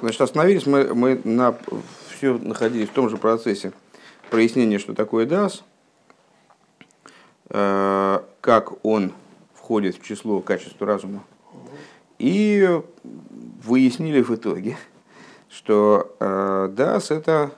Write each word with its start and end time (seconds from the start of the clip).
Значит, 0.00 0.20
остановились 0.22 0.66
мы, 0.66 0.94
мы 0.94 1.20
на, 1.24 1.54
все 2.08 2.38
находились 2.38 2.88
в 2.88 2.92
том 2.92 3.10
же 3.10 3.18
процессе 3.18 3.72
прояснения, 4.30 4.78
что 4.78 4.94
такое 4.94 5.26
DAS, 5.26 5.62
э, 7.50 8.20
как 8.40 8.84
он 8.84 9.12
входит 9.54 9.96
в 9.96 10.02
число 10.02 10.40
качества 10.40 10.86
разума. 10.86 11.22
И 12.18 12.80
выяснили 13.02 14.22
в 14.22 14.30
итоге, 14.30 14.78
что 15.50 16.16
э, 16.18 16.72
DAS 16.74 17.14
это 17.14 17.50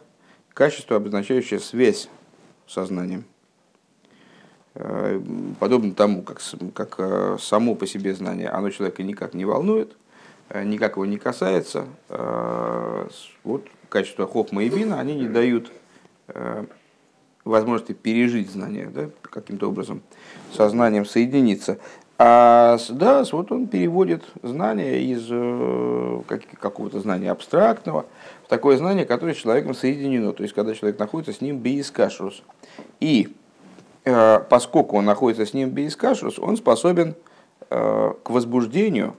качество, 0.53 0.97
обозначающее 0.97 1.61
связь 1.61 2.09
с 2.67 2.73
сознанием. 2.73 3.25
Э, 4.75 5.21
подобно 5.61 5.95
тому, 5.95 6.23
как, 6.23 6.41
как 6.75 6.97
э, 6.99 7.37
само 7.41 7.77
по 7.77 7.87
себе 7.87 8.15
знание, 8.15 8.49
оно 8.49 8.71
человека 8.71 9.05
никак 9.05 9.35
не 9.35 9.45
волнует, 9.45 9.97
никак 10.55 10.93
его 10.97 11.07
не 11.07 11.19
касается. 11.19 11.87
Вот 13.45 13.67
качество 13.89 14.27
хохма 14.27 14.65
и 14.65 14.69
бина, 14.69 15.01
они 15.01 15.15
не 15.15 15.29
дают 15.29 15.71
возможности 17.45 17.93
пережить 17.93 18.51
знание, 18.51 18.87
да, 18.87 19.11
каким-то 19.23 19.69
образом 19.69 20.03
сознанием 20.53 21.05
соединиться. 21.05 21.79
А 22.19 22.79
да, 22.91 23.25
вот 23.33 23.51
он 23.51 23.67
переводит 23.67 24.23
знание 24.43 25.03
из 25.03 25.27
какого-то 26.61 27.01
знания 27.01 27.31
абстрактного 27.31 28.07
в 28.45 28.49
такое 28.49 28.77
знание, 28.77 29.05
которое 29.05 29.35
с 29.35 29.39
человеком 29.39 29.75
соединено. 29.75 30.33
То 30.33 30.45
есть, 30.45 30.55
когда 30.55 30.75
человек 30.75 30.99
находится 30.99 31.33
с 31.33 31.41
ним 31.41 31.59
без 31.59 31.91
кашрус. 31.91 32.43
И 33.01 33.35
Э, 34.05 34.41
поскольку 34.49 34.97
он 34.97 35.05
находится 35.05 35.47
с 35.47 35.55
ним 35.55 35.71
без 35.71 35.97
кашус, 35.97 36.39
он 36.39 36.57
способен 36.57 37.15
э, 37.71 38.13
к 38.23 38.31
возбуждению 38.31 39.15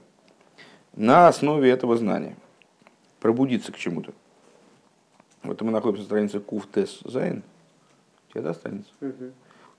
на 0.96 1.28
основе 1.28 1.70
этого 1.70 1.96
знания, 1.96 2.36
пробудиться 3.20 3.72
к 3.72 3.76
чему-то. 3.76 4.12
Вот 5.42 5.60
мы 5.60 5.70
находимся 5.70 6.02
на 6.02 6.06
странице 6.06 6.40
Куфтес 6.40 7.00
Зайн. 7.04 7.42
У 8.28 8.32
тебя 8.32 8.42
да, 8.42 8.54
страница? 8.54 8.88
Угу. 9.00 9.32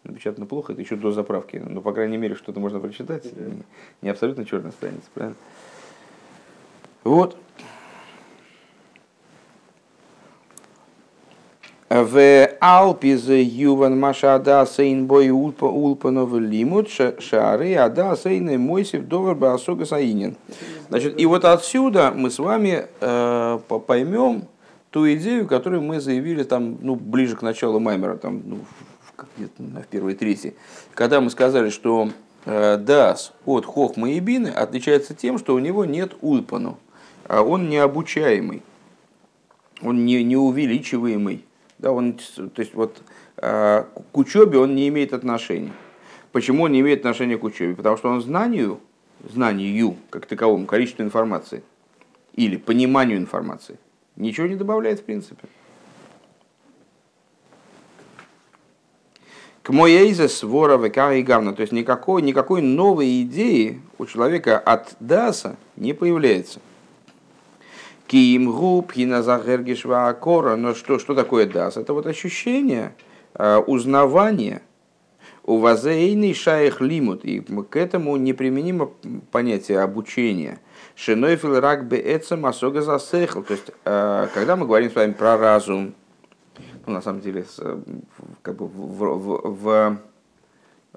Напечатано 0.03 0.45
плохо, 0.45 0.73
это 0.73 0.81
еще 0.81 0.95
до 0.95 1.11
заправки. 1.11 1.57
Но, 1.57 1.81
по 1.81 1.91
крайней 1.91 2.17
мере, 2.17 2.35
что-то 2.35 2.59
можно 2.59 2.79
прочитать. 2.79 3.25
Угу. 3.25 3.63
Не 4.01 4.09
абсолютно 4.09 4.45
черная 4.45 4.71
страница, 4.71 5.05
правильно? 5.13 5.37
Вот. 7.03 7.37
В 11.87 12.49
Алпизе 12.61 13.43
Юван 13.43 13.99
Маша 13.99 14.33
Ада 14.33 14.65
Сейн 14.65 15.05
Бой 15.05 15.29
Улпанов 15.29 16.33
Лимут 16.33 16.89
Шары 16.89 17.75
Ада 17.75 18.15
Сейн 18.15 18.59
Мойсев 18.59 19.07
Довар 19.07 19.35
Басога 19.35 19.85
Саинин. 19.85 20.35
Значит, 20.89 21.19
и 21.19 21.27
вот 21.27 21.45
отсюда 21.45 22.11
мы 22.11 22.31
с 22.31 22.39
вами 22.39 22.87
э, 22.99 23.59
поймем 23.85 24.47
ту 24.89 25.07
идею, 25.13 25.47
которую 25.47 25.83
мы 25.83 25.99
заявили 25.99 26.41
там, 26.41 26.79
ну, 26.81 26.95
ближе 26.95 27.35
к 27.35 27.43
началу 27.43 27.79
Маймера, 27.79 28.15
там, 28.15 28.41
ну, 28.43 28.59
в, 29.37 29.81
в 29.81 29.85
первой 29.85 30.15
трети, 30.15 30.55
когда 30.95 31.21
мы 31.21 31.29
сказали, 31.29 31.69
что 31.69 32.09
э, 32.45 32.77
Дас 32.77 33.31
от 33.45 33.63
Хохма 33.67 34.09
и 34.09 34.19
Бины 34.19 34.47
отличается 34.47 35.13
тем, 35.13 35.37
что 35.37 35.53
у 35.53 35.59
него 35.59 35.85
нет 35.85 36.15
Улпану, 36.21 36.79
а 37.27 37.43
он 37.43 37.69
необучаемый, 37.69 38.63
он 39.83 40.03
не, 40.03 40.23
неувеличиваемый 40.23 41.45
да, 41.77 41.91
он, 41.91 42.13
то 42.13 42.59
есть 42.61 42.73
вот 42.73 43.01
а, 43.37 43.87
к 44.11 44.17
учебе 44.17 44.59
он 44.59 44.75
не 44.75 44.87
имеет 44.87 45.13
отношения. 45.13 45.73
Почему 46.31 46.63
он 46.63 46.71
не 46.71 46.81
имеет 46.81 46.99
отношения 46.99 47.37
к 47.37 47.43
учебе? 47.43 47.75
Потому 47.75 47.97
что 47.97 48.09
он 48.09 48.21
знанию, 48.21 48.79
знанию 49.23 49.95
как 50.09 50.25
таковому, 50.25 50.65
количеству 50.65 51.03
информации 51.03 51.63
или 52.33 52.57
пониманию 52.57 53.17
информации 53.17 53.77
ничего 54.15 54.47
не 54.47 54.55
добавляет 54.55 54.99
в 54.99 55.03
принципе. 55.03 55.47
К 59.61 59.69
моейзе 59.69 60.29
свора 60.29 60.77
и 60.77 61.23
гавна, 61.23 61.53
то 61.53 61.61
есть 61.61 61.73
никакой, 61.73 62.21
никакой 62.21 62.61
новой 62.61 63.23
идеи 63.23 63.81
у 63.97 64.05
человека 64.05 64.59
от 64.59 64.95
даса 64.99 65.57
не 65.75 65.93
появляется. 65.93 66.59
Киим 68.07 68.51
губ, 68.51 68.91
хиназахергишва 68.91 70.07
акора. 70.07 70.55
Но 70.55 70.73
что, 70.73 70.99
что 70.99 71.15
такое 71.15 71.47
дас? 71.47 71.77
Это 71.77 71.93
вот 71.93 72.05
ощущение, 72.05 72.93
э, 73.33 73.57
узнавание, 73.57 74.61
увазейный 75.43 76.33
шаях 76.33 76.81
лимут. 76.81 77.25
И 77.25 77.39
к 77.39 77.75
этому 77.75 78.15
неприменимо 78.17 78.91
понятие 79.31 79.79
обучения. 79.79 80.59
Шинойфил 80.95 81.59
рак 81.59 81.87
беэцем 81.87 82.45
асога 82.45 82.81
засехл. 82.81 83.41
То 83.41 83.53
есть, 83.53 83.71
э, 83.85 84.27
когда 84.33 84.55
мы 84.55 84.65
говорим 84.65 84.91
с 84.91 84.95
вами 84.95 85.11
про 85.13 85.37
разум, 85.37 85.93
ну, 86.85 86.93
на 86.93 87.01
самом 87.01 87.21
деле, 87.21 87.45
как 88.43 88.55
бы 88.55 88.67
в, 88.67 89.17
в, 89.17 89.61
в, 89.63 89.97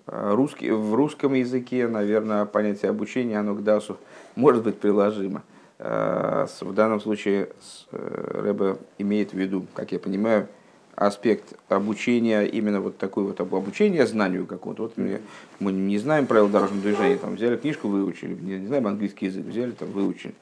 русский, 0.07 0.71
в 0.71 0.95
русском 0.95 1.35
языке, 1.35 1.89
наверное, 1.89 2.45
понятие 2.45 2.91
обучения, 2.91 3.39
оно 3.39 3.55
к 3.55 3.63
дасу 3.63 3.99
может 4.37 4.63
быть 4.63 4.79
приложимо. 4.79 5.43
Э, 5.79 6.47
в 6.61 6.75
данном 6.75 7.01
случае 7.01 7.51
э, 7.93 8.41
Рэбе 8.43 8.79
имеет 8.99 9.33
в 9.33 9.37
виду, 9.37 9.67
как 9.75 9.93
я 9.93 9.99
понимаю, 9.99 10.49
аспект 10.97 11.55
обучения, 11.69 12.43
именно 12.43 12.81
вот 12.81 12.99
такой 12.99 13.23
вот 13.23 13.41
обучения 13.41 14.05
знанию 14.07 14.47
какого-то. 14.47 14.83
Вот 14.83 14.97
мы, 14.97 15.21
мы 15.61 15.73
не 15.73 15.99
знаем 15.99 16.27
правил 16.27 16.49
дорожного 16.49 16.83
движения, 16.83 17.17
там 17.17 17.37
взяли 17.37 17.57
книжку, 17.57 17.87
выучили, 17.87 18.35
не, 18.35 18.59
не 18.59 18.67
знаем 18.67 18.89
английский 18.89 19.27
язык, 19.27 19.47
взяли, 19.47 19.71
там 19.71 19.91
выучили. 19.93 20.35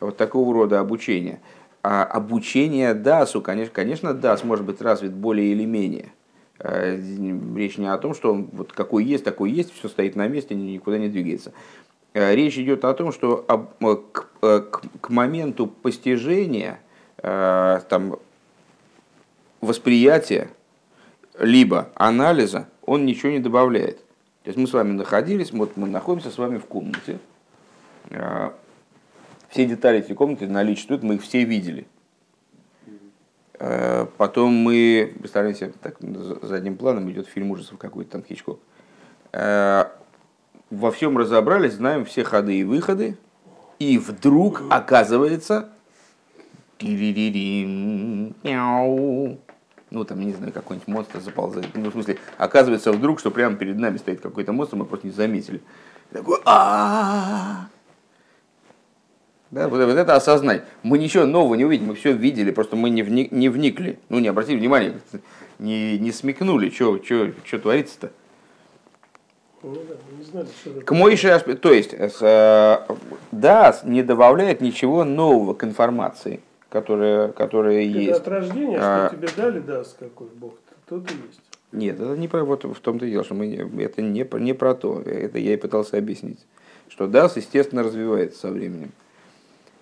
Вот 0.00 0.16
такого 0.16 0.52
рода 0.52 0.80
обучение. 0.80 1.40
А 1.84 2.02
обучение 2.04 2.94
ДАСу, 2.94 3.40
конечно, 3.40 3.72
конечно, 3.72 4.14
ДАС 4.14 4.42
может 4.42 4.64
быть 4.64 4.80
развит 4.80 5.12
более 5.12 5.52
или 5.52 5.64
менее. 5.64 6.12
Э, 6.58 6.96
речь 7.54 7.78
не 7.78 7.86
о 7.86 7.98
том, 7.98 8.14
что 8.14 8.32
он 8.32 8.48
вот 8.52 8.72
какой 8.72 9.04
есть, 9.04 9.22
такой 9.22 9.52
есть, 9.52 9.72
все 9.72 9.88
стоит 9.88 10.16
на 10.16 10.26
месте, 10.26 10.56
никуда 10.56 10.98
не 10.98 11.08
двигается. 11.08 11.52
Э, 12.14 12.34
речь 12.34 12.58
идет 12.58 12.84
о 12.84 12.92
том, 12.94 13.12
что 13.12 13.44
э, 13.48 13.86
э, 14.42 14.60
к, 14.60 14.82
к 15.00 15.10
моменту 15.10 15.66
постижения, 15.66 16.80
там, 17.22 18.18
восприятия, 19.60 20.50
либо 21.38 21.88
анализа, 21.94 22.66
он 22.84 23.06
ничего 23.06 23.30
не 23.30 23.38
добавляет. 23.38 23.98
То 24.42 24.48
есть 24.48 24.58
мы 24.58 24.66
с 24.66 24.72
вами 24.72 24.90
находились, 24.90 25.52
вот 25.52 25.76
мы 25.76 25.86
находимся 25.86 26.32
с 26.32 26.38
вами 26.38 26.58
в 26.58 26.64
комнате. 26.64 27.20
Все 29.50 29.66
детали 29.66 30.00
этой 30.00 30.16
комнаты 30.16 30.48
наличествуют, 30.48 31.04
мы 31.04 31.14
их 31.14 31.22
все 31.22 31.44
видели. 31.44 31.86
Потом 34.16 34.52
мы, 34.52 35.14
представляете, 35.20 35.72
так, 35.80 35.98
задним 36.42 36.76
планом 36.76 37.08
идет 37.12 37.28
фильм 37.28 37.52
ужасов 37.52 37.78
какой-то 37.78 38.10
там 38.10 38.24
Хичкок 38.24 38.58
во 40.72 40.90
всем 40.90 41.18
разобрались, 41.18 41.74
знаем 41.74 42.06
все 42.06 42.24
ходы 42.24 42.58
и 42.58 42.64
выходы, 42.64 43.18
и 43.78 43.98
вдруг 43.98 44.62
оказывается, 44.70 45.68
ну 49.90 50.04
там, 50.06 50.20
не 50.20 50.32
знаю, 50.32 50.52
какой-нибудь 50.52 50.88
монстр 50.88 51.20
заползает. 51.20 51.66
Ну, 51.74 51.90
в 51.90 51.92
смысле, 51.92 52.16
оказывается 52.38 52.90
вдруг, 52.92 53.20
что 53.20 53.30
прямо 53.30 53.56
перед 53.56 53.78
нами 53.78 53.98
стоит 53.98 54.22
какой-то 54.22 54.52
монстр, 54.52 54.76
мы 54.76 54.86
просто 54.86 55.06
не 55.06 55.12
заметили. 55.12 55.60
Такой, 56.10 56.40
а 56.46 57.68
да, 59.50 59.68
вот, 59.68 59.84
вот 59.84 59.96
это 59.98 60.16
осознать. 60.16 60.64
Мы 60.82 60.96
ничего 60.96 61.26
нового 61.26 61.54
не 61.54 61.66
увидим, 61.66 61.88
мы 61.88 61.94
все 61.94 62.12
видели, 62.12 62.50
просто 62.50 62.76
мы 62.76 62.88
не, 62.88 63.02
вник, 63.02 63.30
не 63.30 63.50
вникли, 63.50 63.98
ну 64.08 64.18
не 64.18 64.28
обратили 64.28 64.56
внимания, 64.56 64.98
не, 65.58 65.98
не 65.98 66.12
смекнули, 66.12 66.70
что 66.70 66.98
творится-то. 67.58 68.12
Ну 69.62 69.76
к 70.84 70.90
Мойше, 70.92 71.38
то 71.38 71.72
есть, 71.72 71.94
э, 71.94 72.78
да, 73.30 73.80
не 73.84 74.02
добавляет 74.02 74.60
ничего 74.60 75.04
нового 75.04 75.54
к 75.54 75.62
информации, 75.62 76.40
которая, 76.68 77.28
которая 77.28 77.82
это 77.82 77.98
есть. 77.98 78.20
от 78.20 78.28
рождения, 78.28 78.78
а, 78.80 79.08
что 79.08 79.16
тебе 79.16 79.28
дали 79.36 79.60
даст 79.60 79.98
какой 79.98 80.26
Бог, 80.34 80.54
тот 80.88 81.08
и 81.10 81.14
есть. 81.14 81.40
Нет, 81.70 82.00
это 82.00 82.16
не 82.16 82.28
про 82.28 82.44
вот 82.44 82.64
в 82.64 82.80
том-то 82.80 83.06
и 83.06 83.10
дело, 83.10 83.24
что 83.24 83.34
мы 83.34 83.46
это 83.78 84.02
не, 84.02 84.26
не 84.40 84.52
про 84.52 84.74
то. 84.74 85.00
Это 85.00 85.38
я 85.38 85.54
и 85.54 85.56
пытался 85.56 85.96
объяснить. 85.96 86.40
Что 86.88 87.06
DAS, 87.06 87.32
естественно, 87.36 87.82
развивается 87.82 88.40
со 88.40 88.50
временем. 88.50 88.92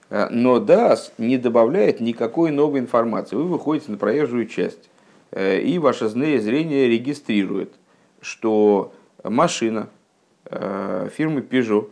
Э, 0.09 0.29
но 0.31 0.59
DAS 0.59 1.11
не 1.19 1.37
добавляет 1.37 2.01
никакой 2.01 2.53
новой 2.53 2.81
информации. 2.81 3.35
Вы 3.35 3.45
выходите 3.45 3.91
на 3.91 3.99
проезжую 3.99 4.47
часть, 4.47 4.89
э, 5.33 5.61
и 5.61 5.79
ваше 5.79 6.09
зрение 6.09 6.89
регистрирует, 6.89 7.73
что 8.21 8.93
машина 9.25 9.89
э, 10.47 11.09
фирмы 11.15 11.41
Peugeot, 11.41 11.91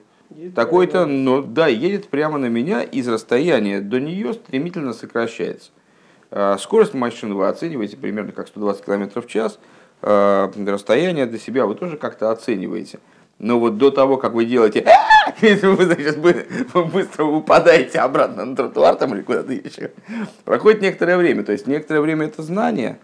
такой-то, 0.55 1.07
но 1.07 1.43
да, 1.43 1.69
едет 1.69 2.09
прямо 2.09 2.39
на 2.39 2.47
меня, 2.47 2.83
из 2.83 3.09
расстояния 3.09 3.81
до 3.81 3.99
нее 3.99 4.35
стремительно 4.35 4.93
сокращается. 4.93 5.71
Э, 6.31 6.57
скорость 6.59 6.95
машины 6.95 7.35
вы 7.35 7.49
оцениваете 7.49 7.97
примерно 7.97 8.33
как 8.33 8.49
120 8.49 8.85
км 8.85 9.21
в 9.21 9.27
час, 9.27 9.59
э, 10.03 10.51
расстояние 10.67 11.27
до 11.27 11.39
себя 11.39 11.67
вы 11.67 11.75
тоже 11.75 11.97
как-то 11.97 12.31
оцениваете. 12.31 12.99
Но 13.39 13.61
вот 13.61 13.79
до 13.79 13.91
того, 13.91 14.17
как 14.17 14.33
вы 14.33 14.45
делаете, 14.45 14.85
вы 15.41 15.85
значит, 15.85 16.19
быстро 16.19 17.25
упадаете 17.25 18.01
обратно 18.01 18.45
на 18.45 18.57
тротуар 18.57 18.97
там 18.97 19.15
или 19.15 19.23
куда-то 19.23 19.53
еще, 19.53 19.93
проходит 20.45 20.83
некоторое 20.83 21.17
время. 21.17 21.45
То 21.45 21.53
есть 21.53 21.67
некоторое 21.67 22.01
время 22.01 22.27
это 22.27 22.43
знание, 22.43 22.99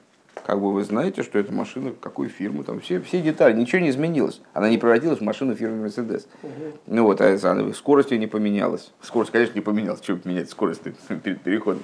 как 0.45 0.61
бы 0.61 0.73
вы 0.73 0.85
знаете, 0.85 1.23
что 1.23 1.39
это 1.39 1.53
машина 1.53 1.95
какой 1.99 2.29
фирмы, 2.29 2.65
там 2.65 2.81
все, 2.81 3.01
все 3.01 3.23
детали, 3.23 3.55
ничего 3.55 3.81
не 3.81 3.89
изменилось. 3.89 4.41
Она 4.53 4.69
не 4.69 4.77
превратилась 4.77 5.21
в 5.21 5.23
машину 5.23 5.55
фирмы 5.55 5.87
Mercedes. 5.87 6.27
Угу. 6.43 6.51
Ну 6.87 7.05
вот, 7.05 7.21
а 7.21 7.73
скорость 7.75 8.11
ее 8.11 8.19
не 8.19 8.27
поменялась. 8.27 8.93
Скорость, 9.01 9.33
конечно, 9.33 9.55
не 9.55 9.63
поменялась. 9.63 10.01
Чего 10.01 10.19
менять 10.25 10.51
скорость 10.51 10.83
перед 10.83 11.41
переходом? 11.41 11.83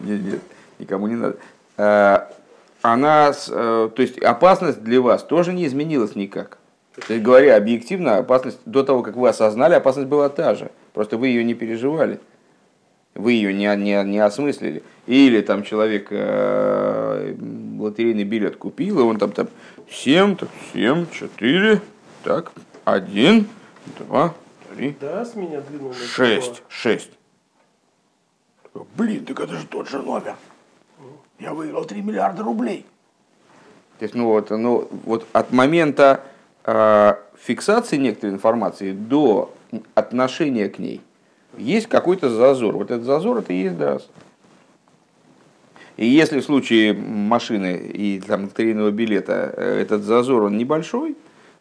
Нет, 0.00 0.20
нет, 0.22 0.40
никому 0.80 1.06
не 1.06 1.14
надо. 1.14 1.36
А, 1.76 2.30
она, 2.82 3.32
э, 3.48 3.90
то 3.94 4.02
есть 4.02 4.18
опасность 4.18 4.82
для 4.82 5.00
вас 5.00 5.22
тоже 5.22 5.52
не 5.52 5.66
изменилась 5.66 6.16
никак. 6.16 6.58
То 7.06 7.14
есть, 7.14 7.24
говоря 7.24 7.56
объективно, 7.56 8.16
опасность 8.16 8.58
до 8.64 8.82
того, 8.82 9.02
как 9.02 9.16
вы 9.16 9.28
осознали, 9.28 9.74
опасность 9.74 10.08
была 10.08 10.28
та 10.28 10.56
же. 10.56 10.70
Просто 10.94 11.16
вы 11.16 11.28
ее 11.28 11.44
не 11.44 11.54
переживали. 11.54 12.18
Вы 13.14 13.32
ее 13.32 13.52
не, 13.52 13.74
не, 13.76 14.02
не 14.04 14.18
осмыслили. 14.18 14.82
Или 15.06 15.40
там 15.40 15.62
человек 15.62 16.08
э, 16.10 17.34
лотерейный 17.78 18.24
билет 18.24 18.56
купил, 18.56 19.00
и 19.00 19.02
он 19.02 19.18
там, 19.18 19.32
там 19.32 19.48
7, 19.90 20.36
так 20.36 20.48
7, 20.72 21.06
4, 21.10 21.82
так, 22.22 22.52
1, 22.84 23.48
2, 23.98 24.34
3, 24.76 24.96
да, 25.00 25.24
с 25.24 25.34
меня 25.34 25.60
двинул 25.60 25.92
6, 25.92 26.62
6. 26.68 27.10
Блин, 28.96 29.24
так 29.24 29.40
это 29.40 29.56
же 29.56 29.66
тот 29.66 29.88
же 29.88 30.00
номер. 30.00 30.36
Я 31.40 31.54
выиграл 31.54 31.84
3 31.84 32.02
миллиарда 32.02 32.44
рублей. 32.44 32.86
То 33.98 34.04
есть, 34.04 34.14
ну 34.14 34.26
вот, 34.26 34.50
ну, 34.50 34.88
вот 35.04 35.26
от 35.32 35.52
момента 35.52 36.22
э, 36.64 37.14
фиксации 37.38 37.96
некоторой 37.96 38.34
информации 38.34 38.92
до 38.92 39.52
отношения 39.94 40.68
к 40.68 40.78
ней 40.78 41.00
есть 41.56 41.86
какой-то 41.88 42.30
зазор. 42.30 42.76
Вот 42.76 42.90
этот 42.90 43.04
зазор 43.04 43.38
это 43.38 43.52
и 43.52 43.62
есть 43.62 43.76
драс. 43.76 44.08
И 45.96 46.06
если 46.06 46.40
в 46.40 46.44
случае 46.44 46.94
машины 46.94 47.76
и 47.76 48.20
там, 48.20 48.44
лотерейного 48.44 48.90
билета 48.90 49.52
э, 49.56 49.80
этот 49.82 50.02
зазор 50.02 50.44
он 50.44 50.56
небольшой, 50.56 51.16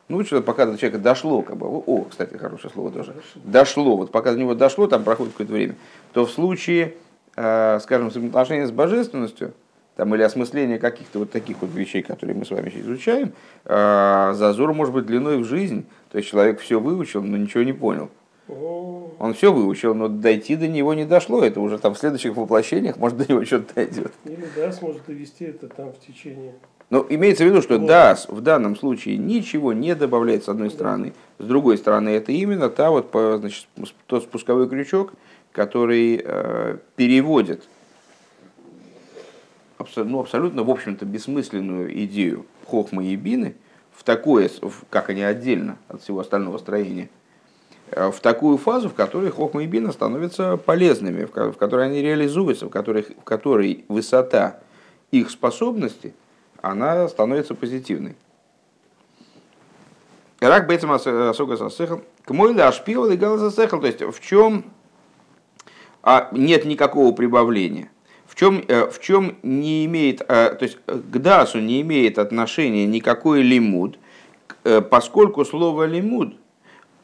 ну, 0.08 0.24
что 0.24 0.42
пока 0.42 0.66
до 0.66 0.78
человека 0.78 0.98
дошло, 0.98 1.42
как 1.42 1.58
бы, 1.58 1.68
о, 1.68 2.06
кстати, 2.10 2.36
хорошее 2.38 2.72
слово 2.74 2.92
тоже, 2.92 3.16
дошло, 3.36 3.98
вот 3.98 4.12
пока 4.12 4.32
до 4.32 4.40
него 4.40 4.56
дошло, 4.56 4.88
там 4.88 5.04
проходит 5.04 5.34
какое-то 5.34 5.54
время, 5.54 5.76
то 6.14 6.26
в 6.26 6.32
случае, 6.32 6.96
э, 7.36 7.80
скажем, 7.82 8.10
взаимоотношения 8.10 8.66
с 8.66 8.72
божественностью, 8.72 9.54
там, 9.98 10.16
или 10.16 10.24
осмысление 10.24 10.80
каких-то 10.80 11.20
вот 11.20 11.32
таких 11.32 11.58
вот 11.60 11.72
вещей, 11.74 12.02
которые 12.02 12.34
мы 12.34 12.46
с 12.46 12.52
вами 12.52 12.70
сейчас 12.70 12.86
изучаем, 12.86 13.34
э, 13.66 14.32
зазор 14.34 14.74
может 14.74 14.94
быть 14.94 15.06
длиной 15.06 15.40
в 15.40 15.44
жизнь. 15.44 15.86
То 16.12 16.18
есть 16.18 16.30
человек 16.30 16.62
все 16.62 16.80
выучил, 16.80 17.22
но 17.22 17.36
ничего 17.36 17.64
не 17.64 17.74
понял. 17.74 18.10
Он 18.50 19.34
все 19.34 19.54
выучил, 19.54 19.94
но 19.94 20.08
дойти 20.08 20.56
до 20.56 20.68
него 20.68 20.94
не 20.94 21.06
дошло. 21.06 21.44
Это 21.44 21.60
уже 21.60 21.78
там 21.78 21.94
в 21.94 22.00
следующих 22.00 22.36
воплощениях, 22.36 22.98
может, 22.98 23.18
до 23.18 23.32
него 23.32 23.46
что-то 23.46 23.76
дойдет. 23.76 24.12
Или 24.26 24.48
да, 24.56 24.72
сможет 24.72 25.06
довести 25.06 25.46
это 25.46 25.68
там 25.68 25.94
в 25.94 26.00
течение. 26.00 26.54
Но 26.90 27.06
имеется 27.08 27.44
в 27.44 27.48
виду, 27.48 27.62
что 27.62 27.76
DAS 27.76 28.26
в 28.28 28.42
данном 28.42 28.76
случае 28.76 29.18
ничего 29.18 29.74
не 29.74 29.94
добавляет 29.94 30.44
с 30.44 30.50
одной 30.50 30.72
стороны. 30.72 31.14
С 31.38 31.46
другой 31.46 31.78
стороны, 31.78 32.10
это 32.10 32.32
именно 32.32 32.70
та 32.70 32.90
вот, 32.90 33.10
значит, 33.12 33.68
тот 34.08 34.24
спусковой 34.24 34.68
крючок, 34.68 35.14
который 35.52 36.20
э, 36.24 36.78
переводит 36.96 37.64
ну, 39.96 40.20
абсолютно, 40.20 40.64
в 40.64 40.70
общем-то, 40.70 41.06
бессмысленную 41.06 42.04
идею 42.06 42.46
хохмы 42.66 43.06
и 43.06 43.16
бины 43.16 43.56
в 43.94 44.04
такое, 44.04 44.50
как 44.90 45.10
они 45.10 45.22
отдельно 45.22 45.78
от 45.88 46.02
всего 46.02 46.20
остального 46.20 46.58
строения, 46.58 47.10
в 47.92 48.20
такую 48.22 48.58
фазу, 48.58 48.90
в 48.90 48.94
которой 48.94 49.32
хохма 49.32 49.64
и 49.64 49.68
бина 49.68 49.92
становятся 49.92 50.58
полезными, 50.58 51.26
в 51.26 51.54
которой 51.54 51.88
они 51.88 52.02
реализуются, 52.02 52.68
в 52.68 52.70
которой, 52.70 53.04
в 53.04 53.24
которой 53.24 53.86
высота 53.88 54.60
их 55.12 55.30
способности, 55.30 56.14
она 56.62 57.08
становится 57.08 57.56
позитивной. 57.56 58.16
Рак 60.40 60.68
бейцем 60.68 60.92
асога 60.92 61.58
сасехал. 61.58 62.02
К 62.24 62.32
мой 62.32 62.54
ляшпил 62.54 63.12
и 63.12 63.18
галаза 63.18 63.52
то 63.52 63.88
есть 63.88 64.02
в 64.02 64.20
чем 64.22 64.66
а 66.02 66.30
нет 66.32 66.66
никакого 66.66 67.14
прибавления 67.14 67.90
чем, 68.40 68.64
э, 68.70 68.90
в 68.90 69.02
чем 69.02 69.36
не 69.44 69.86
имеет, 69.86 70.22
э, 70.22 70.26
то 70.26 70.64
есть 70.64 70.78
к 70.88 71.18
дасу 71.18 71.60
не 71.60 71.82
имеет 71.82 72.18
отношения 72.18 72.86
никакой 72.86 73.42
лимуд, 73.42 74.00
э, 74.64 74.80
поскольку 74.80 75.44
слово 75.44 75.84
лимуд 75.84 76.36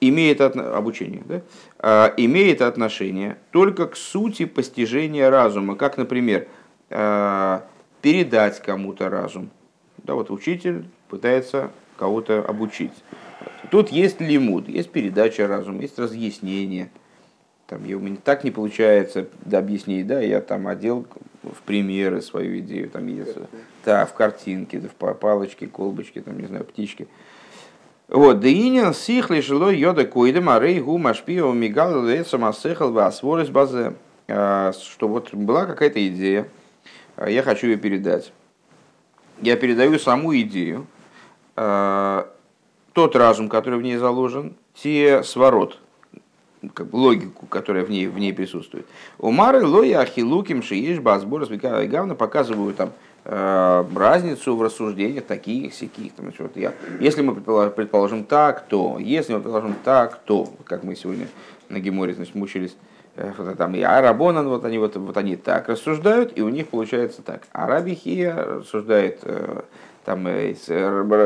имеет 0.02 0.42
обучение, 0.42 1.24
да, 1.26 2.14
имеет 2.18 2.62
отношение 2.62 3.38
только 3.52 3.88
к 3.88 3.96
сути 3.96 4.46
постижения 4.46 5.30
разума, 5.30 5.76
как, 5.76 5.98
например, 5.98 6.48
передать 6.90 8.62
кому-то 8.62 9.10
разум. 9.10 9.50
Да, 9.98 10.14
вот 10.14 10.30
учитель 10.30 10.86
пытается 11.10 11.72
кого-то 11.98 12.44
обучить. 12.44 12.94
Тут 13.72 13.90
есть 13.90 14.22
лимуд, 14.22 14.68
есть 14.68 14.92
передача 14.92 15.48
разума, 15.48 15.82
есть 15.82 15.98
разъяснение– 15.98 16.92
там, 17.68 17.84
я, 17.86 17.98
у 17.98 18.00
меня 18.00 18.18
так 18.24 18.44
не 18.44 18.52
получается 18.52 19.28
да, 19.44 19.58
объяснить, 19.58 20.06
да, 20.06 20.20
я 20.20 20.40
там 20.40 20.68
одел 20.68 21.08
в 21.42 21.62
примеры 21.64 22.22
свою 22.22 22.60
идею, 22.60 22.90
там 22.92 23.08
есть, 23.08 23.36
да, 23.84 24.06
в 24.06 24.14
картинки, 24.14 24.78
да, 24.78 24.88
в 24.88 25.14
палочки, 25.16 25.66
колбочки, 25.66 26.22
там, 26.22 26.40
не 26.40 26.46
знаю, 26.46 26.64
птички. 26.64 27.08
Вот, 28.08 28.40
да 28.40 28.48
инин 28.48 28.94
сихли 28.94 29.40
жило 29.42 29.70
йода 29.70 30.06
койдем, 30.06 30.50
а 30.50 30.60
рей 30.60 30.80
гу 30.80 30.98
машпио 30.98 31.52
мигал 31.54 32.04
лецом 32.06 32.46
асехал 32.46 32.92
васворис 32.92 33.50
базе. 33.50 33.96
А, 34.28 34.74
что 34.74 35.08
вот 35.08 35.34
была 35.34 35.66
какая-то 35.66 36.06
идея, 36.08 36.48
а, 37.16 37.30
я 37.30 37.44
хочу 37.44 37.68
ее 37.68 37.78
передать. 37.78 38.32
Я 39.42 39.56
передаю 39.56 40.00
саму 40.00 40.36
идею, 40.38 40.88
а, 41.56 42.30
тот 42.94 43.16
разум, 43.16 43.50
который 43.50 43.80
в 43.80 43.82
ней 43.82 43.98
заложен, 43.98 44.56
те 44.74 45.22
сворот, 45.24 45.80
как 46.74 46.88
бы 46.88 46.96
логику, 46.96 47.46
которая 47.48 47.86
в 47.86 47.90
ней, 47.90 48.08
в 48.08 48.18
ней 48.18 48.34
присутствует. 48.34 48.88
Умары 49.18 49.66
лоя 49.66 50.00
ахилуким 50.00 50.64
шииш 50.64 51.00
базбор 51.00 51.46
гавна 51.48 52.16
показывают 52.16 52.78
там 52.78 52.92
разницу 53.26 54.56
в 54.56 54.62
рассуждениях 54.62 55.26
таких, 55.26 55.74
сяких. 55.74 56.14
Там, 56.14 56.32
вот 56.38 56.58
я, 56.58 56.74
если 57.00 57.22
мы 57.22 57.34
предположим 57.36 58.24
так, 58.24 58.66
то, 58.68 58.98
если 59.00 59.34
мы 59.34 59.40
предположим 59.40 59.76
так, 59.84 60.20
то, 60.26 60.48
как 60.66 60.84
мы 60.84 60.96
сегодня 60.96 61.28
на 61.70 61.80
Геморе 61.80 62.14
значит, 62.14 62.36
мучились, 62.36 62.76
э, 63.16 63.56
там 63.58 63.76
и 63.76 63.82
Арабонан, 63.82 64.48
вот 64.48 64.64
они, 64.66 64.78
вот, 64.78 64.96
вот 64.96 65.18
они 65.18 65.36
так 65.36 65.70
рассуждают, 65.70 66.38
и 66.38 66.42
у 66.42 66.50
них 66.50 66.68
получается 66.68 67.22
так. 67.24 67.48
А 67.52 67.68
Раби 67.68 67.96
Хия 67.96 68.36
рассуждает, 68.36 69.20
э, 69.24 69.62
там, 70.04 70.28
э, 70.28 70.54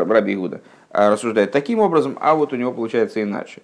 Раби 0.07 0.33
Игуда, 0.33 0.61
рассуждает 0.91 1.51
таким 1.51 1.79
образом, 1.79 2.17
а 2.21 2.35
вот 2.35 2.53
у 2.53 2.55
него 2.55 2.71
получается 2.71 3.21
иначе. 3.21 3.61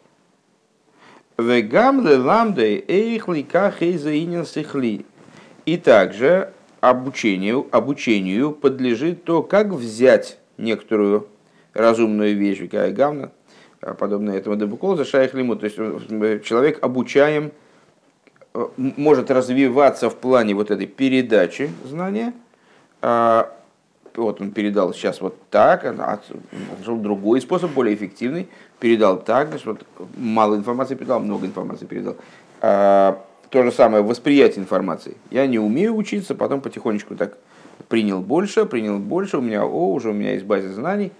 И 5.65 5.77
также 5.77 6.53
обучению, 6.81 7.67
обучению 7.71 8.51
подлежит 8.51 9.23
то, 9.23 9.43
как 9.43 9.67
взять 9.67 10.37
некоторую 10.57 11.27
разумную 11.73 12.35
вещь, 12.35 12.59
какая 12.59 12.91
гамна, 12.91 13.31
подобное 13.97 14.37
этому 14.37 14.55
дебукол, 14.55 14.95
за 14.95 15.05
шайх 15.05 15.33
лиму. 15.33 15.55
То 15.55 15.65
есть 15.65 15.77
э, 15.77 16.39
человек 16.43 16.83
обучаем, 16.83 17.51
э, 18.53 18.67
может 18.77 19.29
развиваться 19.31 20.09
в 20.09 20.15
плане 20.15 20.55
вот 20.55 20.71
этой 20.71 20.87
передачи 20.87 21.69
знания, 21.83 22.33
а, 23.01 23.51
вот 24.15 24.39
он 24.41 24.51
передал 24.51 24.93
сейчас 24.93 25.19
вот 25.21 25.37
так, 25.49 25.85
а 25.85 26.19
нашел 26.79 26.97
другой 26.97 27.41
способ, 27.41 27.71
более 27.71 27.95
эффективный, 27.95 28.47
передал 28.79 29.19
так, 29.19 29.49
значит, 29.49 29.67
вот 29.67 29.85
мало 30.17 30.55
информации 30.55 30.95
передал, 30.95 31.19
много 31.19 31.45
информации 31.45 31.85
передал. 31.85 32.15
То 33.55 33.63
же 33.63 33.71
самое 33.71 34.03
восприятие 34.03 34.63
информации. 34.63 35.15
Я 35.31 35.47
не 35.47 35.59
умею 35.59 35.95
учиться, 35.95 36.35
потом 36.35 36.59
потихонечку 36.59 37.15
так 37.15 37.37
принял 37.87 38.19
больше, 38.19 38.65
принял 38.65 38.99
больше, 38.99 39.37
у 39.37 39.41
меня, 39.41 39.63
о, 39.63 39.93
уже 39.93 40.09
у 40.09 40.13
меня 40.13 40.33
есть 40.33 40.43
база 40.43 40.73
знаний, 40.73 41.13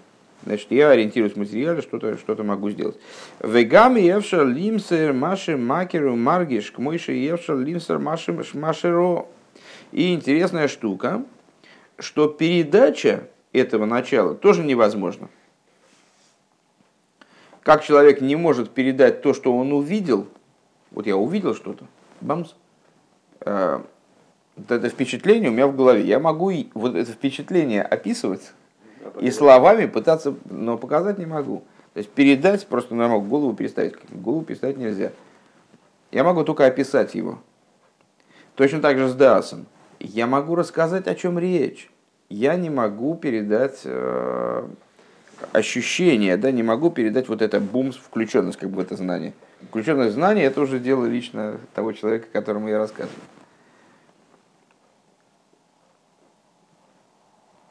значит, 0.46 0.70
я 0.70 0.89
ориентируюсь 0.89 1.36
в 1.36 1.38
материале, 1.38 1.82
что-то 1.82 2.18
что 2.18 2.44
могу 2.44 2.70
сделать. 2.72 2.98
Вегами 3.42 4.01
евшер 4.01 4.46
лимсер 4.46 5.13
маши 5.13 5.56
макеру 5.56 6.18
маргиш 6.18 6.72
к 6.72 6.77
мойши 6.77 7.13
евшер 7.13 7.58
лимсер 7.58 8.00
маши 8.00 8.36
машеро. 8.54 9.27
И 9.94 10.13
интересная 10.13 10.68
штука, 10.68 11.24
что 11.98 12.27
передача 12.27 13.30
этого 13.54 13.86
начала 13.86 14.36
тоже 14.36 14.65
невозможна. 14.65 15.30
Как 17.63 17.82
человек 17.82 18.20
не 18.20 18.36
может 18.36 18.72
передать 18.72 19.22
то, 19.22 19.34
что 19.34 19.56
он 19.56 19.72
увидел, 19.72 20.27
вот 20.92 21.08
я 21.08 21.15
увидел 21.15 21.56
что-то, 21.56 21.86
бамс, 22.25 22.55
э, 23.41 23.79
вот 24.55 24.72
это 24.72 24.89
впечатление 24.89 25.50
у 25.50 25.53
меня 25.53 25.67
в 25.67 25.75
голове. 25.75 26.03
Я 26.05 26.20
могу 26.20 26.51
вот 26.74 26.96
это 26.96 27.12
впечатление 27.12 27.82
описывать 27.82 28.53
и 29.20 29.32
словами 29.32 29.86
пытаться, 29.86 30.36
но 30.50 30.77
показать 30.77 31.17
не 31.17 31.25
могу. 31.25 31.63
То 31.94 32.00
есть 32.00 32.10
передать 32.10 32.65
просто 32.67 32.94
могу 32.96 33.25
голову 33.25 33.53
переставить. 33.53 33.96
Голову 34.12 34.44
переставить 34.44 34.77
нельзя. 34.77 35.12
Я 36.12 36.24
могу 36.24 36.44
только 36.44 36.65
описать 36.65 37.15
его. 37.15 37.39
Точно 38.55 38.82
так 38.82 38.98
же 38.98 39.10
с 39.10 39.15
Даасом. 39.15 39.65
Я 40.00 40.27
могу 40.27 40.55
рассказать, 40.55 41.08
о 41.08 41.15
чем 41.15 41.39
речь. 41.39 41.89
Я 42.29 42.55
не 42.55 42.70
могу 42.70 43.15
передать 43.15 43.82
э, 43.84 44.67
ощущение, 45.51 46.38
да, 46.38 46.51
не 46.51 46.63
могу 46.63 46.89
передать 46.89 47.27
вот 47.27 47.41
это 47.41 47.60
бумс, 47.60 47.96
включенность 47.96 48.58
как 48.58 48.70
бы 48.70 48.77
в 48.77 48.79
это 48.79 48.96
знание. 48.96 49.34
Включенность 49.70 50.14
знания 50.14 50.44
это 50.44 50.62
уже 50.62 50.80
дело 50.80 51.06
лично 51.06 51.60
того 51.74 51.92
человека, 51.92 52.28
которому 52.32 52.68
я 52.68 52.78
рассказываю. 52.78 53.22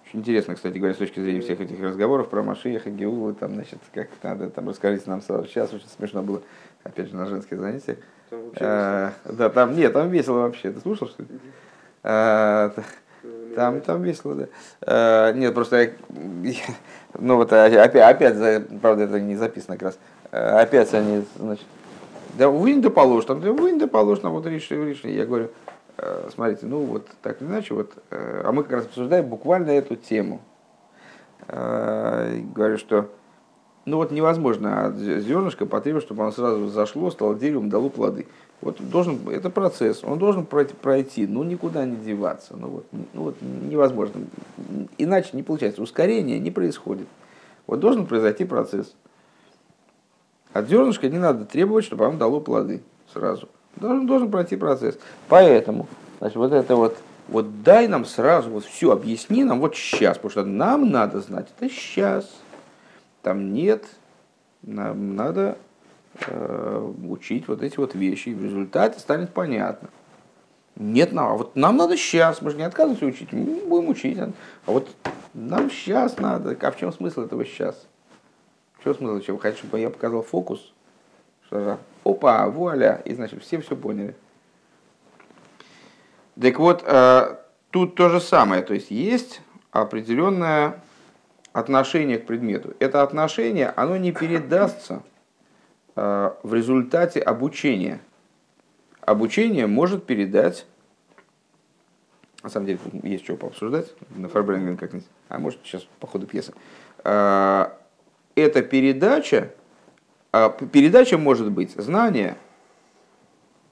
Очень 0.07 0.21
интересно, 0.21 0.55
кстати 0.55 0.79
говоря, 0.79 0.95
с 0.95 0.99
точки 0.99 1.19
зрения 1.21 1.41
всех 1.41 1.61
этих 1.61 1.81
разговоров 1.83 2.29
про 2.29 2.43
Машиях 2.43 2.87
и 2.87 2.91
Геулы, 2.91 3.35
там, 3.35 3.55
значит, 3.55 3.81
как 3.93 4.09
надо, 4.23 4.49
там, 4.49 4.69
расскажите 4.69 5.11
нам 5.11 5.21
сразу. 5.21 5.47
Сейчас 5.47 5.73
очень 5.73 5.88
смешно 5.88 6.23
было, 6.23 6.43
опять 6.85 7.09
же, 7.09 7.17
на 7.17 7.26
женские 7.26 7.59
занятия. 7.59 7.99
А, 8.61 9.12
да, 9.25 9.50
там, 9.50 9.75
нет, 9.75 9.93
там 9.93 10.11
весело 10.11 10.41
вообще. 10.41 10.71
Ты 10.71 10.81
слушал, 10.81 11.09
что 11.09 11.23
ли? 11.23 11.29
А, 12.05 12.73
там, 13.57 13.81
там 13.81 14.03
весело, 14.03 14.35
да. 14.35 14.49
А, 14.83 15.33
нет, 15.33 15.53
просто, 15.53 15.91
ну 17.19 17.37
вот 17.37 17.53
опять, 17.53 17.97
опять, 17.97 18.81
правда, 18.81 19.05
это 19.05 19.21
не 19.21 19.37
записано 19.37 19.76
как 19.76 19.83
раз. 19.83 19.99
Опять 20.35 20.93
они, 20.95 21.25
значит, 21.37 21.67
да 22.37 22.49
вынь 22.49 22.83
да 22.83 22.91
положь, 22.91 23.25
там, 23.25 23.41
да 23.41 23.53
вынь 23.53 23.79
да 23.79 23.87
положь, 23.87 24.21
там 24.21 24.33
вот 24.33 24.47
решили, 24.47 24.91
решили. 24.91 25.12
Я 25.12 25.26
говорю, 25.26 25.50
Э, 25.97 26.29
смотрите, 26.33 26.67
ну 26.67 26.81
вот 26.81 27.07
так 27.23 27.41
или 27.41 27.49
иначе, 27.49 27.75
вот, 27.75 27.93
э, 28.11 28.43
а 28.45 28.53
мы 28.53 28.64
как 28.64 28.73
раз 28.73 28.87
обсуждаем 28.87 29.26
буквально 29.26 29.71
эту 29.71 29.97
тему. 29.97 30.41
Э, 31.47 32.41
говорю, 32.55 32.79
что 32.79 33.11
ну 33.85 33.99
вот 33.99 34.11
невозможно 34.11 34.87
от 34.87 34.97
зернышка 34.97 35.67
потребовать, 35.67 36.05
чтобы 36.05 36.23
оно 36.23 36.33
сразу 36.33 36.67
зашло, 36.69 37.11
стало 37.11 37.35
деревом, 37.37 37.69
дало 37.69 37.91
плоды. 37.91 38.26
Вот 38.61 38.79
должен, 38.81 39.29
это 39.29 39.50
процесс, 39.50 40.03
он 40.03 40.19
должен 40.19 40.47
пройти, 40.47 41.26
ну 41.26 41.43
никуда 41.45 41.85
не 41.85 41.97
деваться, 41.97 42.57
ну 42.57 42.69
вот, 42.69 42.87
ну 43.12 43.23
вот 43.23 43.37
невозможно. 43.41 44.23
Иначе 44.99 45.31
не 45.35 45.43
получается, 45.43 45.83
ускорение 45.83 46.41
не 46.41 46.50
происходит. 46.50 47.07
Вот 47.67 47.81
должен 47.81 48.07
произойти 48.07 48.45
процесс. 48.45 48.95
От 50.54 50.68
зернышка 50.68 51.08
не 51.08 51.18
надо 51.18 51.44
требовать, 51.44 51.84
чтобы 51.84 52.06
оно 52.06 52.16
дало 52.16 52.40
плоды 52.40 52.80
сразу. 53.12 53.49
Должен, 53.75 54.06
должен 54.06 54.30
пройти 54.30 54.54
процесс. 54.54 54.96
Поэтому, 55.28 55.88
значит, 56.20 56.37
вот 56.37 56.52
это 56.52 56.76
вот, 56.76 56.96
вот 57.26 57.64
дай 57.64 57.88
нам 57.88 58.04
сразу, 58.04 58.50
вот 58.50 58.64
все, 58.64 58.92
объясни 58.92 59.42
нам 59.42 59.58
вот 59.58 59.75
сейчас, 59.75 60.16
потому 60.16 60.30
что 60.30 60.44
нам 60.44 60.90
надо 60.90 61.20
знать 61.20 61.49
это 61.58 61.68
сейчас. 61.68 62.30
Там 63.23 63.52
нет, 63.52 63.84
нам 64.62 65.16
надо 65.16 65.58
э, 66.28 66.92
учить 67.08 67.49
вот 67.49 67.61
эти 67.64 67.76
вот 67.76 67.96
вещи, 67.96 68.28
и 68.28 68.34
в 68.34 68.44
результате 68.44 69.00
станет 69.00 69.30
понятно. 69.30 69.88
Нет, 70.76 71.12
нам, 71.12 71.32
а 71.32 71.37
вот 71.37 71.56
нам 71.56 71.76
надо 71.76 71.96
сейчас, 71.96 72.42
мы 72.42 72.50
же 72.50 72.56
не 72.56 72.62
отказываемся 72.62 73.06
учить, 73.06 73.32
мы 73.32 73.61
будем 73.66 73.88
учить. 73.88 74.18
А 74.20 74.30
вот 74.66 74.88
нам 75.32 75.68
сейчас 75.68 76.18
надо. 76.18 76.56
А 76.61 76.70
в 76.70 76.76
чем 76.76 76.92
смысл 76.92 77.23
этого 77.23 77.44
сейчас? 77.44 77.88
Чем 78.85 78.95
смысл? 78.95 79.21
Чем 79.25 79.38
хотите, 79.38 79.61
чтобы 79.61 79.81
я 79.81 79.91
показал 79.91 80.23
фокус? 80.23 80.73
Что 81.47 81.61
же? 81.61 81.79
опа, 82.05 82.47
вуаля, 82.49 83.00
и 83.05 83.14
значит 83.14 83.43
все 83.43 83.61
все 83.61 83.76
поняли. 83.76 84.14
Так 86.41 86.59
вот, 86.59 86.83
э, 86.87 87.37
тут 87.71 87.95
то 87.95 88.09
же 88.09 88.21
самое, 88.21 88.62
то 88.62 88.75
есть 88.75 88.91
есть 88.91 89.41
определенное 89.71 90.83
отношение 91.53 92.19
к 92.19 92.26
предмету. 92.26 92.75
Это 92.79 93.03
отношение, 93.03 93.69
оно 93.71 93.97
не 93.97 94.12
передастся 94.12 95.03
э, 95.97 96.31
в 96.43 96.55
результате 96.55 97.21
обучения. 97.21 98.00
Обучение 99.00 99.67
может 99.67 100.05
передать, 100.05 100.67
на 102.43 102.50
самом 102.50 102.67
деле 102.67 102.79
есть 103.03 103.25
что 103.25 103.37
пообсуждать, 103.37 103.95
на 104.14 104.29
Фарбренген 104.29 104.76
как-нибудь, 104.76 105.09
а 105.29 105.38
может 105.38 105.61
сейчас 105.64 105.87
по 106.00 106.07
ходу 106.07 106.26
пьесы. 106.26 106.53
Эта 108.35 108.62
передача, 108.62 109.53
а 110.33 110.49
передача 110.49 111.17
может 111.17 111.50
быть 111.50 111.73
знание, 111.76 112.37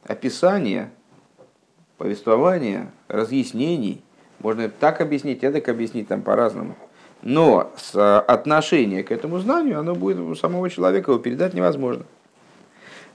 описание, 0.05 0.91
повествование, 1.99 2.91
разъяснений. 3.09 4.03
Можно 4.39 4.69
так 4.69 5.01
объяснить, 5.01 5.41
так 5.41 5.69
объяснить 5.69 6.09
там 6.09 6.23
по-разному. 6.23 6.77
Но 7.23 7.73
а, 7.95 8.21
отношение 8.21 9.03
к 9.05 9.13
этому 9.13 9.39
знанию, 9.39 9.79
оно 9.79 9.95
будет 9.95 10.19
у 10.19 10.35
самого 10.35 10.71
человека, 10.71 11.11
его 11.11 11.21
передать 11.21 11.55
невозможно. 11.55 12.05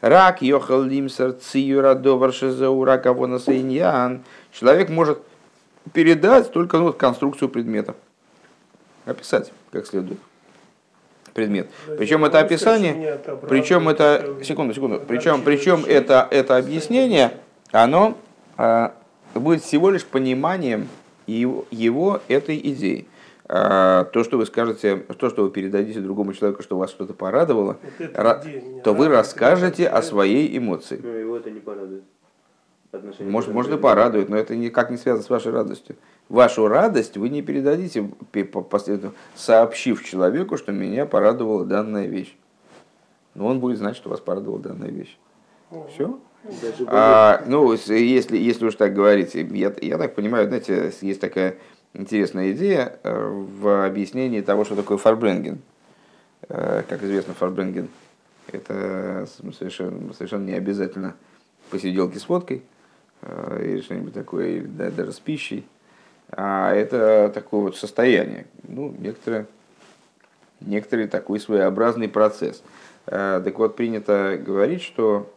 Рак 0.01 0.41
йохал 0.41 0.83
лимсар 0.83 1.33
циюра 1.33 1.95
доваршезаура 1.95 2.97
кого 2.97 3.27
Человек 4.51 4.89
может 4.89 5.19
передать 5.93 6.51
только 6.51 6.77
ну, 6.77 6.93
конструкцию 6.93 7.49
предмета. 7.49 7.95
Описать 9.05 9.51
как 9.71 9.87
следует 9.87 10.19
предмет. 11.37 11.67
Причем 11.99 12.25
это 12.25 12.39
описание, 12.39 13.19
причем 13.47 13.87
это, 13.87 14.37
секунду, 14.43 14.73
секунду, 14.73 14.99
причем, 15.07 15.43
причем 15.43 15.83
это, 15.87 16.27
это 16.31 16.57
объяснение, 16.57 17.33
оно 17.71 18.17
а, 18.57 18.95
будет 19.35 19.61
всего 19.61 19.91
лишь 19.91 20.03
пониманием 20.03 20.87
его, 21.27 21.65
его 21.69 22.21
этой 22.27 22.57
идеи. 22.57 23.07
А, 23.47 24.05
то, 24.05 24.23
что 24.23 24.39
вы 24.39 24.47
скажете, 24.47 24.97
то, 24.97 25.29
что 25.29 25.43
вы 25.43 25.51
передадите 25.51 25.99
другому 25.99 26.33
человеку, 26.33 26.63
что 26.63 26.75
вас 26.75 26.89
что-то 26.89 27.13
порадовало, 27.13 27.77
вот 27.99 28.11
ра, 28.15 28.43
то 28.83 28.95
вы 28.95 29.07
расскажете 29.07 29.87
о 29.87 30.01
своей 30.01 30.57
эмоции. 30.57 30.99
Но 31.03 31.09
его 31.09 31.37
это 31.37 31.51
не 31.51 31.59
порадует. 31.59 32.03
Может, 33.19 33.53
может 33.53 33.71
и 33.71 33.77
порадует, 33.77 34.29
но 34.29 34.37
это 34.37 34.55
никак 34.55 34.89
не 34.89 34.97
связано 34.97 35.23
с 35.23 35.29
вашей 35.29 35.51
радостью. 35.51 35.97
Вашу 36.29 36.67
радость 36.67 37.15
вы 37.15 37.29
не 37.29 37.41
передадите, 37.41 38.09
сообщив 39.35 40.03
человеку, 40.03 40.57
что 40.57 40.73
меня 40.73 41.05
порадовала 41.05 41.65
данная 41.65 42.07
вещь. 42.07 42.35
Но 43.33 43.47
он 43.47 43.59
будет 43.59 43.77
знать, 43.77 43.95
что 43.95 44.09
вас 44.09 44.19
порадовала 44.19 44.59
данная 44.59 44.89
вещь. 44.89 45.17
Все? 45.93 46.19
А, 46.87 47.43
ну, 47.45 47.73
если, 47.73 48.37
если 48.37 48.65
уж 48.65 48.75
так 48.75 48.93
говорить, 48.93 49.35
я, 49.35 49.73
я 49.81 49.97
так 49.97 50.15
понимаю, 50.15 50.47
знаете, 50.47 50.91
есть 51.01 51.21
такая 51.21 51.57
интересная 51.93 52.51
идея 52.51 52.99
э, 53.03 53.27
в 53.61 53.85
объяснении 53.85 54.41
того, 54.41 54.65
что 54.65 54.75
такое 54.75 54.97
фарбренген. 54.97 55.59
Э, 56.49 56.83
как 56.87 57.03
известно, 57.03 57.33
фарбренген– 57.33 57.89
это 58.51 59.27
совершенно, 59.57 60.13
совершенно 60.13 60.45
не 60.45 60.53
обязательно 60.53 61.15
посиделки 61.69 62.17
с 62.17 62.29
водкой 62.29 62.63
э, 63.21 63.65
или 63.65 63.81
что-нибудь 63.81 64.13
такое, 64.13 64.57
или 64.57 64.67
даже 64.67 65.11
с 65.11 65.19
пищей 65.19 65.65
а 66.29 66.73
это 66.73 67.31
такое 67.33 67.61
вот 67.61 67.77
состояние, 67.77 68.47
ну, 68.63 68.93
некоторое, 68.99 69.47
некоторый 70.59 71.07
такой 71.07 71.39
своеобразный 71.39 72.09
процесс. 72.09 72.61
Э, 73.05 73.41
так 73.43 73.57
вот, 73.57 73.75
принято 73.75 74.37
говорить, 74.37 74.81
что 74.81 75.33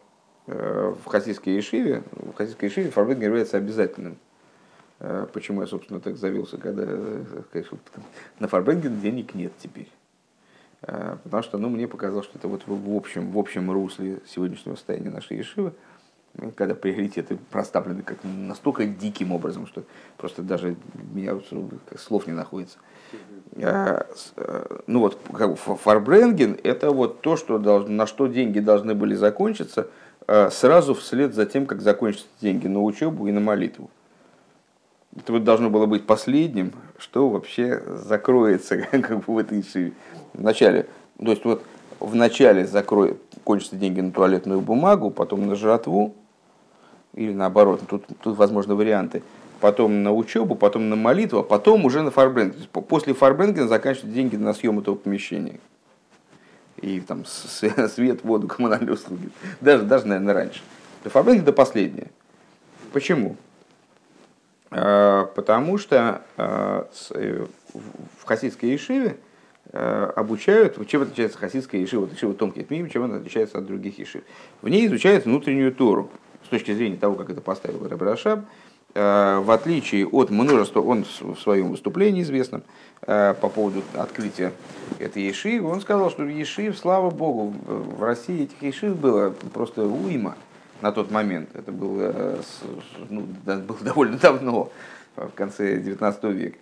э, 0.47 0.93
в 1.03 1.07
хасидской 1.07 1.53
ешиве, 1.53 2.03
в 2.11 2.33
хасидской 2.33 2.67
ешиве 2.67 2.91
фарбринг 2.91 3.23
является 3.23 3.57
обязательным. 3.57 4.17
Э, 4.99 5.27
почему 5.31 5.61
я, 5.61 5.67
собственно, 5.67 6.01
так 6.01 6.17
завелся, 6.17 6.57
когда 6.57 6.85
конечно, 7.51 7.77
на 8.39 8.47
фарбринге 8.49 8.89
денег 8.89 9.33
нет 9.33 9.53
теперь. 9.59 9.89
Потому 10.81 11.43
что 11.43 11.59
ну, 11.59 11.69
мне 11.69 11.87
показалось, 11.87 12.25
что 12.25 12.39
это 12.39 12.47
вот 12.47 12.63
в 12.65 12.95
общем, 12.95 13.31
в 13.31 13.37
общем 13.37 13.69
русле 13.69 14.19
сегодняшнего 14.25 14.73
состояния 14.73 15.11
нашей 15.11 15.37
ешивы, 15.37 15.73
когда 16.55 16.75
приоритеты 16.75 17.37
проставлены 17.49 18.03
как 18.03 18.17
настолько 18.23 18.85
диким 18.85 19.31
образом, 19.31 19.67
что 19.67 19.83
просто 20.17 20.41
даже 20.41 20.75
меня 21.13 21.37
слов 21.97 22.27
не 22.27 22.33
находится. 22.33 22.77
А, 23.57 24.05
э, 24.37 24.79
ну 24.87 24.99
вот, 24.99 25.19
как 25.33 25.57
фарбренген– 25.57 26.57
это 26.63 26.91
вот 26.91 27.21
то, 27.21 27.35
что 27.35 27.57
должно, 27.57 27.89
на 27.89 28.07
что 28.07 28.27
деньги 28.27 28.59
должны 28.59 28.95
были 28.95 29.13
закончиться 29.13 29.87
э, 30.27 30.49
сразу 30.49 30.93
вслед 30.93 31.33
за 31.33 31.45
тем, 31.45 31.65
как 31.65 31.81
закончатся 31.81 32.27
деньги 32.39 32.67
на 32.67 32.81
учебу 32.81 33.27
и 33.27 33.31
на 33.31 33.41
молитву. 33.41 33.89
Это 35.15 35.33
вот 35.33 35.43
должно 35.43 35.69
было 35.69 35.85
быть 35.85 36.05
последним, 36.05 36.71
что 36.97 37.29
вообще 37.29 37.83
закроется 37.97 38.77
как 38.91 39.25
бы 39.25 39.33
в 39.33 39.37
этой 39.37 39.63
шиве. 39.63 39.93
Вначале, 40.33 40.87
то 41.17 41.31
есть 41.31 41.43
вот 41.43 41.63
в 41.99 42.15
начале 42.15 42.65
закроет, 42.65 43.19
кончатся 43.43 43.75
деньги 43.75 44.01
на 44.01 44.11
туалетную 44.11 44.61
бумагу, 44.61 45.11
потом 45.11 45.47
на 45.47 45.55
жратву, 45.55 46.13
или 47.13 47.33
наоборот, 47.33 47.81
тут, 47.87 48.05
тут 48.21 48.37
возможны 48.37 48.75
варианты, 48.75 49.21
потом 49.59 50.03
на 50.03 50.11
учебу, 50.13 50.55
потом 50.55 50.89
на 50.89 50.95
молитву, 50.95 51.39
а 51.39 51.43
потом 51.43 51.85
уже 51.85 52.01
на 52.01 52.11
фарбрендинг. 52.11 52.69
После 52.69 53.13
фарбрендинга 53.13 53.67
заканчиваются 53.67 54.15
деньги 54.15 54.35
на 54.35 54.53
съем 54.53 54.79
этого 54.79 54.95
помещения. 54.95 55.59
И 56.81 56.99
там 57.01 57.25
свет, 57.25 58.23
воду, 58.23 58.47
коммунальные 58.47 58.93
услуги. 58.93 59.29
Даже, 59.61 59.83
даже 59.83 60.07
наверное, 60.07 60.33
раньше. 60.33 60.61
Фарбрендинг 61.03 61.45
до 61.45 61.53
последнее. 61.53 62.07
Почему? 62.91 63.35
А, 64.71 65.25
потому 65.25 65.77
что 65.77 66.21
а, 66.37 66.87
э, 67.11 67.45
в 68.19 68.25
хасидской 68.25 68.69
ешиве 68.69 69.09
э, 69.09 69.15
обучают, 69.71 70.75
чем 70.87 71.03
отличается 71.03 71.37
хасидская 71.37 71.79
ешива, 71.81 72.01
вот 72.01 72.13
ешива 72.13 72.33
Том 72.33 72.51
Кетмим, 72.51 72.89
чем 72.89 73.03
она 73.03 73.17
отличается 73.17 73.57
от 73.57 73.65
других 73.65 73.99
ешив. 73.99 74.23
В 74.61 74.67
ней 74.67 74.85
изучают 74.87 75.25
внутреннюю 75.25 75.73
Тору, 75.73 76.09
с 76.45 76.49
точки 76.49 76.73
зрения 76.73 76.97
того, 76.97 77.15
как 77.15 77.29
это 77.29 77.39
поставил 77.39 77.87
Рабрашаб, 77.87 78.41
э, 78.93 79.39
в 79.39 79.49
отличие 79.49 80.05
от 80.07 80.29
множества, 80.29 80.81
он 80.81 81.05
в 81.05 81.37
своем 81.37 81.71
выступлении 81.71 82.21
известном 82.21 82.63
по 82.99 83.33
поводу 83.33 83.81
открытия 83.95 84.51
этой 84.99 85.23
ешивы, 85.23 85.67
он 85.67 85.81
сказал, 85.81 86.11
что 86.11 86.23
ешив, 86.23 86.77
слава 86.77 87.09
богу, 87.09 87.51
в 87.65 88.03
России 88.03 88.43
этих 88.43 88.61
ешив 88.61 88.95
было 88.95 89.33
просто 89.53 89.85
уйма 89.85 90.35
на 90.81 90.91
тот 90.91 91.11
момент. 91.11 91.49
Это 91.53 91.71
было, 91.71 92.39
ну, 93.09 93.21
было 93.45 93.77
довольно 93.81 94.17
давно, 94.17 94.71
в 95.15 95.29
конце 95.29 95.77
XIX 95.77 96.31
века. 96.31 96.57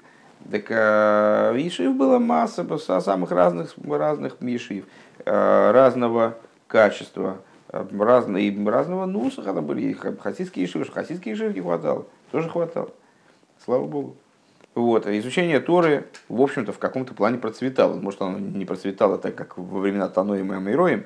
Так 0.52 0.66
э, 0.70 1.56
ешив 1.60 1.96
была 1.96 2.18
масса 2.18 2.66
самых 3.02 3.32
разных, 3.32 3.76
разных 3.86 4.42
ешив, 4.42 4.86
э, 5.26 5.72
разного 5.72 6.38
качества, 6.68 7.38
э, 7.68 7.86
разного, 8.00 8.38
и 8.38 8.66
разного 8.66 9.06
нусаха 9.06 9.54
там 9.54 9.66
были, 9.66 9.94
хасидские 9.94 10.64
ешивы, 10.64 10.86
хасидские 10.86 11.34
ешивы 11.34 11.54
не 11.54 11.62
хватало, 11.62 12.06
тоже 12.32 12.50
хватало, 12.50 12.90
слава 13.64 13.86
богу. 13.86 14.16
Вот. 14.76 15.08
Изучение 15.08 15.60
Торы, 15.60 16.06
в 16.30 16.42
общем-то, 16.42 16.72
в 16.72 16.80
каком-то 16.80 17.14
плане 17.14 17.38
процветало. 17.38 18.00
Может, 18.00 18.22
оно 18.22 18.40
не 18.40 18.66
процветало 18.66 19.18
так, 19.18 19.36
как 19.36 19.58
во 19.58 19.80
времена 19.80 20.08
Таноима 20.08 20.54
и 20.56 20.58
Амироем, 20.58 21.06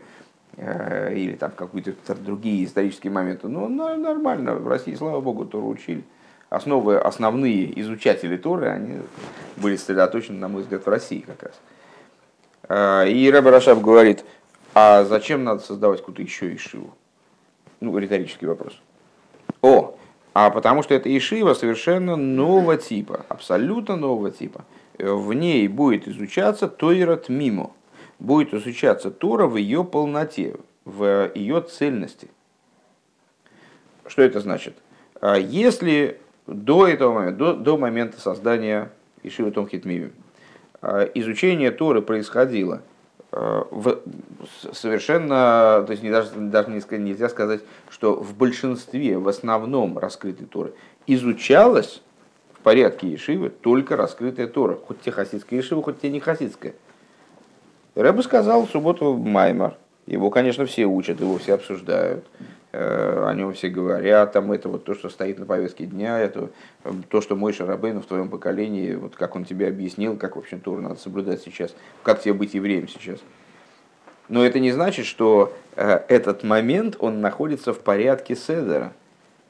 или 0.58 1.36
там 1.40 1.52
какие-то 1.52 1.94
другие 2.16 2.66
исторические 2.66 3.12
моменты. 3.12 3.48
Но 3.48 3.68
нормально, 3.68 4.54
в 4.56 4.68
России, 4.68 4.94
слава 4.94 5.22
богу, 5.22 5.46
Тору 5.46 5.70
учили 5.70 6.04
основы, 6.54 6.98
основные 6.98 7.80
изучатели 7.82 8.38
Торы, 8.38 8.68
они 8.68 9.00
были 9.58 9.76
сосредоточены, 9.76 10.38
на 10.38 10.48
мой 10.48 10.62
взгляд, 10.62 10.86
в 10.86 10.90
России 10.90 11.20
как 11.20 11.42
раз. 11.44 11.60
А, 12.70 13.06
и 13.06 13.30
Рэбе 13.30 13.50
Рашаб 13.50 13.82
говорит, 13.82 14.24
а 14.76 15.04
зачем 15.04 15.44
надо 15.44 15.62
создавать 15.62 16.00
какую-то 16.00 16.22
еще 16.22 16.54
Ишиву? 16.54 16.94
Ну, 17.80 17.98
риторический 17.98 18.46
вопрос. 18.46 18.80
О, 19.62 19.98
а 20.34 20.52
потому 20.52 20.84
что 20.84 20.94
это 20.94 21.16
Ишива 21.16 21.56
совершенно 21.56 22.16
нового 22.16 22.78
типа, 22.78 23.26
абсолютно 23.30 23.96
нового 23.96 24.30
типа. 24.30 24.64
В 25.00 25.34
ней 25.34 25.68
будет 25.68 26.08
изучаться 26.08 26.68
Тойрат 26.68 27.30
Мимо, 27.30 27.72
будет 28.20 28.54
изучаться 28.54 29.10
Тора 29.10 29.48
в 29.48 29.58
ее 29.58 29.84
полноте, 29.84 30.56
в 30.86 31.32
ее 31.34 31.62
цельности. 31.62 32.30
Что 34.06 34.22
это 34.22 34.40
значит? 34.40 34.76
А 35.20 35.38
если 35.38 36.20
до 36.48 36.88
этого 36.88 37.14
момента, 37.14 37.38
до, 37.38 37.54
до 37.54 37.78
момента 37.78 38.20
создания 38.20 38.92
Ишива 39.24 39.52
Том 39.52 39.68
Хитмиви. 39.68 40.12
А, 40.82 41.04
изучение 41.14 41.72
Торы 41.72 42.02
происходило 42.02 42.82
а, 43.32 43.68
в, 43.72 44.00
совершенно, 44.74 45.84
то 45.86 45.92
есть 45.92 46.04
не, 46.04 46.12
даже, 46.12 46.32
даже 46.36 46.70
нельзя 46.70 47.30
сказать, 47.30 47.62
что 47.90 48.16
в 48.16 48.36
большинстве, 48.36 49.18
в 49.18 49.28
основном 49.28 49.98
раскрытой 49.98 50.46
Торы 50.46 50.74
изучалось 51.08 52.02
в 52.54 52.60
порядке 52.60 53.10
Ешивы 53.10 53.50
только 53.50 53.96
раскрытая 53.96 54.48
Тора, 54.48 54.78
хоть 54.88 55.02
те 55.02 55.12
хасидская 55.12 55.60
Ешива, 55.60 55.82
хоть 55.82 56.02
те 56.02 56.10
не 56.10 56.20
хасидская. 56.20 56.74
Рэбе 57.96 58.24
сказал 58.24 58.66
в 58.66 58.70
субботу 58.72 59.16
Маймар, 59.16 59.76
его, 60.06 60.30
конечно, 60.30 60.66
все 60.66 60.86
учат, 60.86 61.22
его 61.22 61.38
все 61.38 61.54
обсуждают. 61.54 62.26
Э, 62.76 63.26
о 63.28 63.34
нем 63.36 63.54
все 63.54 63.70
говорят, 63.70 64.32
там 64.32 64.52
это 64.52 64.68
вот 64.68 64.84
то, 64.84 64.96
что 64.96 65.08
стоит 65.08 65.38
на 65.38 65.46
повестке 65.46 65.86
дня, 65.86 66.18
это 66.18 66.50
э, 66.84 66.92
то, 67.08 67.22
что 67.22 67.36
мой 67.36 67.54
Шарабейн 67.54 68.02
в 68.02 68.06
твоем 68.08 68.30
поколении, 68.30 68.96
вот 68.96 69.16
как 69.16 69.36
он 69.36 69.46
тебе 69.46 69.68
объяснил, 69.68 70.18
как, 70.18 70.36
в 70.36 70.40
общем, 70.40 70.60
Тур 70.60 70.82
надо 70.82 70.96
соблюдать 70.96 71.44
сейчас, 71.44 71.76
как 72.02 72.24
тебе 72.24 72.34
быть 72.34 72.56
евреем 72.56 72.88
сейчас. 72.88 73.20
Но 74.28 74.44
это 74.44 74.60
не 74.60 74.72
значит, 74.72 75.06
что 75.06 75.54
э, 75.76 76.00
этот 76.08 76.44
момент, 76.44 76.96
он 76.98 77.22
находится 77.22 77.74
в 77.74 77.80
порядке 77.80 78.36
Седера. 78.36 78.94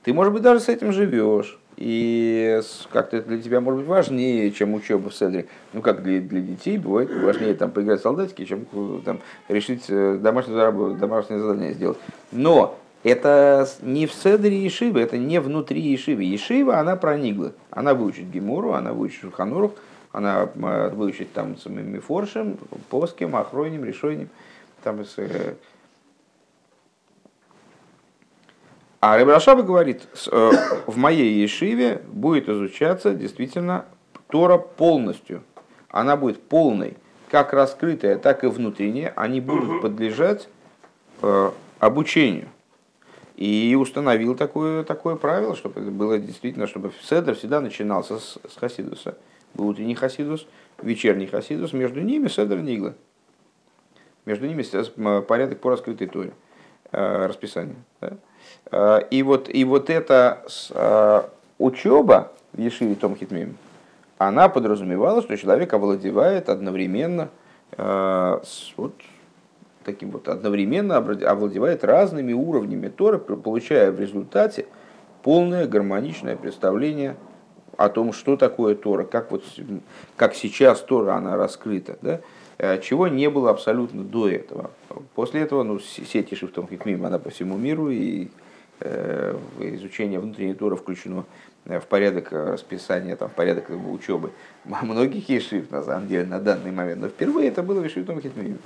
Ты, 0.03 0.13
может 0.13 0.33
быть, 0.33 0.41
даже 0.41 0.59
с 0.59 0.67
этим 0.67 0.91
живешь, 0.91 1.57
и 1.77 2.59
как-то 2.91 3.15
это 3.15 3.29
для 3.29 3.41
тебя 3.41 3.61
может 3.61 3.79
быть 3.79 3.87
важнее, 3.87 4.51
чем 4.51 4.73
учеба 4.73 5.09
в 5.09 5.15
Седре. 5.15 5.45
Ну, 5.71 5.81
как 5.81 6.03
для, 6.03 6.19
для 6.19 6.41
детей 6.41 6.77
бывает 6.77 7.09
важнее 7.23 7.53
там, 7.53 7.71
поиграть 7.71 8.01
в 8.01 8.03
солдатики, 8.03 8.43
чем 8.43 8.65
там, 9.05 9.21
решить 9.47 9.85
домашнее, 9.87 10.71
домашнее 10.97 11.39
задание 11.39 11.71
сделать. 11.71 11.97
Но 12.33 12.77
это 13.03 13.67
не 13.81 14.07
в 14.07 14.13
Седре 14.13 14.63
Ешивы, 14.63 15.01
это 15.01 15.17
не 15.17 15.39
внутри 15.39 15.81
Ешивы. 15.81 16.23
Ешива, 16.23 16.79
она 16.79 16.95
проникла. 16.95 17.53
Она 17.69 17.93
выучит 17.93 18.29
Гемору, 18.31 18.73
она 18.73 18.93
выучит 18.93 19.21
Шуханорух, 19.21 19.73
она 20.13 20.49
э, 20.55 20.89
выучит 20.89 21.33
там 21.33 21.57
с 21.57 21.65
Мифоршем, 21.65 22.57
Поским, 22.89 23.35
Ахройним, 23.35 23.83
Решойним. 23.83 24.29
Там 24.83 25.03
с, 25.03 25.17
э, 25.17 25.55
а 29.01 29.17
Ребрашаба 29.17 29.63
говорит, 29.63 30.07
э, 30.31 30.51
в 30.87 30.95
моей 30.95 31.41
Ешиве 31.41 32.01
будет 32.07 32.47
изучаться 32.47 33.13
действительно 33.13 33.85
Тора 34.27 34.57
полностью. 34.57 35.43
Она 35.89 36.15
будет 36.15 36.41
полной, 36.41 36.95
как 37.29 37.51
раскрытая, 37.51 38.17
так 38.17 38.45
и 38.45 38.47
внутренняя. 38.47 39.11
Они 39.17 39.41
будут 39.41 39.81
подлежать 39.81 40.47
обучению. 41.79 42.47
И 43.43 43.75
установил 43.75 44.37
такое, 44.37 44.85
такое 44.85 45.17
правило, 45.17 45.53
чтобы 45.53 45.81
это 45.81 45.91
было 45.91 46.17
действительно, 46.17 46.65
чтобы 46.65 46.93
Седр 47.03 47.35
всегда 47.35 47.59
начинался 47.59 48.17
с, 48.17 48.37
с 48.47 48.55
Хасидуса. 48.55 49.17
Был 49.53 49.67
утренний 49.67 49.95
Хасидус, 49.95 50.47
вечерний 50.81 51.27
Хасидус, 51.27 51.73
между 51.73 51.99
ними 51.99 52.29
Седр 52.29 52.59
Нигла. 52.59 52.93
Между 54.23 54.47
ними 54.47 54.63
порядок 55.23 55.59
по 55.59 55.71
раскрытой 55.71 56.07
торе, 56.07 56.31
э, 56.93 57.25
расписание. 57.25 57.75
Да? 57.99 58.13
Э, 58.71 59.07
и, 59.11 59.21
вот, 59.23 59.49
и 59.53 59.65
вот 59.65 59.89
эта 59.89 60.45
э, 60.69 61.23
учеба 61.57 62.31
в 62.53 62.61
Ешиве 62.61 62.95
Том 62.95 63.17
Хитмим, 63.17 63.57
она 64.19 64.47
подразумевала, 64.47 65.21
что 65.21 65.35
человек 65.35 65.73
овладевает 65.73 66.47
одновременно 66.47 67.29
вот, 67.75 68.93
таким 69.83 70.11
вот 70.11 70.27
одновременно 70.27 70.97
овладевает 70.97 71.83
разными 71.83 72.33
уровнями 72.33 72.87
Торы, 72.87 73.19
получая 73.19 73.91
в 73.91 73.99
результате 73.99 74.65
полное 75.23 75.67
гармоничное 75.67 76.35
представление 76.35 77.15
о 77.77 77.89
том, 77.89 78.13
что 78.13 78.37
такое 78.37 78.75
Тора, 78.75 79.03
как, 79.03 79.31
вот, 79.31 79.43
как 80.15 80.35
сейчас 80.35 80.81
Тора 80.81 81.15
она 81.15 81.35
раскрыта, 81.35 81.97
да? 82.01 82.21
Э, 82.57 82.79
чего 82.79 83.07
не 83.07 83.29
было 83.29 83.49
абсолютно 83.49 84.03
до 84.03 84.29
этого. 84.29 84.71
После 85.15 85.41
этого 85.41 85.63
ну, 85.63 85.79
сеть 85.79 86.31
Ешифтом 86.31 86.67
Хикмим, 86.67 87.05
она 87.05 87.19
по 87.19 87.29
всему 87.29 87.57
миру, 87.57 87.89
и 87.89 88.29
э, 88.79 89.35
изучение 89.59 90.19
внутренней 90.19 90.53
Торы 90.53 90.75
включено 90.75 91.25
э, 91.65 91.79
в 91.79 91.87
порядок 91.87 92.31
расписания, 92.31 93.15
там, 93.15 93.29
в 93.29 93.33
порядок 93.33 93.69
учебы 93.69 94.31
многих 94.65 95.27
ешив, 95.29 95.71
на 95.71 95.81
самом 95.81 96.07
деле, 96.07 96.25
на 96.25 96.39
данный 96.39 96.71
момент. 96.71 97.01
Но 97.01 97.07
впервые 97.07 97.49
это 97.49 97.63
было 97.63 97.81
в 97.81 97.85
Ешифтом 97.85 98.21
Хикмим. 98.21 98.59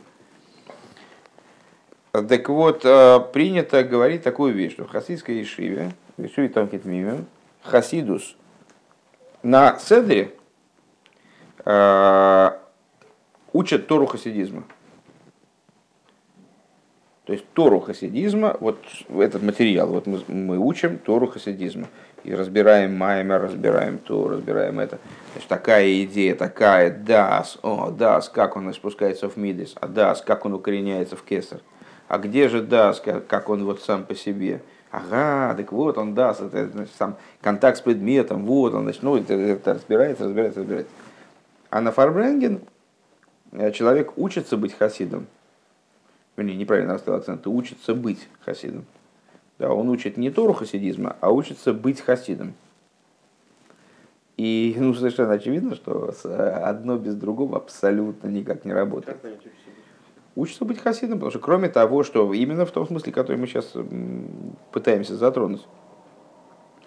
Так 2.24 2.50
вот, 2.50 2.82
э, 2.84 3.20
принято 3.32 3.84
говорить 3.84 4.24
такую 4.24 4.54
вещь, 4.54 4.74
что 4.74 4.86
в 4.86 4.90
хасидской 4.90 5.36
ешиве, 5.36 5.92
в 6.18 6.24
ешиве 6.24 6.50
Томкит 6.50 6.86
Мимем, 6.86 7.28
хасидус 7.62 8.36
на 9.44 9.78
седре 9.78 10.32
э, 11.64 12.52
учат 13.54 13.88
Тору 13.88 14.08
хасидизма. 14.08 14.64
То 17.26 17.34
есть 17.34 17.46
Тору 17.54 17.82
хасидизма, 17.82 18.56
вот 18.62 18.80
этот 19.10 19.44
материал, 19.44 19.88
вот 19.88 20.08
мы, 20.08 20.22
мы 20.28 20.58
учим 20.58 20.98
Тору 20.98 21.28
хасидизма. 21.28 21.88
И 22.24 22.34
разбираем 22.34 22.98
Маймер, 22.98 23.44
разбираем 23.44 24.00
то, 24.00 24.28
разбираем 24.28 24.80
это. 24.80 24.98
Значит, 25.34 25.50
такая 25.50 26.04
идея, 26.04 26.36
такая 26.36 26.90
дас, 26.90 27.60
о, 27.62 27.92
дас, 27.92 28.28
как 28.28 28.56
он 28.56 28.74
спускается 28.74 29.30
в 29.30 29.38
мидис, 29.38 29.76
а 29.80 29.88
дас, 29.88 30.22
как 30.22 30.46
он 30.46 30.54
укореняется 30.54 31.16
в 31.16 31.24
кесар 31.24 31.62
а 32.08 32.18
где 32.18 32.48
же 32.48 32.62
даст, 32.62 33.04
как 33.04 33.50
он 33.50 33.66
вот 33.66 33.82
сам 33.82 34.06
по 34.06 34.16
себе? 34.16 34.62
Ага, 34.92 35.54
так 35.56 35.72
вот 35.72 35.98
он 35.98 36.14
даст, 36.14 36.42
это 36.42 36.70
значит, 36.70 36.96
сам 36.98 37.18
контакт 37.42 37.78
с 37.78 37.82
предметом, 37.82 38.46
вот 38.46 38.74
он, 38.74 38.84
значит, 38.84 39.04
ну, 39.04 39.18
это, 39.18 39.34
это 39.34 39.74
разбирается, 39.74 40.24
разбирается, 40.24 40.62
разбирается. 40.62 40.94
А 41.70 41.82
на 41.82 41.92
Фарбренген 41.92 42.62
э, 43.52 43.72
человек 43.72 44.18
учится 44.18 44.56
быть 44.56 44.74
хасидом. 44.74 45.28
Вернее, 46.38 46.56
неправильно 46.56 46.94
расставил 46.94 47.20
акцент, 47.20 47.46
учится 47.48 47.94
быть 47.94 48.30
хасидом. 48.46 48.86
Да, 49.60 49.74
он 49.74 49.90
учит 49.90 50.18
не 50.18 50.30
Тору 50.30 50.54
хасидизма, 50.54 51.18
а 51.20 51.32
учится 51.32 51.74
быть 51.74 52.00
хасидом. 52.00 52.54
И 54.38 54.76
ну, 54.78 54.94
совершенно 54.94 55.34
очевидно, 55.34 55.76
что 55.76 56.14
одно 56.64 56.98
без 56.98 57.16
другого 57.16 57.58
абсолютно 57.58 58.28
никак 58.28 58.66
не 58.66 58.72
работает 58.72 59.18
учится 60.38 60.66
быть 60.66 60.80
хасидом, 60.80 61.18
потому 61.18 61.32
что 61.32 61.40
кроме 61.40 61.68
того, 61.68 62.04
что 62.04 62.32
именно 62.32 62.66
в 62.66 62.72
том 62.72 62.86
смысле, 62.86 63.12
который 63.12 63.38
мы 63.38 63.48
сейчас 63.48 63.74
пытаемся 64.72 65.18
затронуть, 65.18 65.66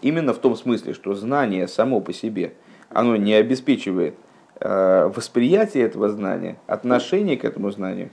именно 0.01 0.33
в 0.33 0.39
том 0.39 0.55
смысле, 0.55 0.95
что 0.95 1.15
знание 1.15 1.67
само 1.67 2.01
по 2.01 2.13
себе, 2.13 2.55
оно 2.91 3.17
не 3.17 3.35
обеспечивает 3.35 4.15
э, 4.61 5.11
восприятие 5.15 5.85
этого 5.85 6.09
знания, 6.09 6.59
отношение 6.69 7.37
к 7.37 7.45
этому 7.45 7.73
знанию, 7.73 8.11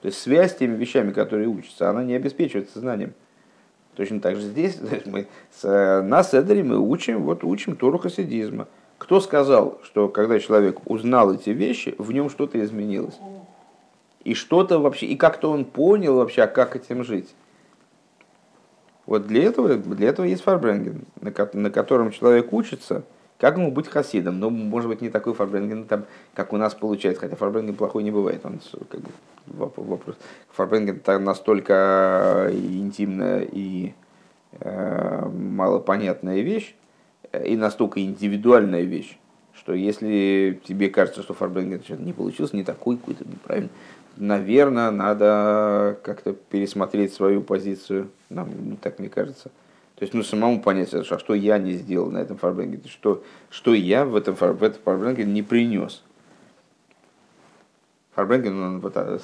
то 0.00 0.06
есть 0.06 0.18
связь 0.18 0.52
с 0.52 0.56
теми 0.56 0.74
вещами, 0.76 1.12
которые 1.12 1.48
учатся, 1.48 1.90
она 1.90 2.02
не 2.02 2.14
обеспечивается 2.14 2.80
знанием. 2.80 3.12
Точно 3.94 4.20
так 4.20 4.36
же 4.36 4.42
здесь 4.42 4.78
мы 5.04 5.26
с, 5.50 6.02
на 6.02 6.22
Седере 6.22 6.64
мы 6.64 6.78
учим, 6.78 7.24
вот 7.24 7.44
учим 7.44 7.76
Тору 7.76 7.98
хасидизма. 7.98 8.68
Кто 8.96 9.20
сказал, 9.20 9.80
что 9.84 10.08
когда 10.08 10.40
человек 10.40 10.88
узнал 10.90 11.34
эти 11.34 11.50
вещи, 11.50 11.94
в 11.98 12.10
нем 12.10 12.30
что-то 12.30 12.62
изменилось? 12.64 13.18
И 14.24 14.34
что-то 14.34 14.78
вообще, 14.78 15.06
и 15.06 15.16
как-то 15.16 15.50
он 15.50 15.64
понял 15.64 16.16
вообще, 16.16 16.42
а 16.42 16.46
как 16.46 16.76
этим 16.76 17.04
жить? 17.04 17.34
Вот 19.06 19.26
для 19.26 19.44
этого, 19.44 19.76
для 19.76 20.10
этого 20.10 20.26
есть 20.26 20.42
фарбренген, 20.42 21.06
на, 21.20 21.32
на 21.54 21.70
котором 21.70 22.10
человек 22.10 22.52
учится, 22.52 23.04
как 23.38 23.56
ему 23.56 23.70
быть 23.70 23.88
хасидом. 23.88 24.38
Но, 24.38 24.50
может 24.50 24.90
быть, 24.90 25.00
не 25.00 25.08
такой 25.08 25.32
фарбренген, 25.32 25.84
там, 25.84 26.04
как 26.34 26.52
у 26.52 26.58
нас 26.58 26.74
получается, 26.74 27.22
хотя 27.22 27.36
фарбренген 27.36 27.74
плохой 27.74 28.02
не 28.02 28.10
бывает. 28.10 28.44
Он, 28.44 28.60
как 28.90 29.00
бы, 29.00 29.08
вопрос. 29.46 30.16
Фарбренген 30.50 31.00
настолько 31.24 32.50
интимная 32.52 33.48
и 33.50 33.94
э, 34.60 35.26
малопонятная 35.26 36.40
вещь, 36.40 36.74
и 37.44 37.56
настолько 37.56 38.00
индивидуальная 38.00 38.82
вещь, 38.82 39.18
что 39.54 39.72
если 39.72 40.60
тебе 40.64 40.90
кажется, 40.90 41.22
что 41.22 41.34
фарбренген 41.34 41.82
не 41.98 42.12
получился, 42.12 42.56
не 42.56 42.64
такой 42.64 42.96
какой-то 42.96 43.24
неправильный, 43.24 43.70
наверное, 44.18 44.90
надо 44.90 45.98
как-то 46.02 46.32
пересмотреть 46.32 47.12
свою 47.12 47.42
позицию. 47.42 48.10
Нам, 48.28 48.50
ну, 48.70 48.76
так 48.76 48.98
мне 48.98 49.08
кажется. 49.08 49.50
То 49.96 50.04
есть, 50.04 50.14
ну, 50.14 50.22
самому 50.22 50.60
понять, 50.60 50.92
а 50.94 51.02
что 51.02 51.34
я 51.34 51.58
не 51.58 51.72
сделал 51.72 52.10
на 52.10 52.18
этом 52.18 52.36
фарбренге, 52.36 52.80
что, 52.88 53.24
что 53.50 53.74
я 53.74 54.04
в 54.04 54.14
этом, 54.14 54.34
в 54.34 54.62
этом 54.62 54.82
фарбренге 54.82 55.24
не 55.24 55.42
принес. 55.42 56.02
Фарбренген, 58.14 58.62
он, 58.62 58.80
вот, 58.80 58.96
а, 58.96 59.18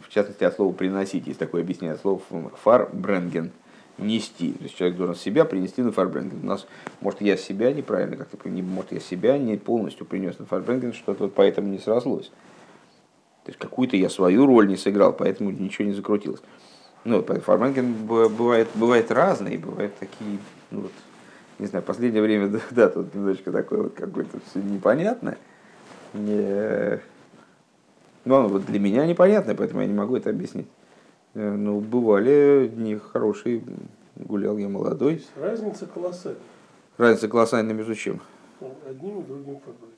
в 0.00 0.08
частности, 0.08 0.44
от 0.44 0.56
слова 0.56 0.72
«приносить», 0.72 1.26
есть 1.26 1.38
такое 1.38 1.62
объяснение, 1.62 1.94
от 1.94 2.00
слова 2.00 2.20
«фарбренген», 2.62 3.52
нести. 3.98 4.52
То 4.52 4.64
есть 4.64 4.76
человек 4.76 4.96
должен 4.96 5.14
себя 5.14 5.44
принести 5.44 5.82
на 5.82 5.92
фарбренген. 5.92 6.40
У 6.42 6.46
нас, 6.46 6.66
может, 7.00 7.20
я 7.20 7.36
себя 7.36 7.72
неправильно 7.72 8.16
как-то, 8.16 8.36
может, 8.48 8.92
я 8.92 9.00
себя 9.00 9.38
не 9.38 9.56
полностью 9.56 10.06
принес 10.06 10.38
на 10.38 10.46
фарбренген, 10.46 10.92
что-то 10.92 11.24
вот 11.24 11.34
поэтому 11.34 11.68
не 11.68 11.78
срослось. 11.78 12.30
То 13.44 13.50
есть 13.50 13.58
какую-то 13.58 13.96
я 13.96 14.08
свою 14.08 14.46
роль 14.46 14.68
не 14.68 14.76
сыграл, 14.76 15.12
поэтому 15.12 15.50
ничего 15.50 15.86
не 15.86 15.92
закрутилось. 15.92 16.40
Ну, 17.04 17.22
фарбренген 17.22 17.92
бывает, 18.06 18.68
бывает 18.74 19.10
разный, 19.10 19.58
бывают 19.58 19.94
такие, 19.96 20.38
ну, 20.70 20.80
вот, 20.82 20.92
не 21.58 21.66
знаю, 21.66 21.84
последнее 21.84 22.22
время, 22.22 22.48
да, 22.48 22.60
да 22.70 22.88
тут 22.88 23.14
немножечко 23.14 23.52
такое 23.52 23.82
вот 23.82 23.94
какое-то 23.94 24.38
все 24.48 24.60
непонятное. 24.60 25.36
Не... 26.14 27.00
Ну, 28.24 28.48
вот 28.48 28.64
для 28.64 28.80
меня 28.80 29.04
непонятно, 29.04 29.54
поэтому 29.54 29.82
я 29.82 29.86
не 29.86 29.92
могу 29.92 30.16
это 30.16 30.30
объяснить. 30.30 30.68
Э, 31.34 31.50
ну, 31.50 31.80
бывали 31.80 32.72
дни 32.74 32.96
хорошие, 32.96 33.62
гулял 34.16 34.56
я 34.56 34.70
молодой. 34.70 35.22
Разница 35.36 35.84
колоссальная. 35.84 36.40
Разница 36.96 37.28
колоссальная 37.28 37.74
между 37.74 37.94
чем? 37.94 38.22
Одним 38.88 39.20
и 39.20 39.24
другим 39.24 39.60
фарбренген. 39.60 39.93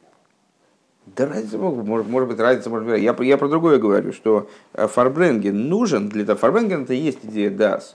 Да 1.07 1.27
разница, 1.27 1.57
может, 1.57 2.09
может 2.09 2.29
быть, 2.29 2.39
разница, 2.41 2.69
может 2.69 2.89
быть. 2.89 3.01
Я, 3.01 3.17
я 3.21 3.39
про 3.39 3.49
другое 3.49 3.79
говорю, 3.79 4.13
что 4.13 4.49
э, 4.73 4.89
фарбренген 4.89 5.69
нужен 5.69 6.09
для 6.09 6.25
того. 6.25 6.39
Фарбренген 6.39 6.83
это 6.83 6.95
и 6.95 6.97
есть 6.97 7.21
идея 7.23 7.51
DAS 7.51 7.95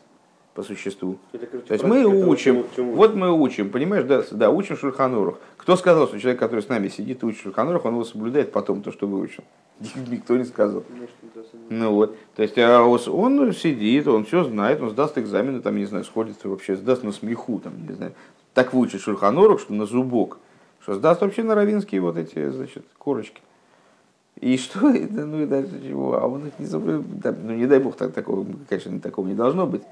по 0.54 0.63
существу. 0.63 1.17
Это, 1.34 1.45
короче, 1.45 1.67
То 1.67 1.74
есть 1.74 1.86
мы 1.86 2.06
учим, 2.06 2.65
чему, 2.74 2.93
вот 2.93 3.15
мы 3.15 3.32
учим, 3.32 3.69
понимаешь, 3.69 4.06
да, 4.06 4.24
да, 4.32 4.50
учим 4.50 4.78
Шульханурах. 4.78 5.39
Кто 5.58 5.76
сказал, 5.76 6.08
что 6.08 6.19
человек, 6.19 6.39
который 6.39 6.62
с 6.62 6.69
нами 6.69 6.88
сидит 6.88 7.21
и 7.24 7.26
учит 7.26 7.41
Шульханурах, 7.41 7.84
он 7.84 7.93
его 7.93 8.06
соблюдает 8.06 8.54
потом 8.54 8.82
то, 8.82 8.93
что 8.93 9.08
выучил? 9.08 9.43
Никто 10.10 10.38
не 10.38 10.45
сказал. 10.45 10.84
Ну 11.69 11.91
вот, 11.91 12.17
то 12.36 12.43
есть 12.43 12.58
а 12.58 12.82
он 12.84 13.54
сидит, 13.54 14.08
он 14.08 14.24
все 14.24 14.45
знает, 14.45 14.82
он 14.82 14.89
сдаст 14.89 15.17
экзамены, 15.17 15.62
там, 15.62 15.76
не 15.76 15.86
знаю, 15.86 16.06
сходится 16.06 16.47
вообще, 16.47 16.78
сдаст 16.78 17.04
на 17.04 17.12
смеху, 17.12 17.60
там, 17.60 17.74
не 17.88 17.93
знаю. 17.93 18.13
Так 18.54 18.74
выучит 18.74 19.02
Шульханурах, 19.02 19.60
что 19.60 19.74
на 19.74 19.86
зубок 19.86 20.38
что 20.82 20.96
сдаст 20.96 21.22
вообще 21.22 21.44
на 21.44 21.56
равинские 21.56 22.02
вот 22.02 22.17
эти, 22.17 22.50
значит, 22.50 22.86
корочки. 22.98 23.41
И 24.39 24.58
что 24.58 24.89
это, 24.89 25.26
ну 25.26 25.44
и 25.44 25.46
дальше 25.46 25.82
чего? 25.88 26.15
А 26.15 26.26
он 26.28 26.48
их 26.48 26.58
не 26.58 26.65
соблюдает. 26.65 27.38
Ну 27.44 27.54
не 27.54 27.67
дай 27.67 27.80
бог, 27.80 27.96
так, 27.96 28.13
такого, 28.13 28.46
конечно, 28.67 29.00
такого 29.00 29.28
не 29.28 29.36
должно 29.36 29.67
быть. 29.67 29.84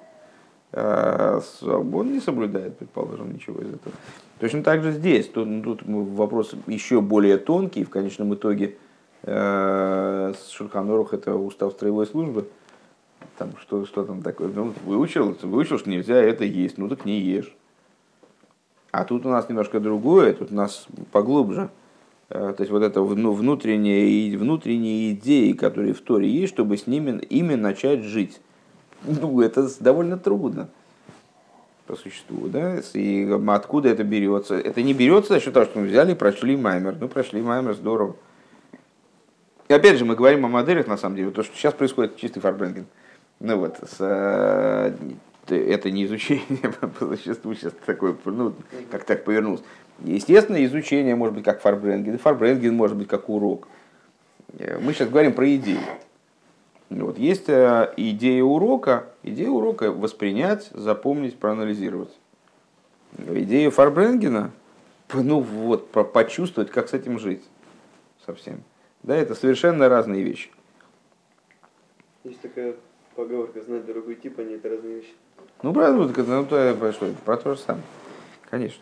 А, 0.72 1.42
он 1.64 2.14
не 2.14 2.20
соблюдает, 2.20 2.78
предположим, 2.78 3.34
ничего 3.34 3.62
из 3.62 3.74
этого. 3.74 3.96
Точно 4.40 4.64
так 4.64 4.84
же 4.84 4.92
здесь. 4.92 5.28
Тут, 5.28 5.48
ну, 5.48 5.62
тут 5.62 5.82
вопрос 5.86 6.54
еще 6.68 7.02
более 7.02 7.38
тонкий. 7.38 7.84
В 7.84 7.90
конечном 7.90 8.34
итоге 8.34 8.78
э, 9.24 10.34
Шурханорух 10.52 11.14
это 11.14 11.36
устав 11.36 11.74
строевой 11.74 12.06
службы. 12.06 12.48
Там 13.38 13.52
что, 13.62 13.86
что 13.86 14.04
там 14.04 14.22
такое? 14.22 14.50
Ну, 14.50 14.74
выучил, 14.86 15.36
выучил, 15.42 15.80
что 15.80 15.90
нельзя 15.90 16.16
это 16.16 16.44
есть. 16.44 16.78
Ну 16.78 16.88
так 16.88 17.06
не 17.06 17.20
ешь. 17.20 17.54
А 18.92 19.04
тут 19.04 19.26
у 19.26 19.30
нас 19.30 19.48
немножко 19.50 19.80
другое, 19.80 20.34
тут 20.34 20.52
у 20.52 20.56
нас 20.56 20.88
поглубже. 21.12 21.70
Э, 22.30 22.54
то 22.56 22.62
есть 22.62 22.72
вот 22.72 22.84
это 22.84 23.02
ну, 23.02 23.34
внутренние, 23.34 24.38
внутренние 24.38 25.14
идеи, 25.14 25.54
которые 25.54 25.94
в 25.94 26.02
Торе 26.02 26.30
есть, 26.30 26.54
чтобы 26.54 26.78
с 26.78 26.88
ними 26.88 27.20
ими 27.26 27.56
начать 27.56 28.04
жить. 28.04 28.40
Ну, 29.04 29.42
это 29.42 29.68
довольно 29.80 30.18
трудно 30.18 30.70
по 31.88 31.96
существу, 31.96 32.48
да, 32.48 32.82
и 32.94 33.28
откуда 33.48 33.90
это 33.90 34.04
берется? 34.04 34.56
Это 34.56 34.84
не 34.84 34.94
берется 34.94 35.34
за 35.34 35.40
счет 35.40 35.56
того, 35.56 35.66
что 35.66 35.80
мы 35.80 35.88
взяли 35.88 36.12
и 36.12 36.16
прошли 36.16 36.56
Маймер. 36.56 36.98
Ну, 37.00 37.08
прошли 37.08 37.42
Маймер, 37.42 37.74
здорово. 37.74 38.16
И 39.70 39.74
опять 39.74 39.98
же, 39.98 40.06
мы 40.06 40.16
говорим 40.16 40.46
о 40.46 40.50
моделях, 40.50 40.86
на 40.86 40.98
самом 40.98 41.16
деле, 41.16 41.32
то, 41.32 41.42
что 41.42 41.56
сейчас 41.56 41.74
происходит, 41.74 42.18
чистый 42.18 42.42
фарбренген. 42.42 42.86
Ну 43.40 43.58
вот, 43.58 43.78
с, 43.78 43.96
э, 44.00 44.94
это 45.52 45.92
не 45.92 46.06
изучение 46.06 46.72
по 47.00 47.06
существу 47.16 47.54
сейчас 47.56 47.74
такое, 47.86 48.16
ну, 48.26 48.54
как 48.92 49.04
так 49.04 49.24
повернулось. 49.24 49.62
Естественно, 50.04 50.64
изучение 50.66 51.16
может 51.16 51.36
быть 51.36 51.44
как 51.44 51.62
фарбренген, 51.62 52.16
и 52.16 52.18
фарбренген 52.18 52.74
может 52.74 52.98
быть 52.98 53.08
как 53.08 53.30
урок. 53.30 53.68
Э, 54.58 54.80
мы 54.80 54.94
сейчас 54.94 55.10
говорим 55.10 55.34
про 55.34 55.56
идеи. 55.56 55.80
Вот, 56.90 57.20
есть 57.20 57.50
э, 57.50 57.94
идея 57.98 58.44
урока, 58.44 59.08
идея 59.24 59.50
урока 59.50 59.92
воспринять, 59.92 60.70
запомнить, 60.74 61.38
проанализировать. 61.38 62.10
Идея 63.18 63.70
Фарбренгена, 63.72 64.52
ну 65.14 65.40
вот, 65.40 65.90
почувствовать, 65.92 66.72
как 66.72 66.90
с 66.90 66.94
этим 66.94 67.20
жить 67.20 67.44
совсем. 68.26 68.64
Да, 69.04 69.16
это 69.16 69.36
совершенно 69.36 69.90
разные 69.90 70.24
вещи. 70.24 70.50
Есть 72.24 72.42
такая 72.42 72.76
поговорка, 73.16 73.62
знать 73.62 73.86
дорогой 73.86 74.16
тип, 74.16 74.40
они 74.40 74.56
это 74.56 74.70
разные 74.70 74.96
вещи. 74.98 75.14
Ну, 75.62 75.74
правда, 75.74 75.98
ну, 75.98 76.46
то, 76.46 76.92
что, 76.94 77.14
про 77.26 77.38
то 77.38 77.54
же 77.54 77.60
самое. 77.60 77.84
Конечно. 78.50 78.82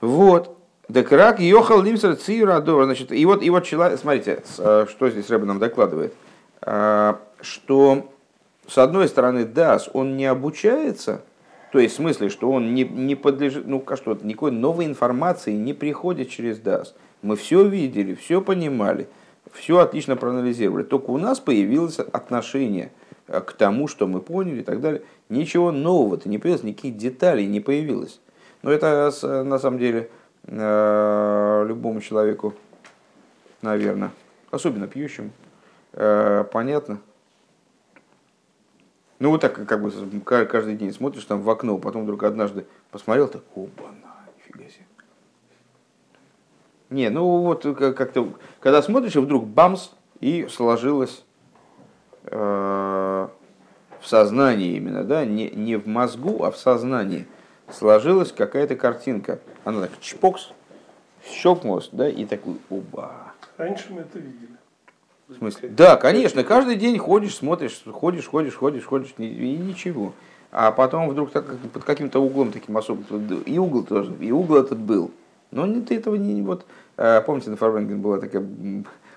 Вот. 0.00 0.58
Декрак 0.88 1.40
Йохал 1.40 1.80
Лимсер 1.80 2.16
Цирадор. 2.16 2.84
Значит, 2.84 3.12
и 3.12 3.24
вот, 3.24 3.42
и 3.42 3.48
вот 3.48 3.64
человек, 3.64 3.98
смотрите, 3.98 4.42
э, 4.58 4.86
что 4.88 5.08
здесь 5.08 5.30
Рэба 5.30 5.46
нам 5.46 5.58
докладывает. 5.58 6.12
Э, 6.60 7.14
что, 7.40 8.10
с 8.66 8.76
одной 8.76 9.08
стороны, 9.08 9.46
Дас, 9.46 9.88
он 9.94 10.16
не 10.18 10.26
обучается, 10.26 11.22
то 11.72 11.78
есть 11.78 11.94
в 11.94 11.96
смысле, 11.96 12.28
что 12.28 12.50
он 12.50 12.74
не, 12.74 12.84
не 12.84 13.14
подлежит, 13.14 13.66
ну, 13.66 13.80
как 13.80 13.96
что, 13.96 14.18
никакой 14.22 14.50
новой 14.50 14.84
информации 14.84 15.52
не 15.52 15.72
приходит 15.72 16.28
через 16.28 16.58
Дас. 16.58 16.94
Мы 17.22 17.36
все 17.36 17.66
видели, 17.66 18.14
все 18.14 18.42
понимали, 18.42 19.08
все 19.52 19.78
отлично 19.78 20.16
проанализировали. 20.16 20.82
Только 20.82 21.10
у 21.10 21.18
нас 21.18 21.40
появилось 21.40 21.98
отношение– 21.98 22.92
к 23.26 23.52
тому, 23.52 23.88
что 23.88 24.06
мы 24.06 24.20
поняли 24.20 24.60
и 24.60 24.64
так 24.64 24.80
далее. 24.80 25.02
Ничего 25.28 25.72
нового-то 25.72 26.28
не 26.28 26.38
появилось, 26.38 26.64
никаких 26.64 26.96
деталей 26.96 27.46
не 27.46 27.60
появилось. 27.60 28.20
Но 28.62 28.70
это 28.70 29.12
на 29.44 29.58
самом 29.58 29.78
деле 29.78 30.10
э, 30.44 31.64
любому 31.66 32.00
человеку, 32.00 32.54
наверное, 33.60 34.12
особенно 34.50 34.86
пьющему, 34.86 35.30
э, 35.92 36.44
понятно. 36.52 36.98
Ну 39.18 39.30
вот 39.30 39.40
так 39.40 39.54
как 39.66 39.80
бы 39.80 39.92
каждый 40.24 40.76
день 40.76 40.92
смотришь 40.92 41.24
там 41.24 41.42
в 41.42 41.50
окно, 41.50 41.78
потом 41.78 42.02
вдруг 42.02 42.24
однажды 42.24 42.66
посмотрел, 42.90 43.28
так, 43.28 43.42
оба, 43.54 43.70
нифига 44.36 44.68
себе. 44.68 44.84
Не, 46.90 47.08
ну 47.08 47.42
вот 47.42 47.62
как-то, 47.62 48.34
когда 48.60 48.82
смотришь, 48.82 49.14
вдруг 49.14 49.46
бамс, 49.46 49.90
и 50.20 50.46
сложилось 50.48 51.24
Э, 52.24 53.11
в 54.02 54.08
сознании 54.08 54.76
именно, 54.76 55.04
да, 55.04 55.24
не, 55.24 55.48
не 55.50 55.76
в 55.76 55.86
мозгу, 55.86 56.42
а 56.44 56.50
в 56.50 56.56
сознании 56.56 57.26
сложилась 57.70 58.32
какая-то 58.32 58.74
картинка. 58.74 59.38
Она 59.64 59.82
так 59.82 59.92
чпокс, 60.00 60.50
щелкнулась, 61.24 61.88
да, 61.92 62.08
и 62.08 62.24
такой, 62.26 62.56
оба. 62.68 63.32
Раньше 63.56 63.92
мы 63.92 64.00
это 64.00 64.18
видели. 64.18 64.56
В 65.28 65.36
смысле? 65.36 65.68
Да, 65.68 65.96
конечно, 65.96 66.42
каждый 66.42 66.76
день 66.76 66.98
ходишь, 66.98 67.36
смотришь, 67.36 67.82
ходишь, 67.90 68.26
ходишь, 68.26 68.54
ходишь, 68.54 68.84
ходишь, 68.84 69.14
и 69.18 69.56
ничего. 69.56 70.12
А 70.50 70.72
потом 70.72 71.08
вдруг 71.08 71.30
так, 71.30 71.46
под 71.72 71.84
каким-то 71.84 72.18
углом 72.18 72.52
таким 72.52 72.76
особым, 72.76 73.04
и 73.46 73.58
угол 73.58 73.84
тоже, 73.84 74.12
и 74.20 74.32
угол 74.32 74.56
этот 74.56 74.78
был. 74.78 75.12
Но 75.52 75.66
ты 75.80 75.96
этого 75.96 76.16
не, 76.16 76.42
вот, 76.42 76.66
э, 76.96 77.20
помните, 77.22 77.50
на 77.50 77.56
Фарбенген 77.56 78.02
была 78.02 78.18
такая 78.18 78.44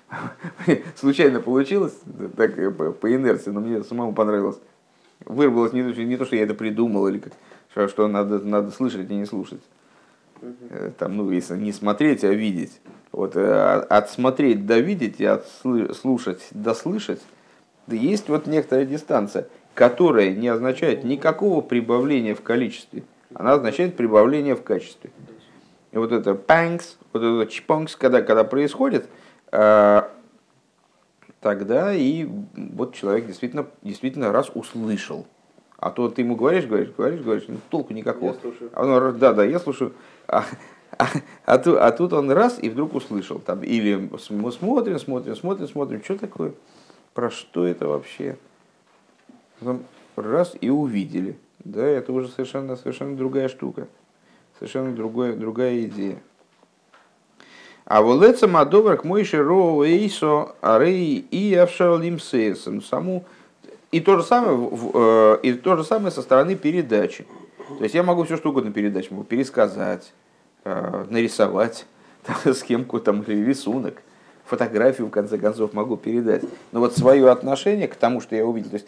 случайно 0.95 1.41
получилось, 1.41 1.97
так 2.37 2.57
э, 2.57 2.71
по 2.71 3.13
инерции, 3.13 3.49
но 3.49 3.59
мне 3.59 3.83
самому 3.83 4.13
понравилось. 4.13 4.59
Вырвалось 5.21 5.73
не, 5.73 5.81
не 5.81 6.17
то, 6.17 6.25
что 6.25 6.35
я 6.35 6.43
это 6.43 6.53
придумал, 6.53 7.07
или 7.07 7.19
как, 7.19 7.33
что, 7.71 7.87
что 7.87 8.07
надо, 8.07 8.39
надо 8.39 8.71
слышать 8.71 9.09
и 9.09 9.15
не 9.15 9.25
слушать. 9.25 9.61
Э, 10.41 10.91
там, 10.97 11.17
ну, 11.17 11.31
если 11.31 11.55
не 11.55 11.71
смотреть, 11.71 12.23
а 12.23 12.33
видеть. 12.33 12.81
Вот, 13.11 13.37
от 13.37 14.09
смотреть 14.09 14.65
до 14.65 14.79
видеть 14.79 15.21
и 15.21 15.25
от 15.25 15.47
слушать 15.47 16.47
до 16.51 16.73
слышать, 16.73 17.21
есть 17.87 18.27
вот 18.27 18.45
некоторая 18.45 18.85
дистанция, 18.85 19.47
которая 19.73 20.33
не 20.33 20.47
означает 20.47 21.03
никакого 21.03 21.61
прибавления 21.61 22.35
в 22.35 22.41
количестве. 22.41 23.03
Она 23.33 23.53
означает 23.53 23.95
прибавление 23.95 24.55
в 24.55 24.63
качестве. 24.63 25.11
И 25.91 25.97
вот 25.97 26.11
это 26.11 26.35
панкс, 26.35 26.97
вот 27.13 27.21
это 27.21 27.51
чпонкс, 27.51 27.95
когда, 27.95 28.21
когда 28.21 28.43
происходит, 28.43 29.07
э, 29.51 30.03
тогда 31.45 31.93
и 31.93 32.27
вот 32.55 32.95
человек 32.95 33.27
действительно, 33.27 33.67
действительно 33.83 34.31
раз 34.31 34.49
услышал. 34.55 35.27
А 35.77 35.91
то 35.91 36.09
ты 36.09 36.23
ему 36.23 36.35
говоришь, 36.35 36.65
говоришь, 36.65 36.89
говоришь, 36.97 37.21
говоришь, 37.21 37.43
ну 37.47 37.57
толку 37.69 37.93
никакого. 37.93 38.33
Я 38.33 38.39
слушаю. 38.39 38.71
А 38.73 38.83
он, 38.83 39.19
да, 39.19 39.31
да, 39.31 39.45
я 39.45 39.59
слушаю. 39.59 39.93
А, 40.27 40.43
а, 40.97 41.05
а, 41.45 41.59
тут, 41.59 41.77
а 41.77 41.91
тут 41.91 42.13
он 42.13 42.31
раз 42.31 42.57
и 42.59 42.67
вдруг 42.67 42.95
услышал. 42.95 43.37
Там, 43.37 43.61
или 43.61 44.09
мы 44.31 44.51
смотрим, 44.51 44.97
смотрим, 44.97 45.35
смотрим, 45.35 45.67
смотрим, 45.67 46.03
что 46.03 46.17
такое, 46.17 46.55
про 47.13 47.29
что 47.29 47.63
это 47.63 47.87
вообще. 47.87 48.39
Потом 49.59 49.83
раз 50.15 50.55
и 50.59 50.71
увидели. 50.71 51.37
Да, 51.63 51.85
это 51.85 52.11
уже 52.11 52.29
совершенно, 52.29 52.75
совершенно 52.75 53.15
другая 53.15 53.49
штука. 53.49 53.87
Совершенно 54.57 54.95
другая, 54.95 55.35
другая 55.35 55.83
идея. 55.83 56.17
А 57.85 58.01
волеца 58.01 58.47
мадовар 58.47 58.97
к 58.97 59.03
мойши 59.03 59.41
роу 59.41 59.83
эйсо 59.83 60.55
арей 60.61 61.19
и 61.19 61.53
авшарлим 61.53 62.19
сейсом. 62.19 62.81
Саму 62.81 63.23
и 63.91 64.01
то 64.01 64.17
же 64.17 64.23
самое, 64.23 65.39
и 65.43 65.53
то 65.53 65.77
же 65.77 65.83
самое 65.83 66.11
со 66.11 66.21
стороны 66.21 66.55
передачи. 66.55 67.25
То 67.77 67.83
есть 67.83 67.95
я 67.95 68.03
могу 68.03 68.23
все 68.23 68.37
что 68.37 68.49
угодно 68.49 68.71
передать, 68.71 69.09
могу 69.11 69.23
пересказать, 69.23 70.13
э, 70.63 71.05
нарисовать 71.09 71.85
схемку 72.53 72.99
там, 72.99 73.21
или 73.21 73.43
рисунок, 73.45 74.01
фотографию 74.45 75.07
в 75.07 75.11
конце 75.11 75.37
концов 75.37 75.73
могу 75.73 75.95
передать. 75.95 76.43
Но 76.71 76.79
вот 76.79 76.97
свое 76.97 77.29
отношение 77.29 77.87
к 77.87 77.95
тому, 77.95 78.19
что 78.19 78.35
я 78.35 78.45
увидел, 78.45 78.71
то 78.71 78.77
есть 78.77 78.87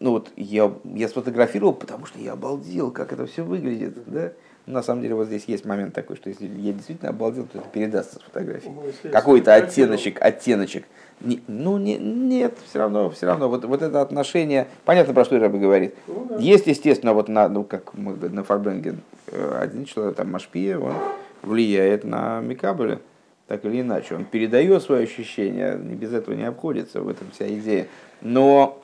ну 0.00 0.10
вот 0.10 0.30
я, 0.36 0.72
я 0.82 1.08
сфотографировал, 1.08 1.74
потому 1.74 2.06
что 2.06 2.18
я 2.18 2.32
обалдел, 2.32 2.90
как 2.90 3.12
это 3.12 3.26
все 3.26 3.42
выглядит, 3.44 3.96
да. 4.06 4.32
На 4.66 4.82
самом 4.82 5.02
деле 5.02 5.14
вот 5.14 5.26
здесь 5.26 5.44
есть 5.46 5.64
момент 5.64 5.92
такой, 5.92 6.16
что 6.16 6.28
если 6.28 6.46
я 6.46 6.72
действительно 6.72 7.10
обалдел, 7.10 7.46
то 7.46 7.58
это 7.58 7.68
передастся 7.68 8.20
с 8.20 8.22
фотографией. 8.22 8.72
Какой-то 9.10 9.54
оттеночек, 9.54 10.22
оттеночек. 10.22 10.84
Не, 11.20 11.42
ну 11.48 11.78
не, 11.78 11.98
нет, 11.98 12.54
все 12.68 12.78
равно, 12.78 13.10
все 13.10 13.26
равно. 13.26 13.48
Вот, 13.48 13.64
вот 13.64 13.82
это 13.82 14.00
отношение, 14.00 14.68
понятно, 14.84 15.14
про 15.14 15.24
что 15.24 15.38
Рэбе 15.38 15.58
говорит. 15.58 15.94
Ну, 16.06 16.26
да. 16.28 16.36
Есть, 16.36 16.66
естественно, 16.66 17.12
вот 17.12 17.28
на, 17.28 17.48
ну 17.48 17.64
как 17.64 17.94
мы 17.94 18.14
на 18.28 18.44
Фарбенген, 18.44 19.00
э, 19.28 19.58
один 19.60 19.84
человек, 19.84 20.16
там 20.16 20.30
Машпия, 20.30 20.78
он 20.78 20.94
влияет 21.42 22.04
на 22.04 22.40
Микабеля, 22.40 23.00
так 23.48 23.64
или 23.64 23.80
иначе. 23.80 24.14
Он 24.14 24.24
передает 24.24 24.82
свои 24.82 25.04
ощущения, 25.04 25.76
без 25.76 26.12
этого 26.12 26.34
не 26.34 26.44
обходится, 26.44 27.00
в 27.02 27.08
этом 27.08 27.28
вся 27.32 27.48
идея. 27.48 27.88
Но 28.20 28.82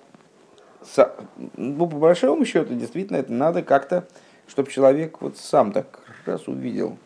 ну, 1.57 1.87
по 1.87 1.97
большому 1.97 2.45
счету, 2.45 2.75
действительно, 2.75 3.17
это 3.17 3.33
надо 3.33 3.62
как-то, 3.62 4.07
чтобы 4.49 4.71
человек 4.71 5.21
вот 5.21 5.37
сам 5.37 5.73
так 5.73 6.01
раз 6.25 6.49
увидел. 6.49 6.97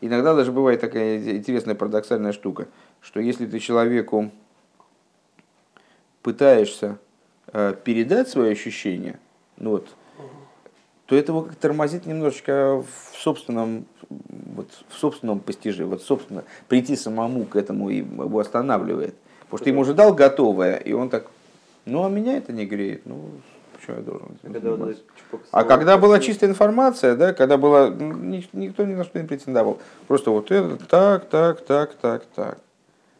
Иногда 0.00 0.34
даже 0.34 0.52
бывает 0.52 0.80
такая 0.80 1.18
интересная 1.36 1.74
парадоксальная 1.74 2.32
штука, 2.32 2.68
что 3.00 3.20
если 3.20 3.46
ты 3.46 3.58
человеку 3.58 4.30
пытаешься 6.22 6.98
э, 7.52 7.74
передать 7.84 8.28
свои 8.28 8.52
ощущения, 8.52 9.18
ну 9.56 9.70
вот, 9.70 9.88
то 11.06 11.16
это 11.16 11.32
его 11.32 11.42
как 11.42 11.56
тормозит 11.56 12.06
немножечко 12.06 12.82
в 12.82 13.16
собственном, 13.16 13.86
вот, 14.08 14.68
в 14.88 14.94
собственном 14.98 15.40
постижении, 15.40 15.88
вот, 15.88 16.02
собственно, 16.02 16.44
прийти 16.68 16.96
самому 16.96 17.44
к 17.44 17.56
этому 17.56 17.90
и 17.90 17.96
его 17.96 18.38
останавливает. 18.38 19.14
Потому 19.42 19.58
что 19.58 19.70
ему 19.70 19.80
уже 19.80 19.94
дал 19.94 20.12
готовое, 20.12 20.76
и 20.76 20.92
он 20.92 21.08
так 21.08 21.28
ну, 21.88 22.04
а 22.04 22.10
меня 22.10 22.36
это 22.36 22.52
не 22.52 22.66
греет. 22.66 23.06
Ну, 23.06 23.30
почему 23.88 23.96
я 23.96 24.02
должен 24.02 24.28
этим 24.42 24.52
Когда 24.52 24.70
заниматься? 24.70 25.02
А 25.50 25.64
когда 25.64 25.98
была 25.98 26.18
чистая 26.20 26.50
информация, 26.50 27.16
да, 27.16 27.32
когда 27.32 27.56
была, 27.56 27.88
ну, 27.90 28.12
ни- 28.14 28.48
никто 28.52 28.84
ни 28.84 28.94
на 28.94 29.04
что 29.04 29.20
не 29.20 29.26
претендовал. 29.26 29.78
Просто 30.06 30.30
вот 30.30 30.50
это 30.50 30.76
так, 30.86 31.28
так, 31.28 31.60
так, 31.62 31.94
так, 31.94 32.24
так. 32.34 32.58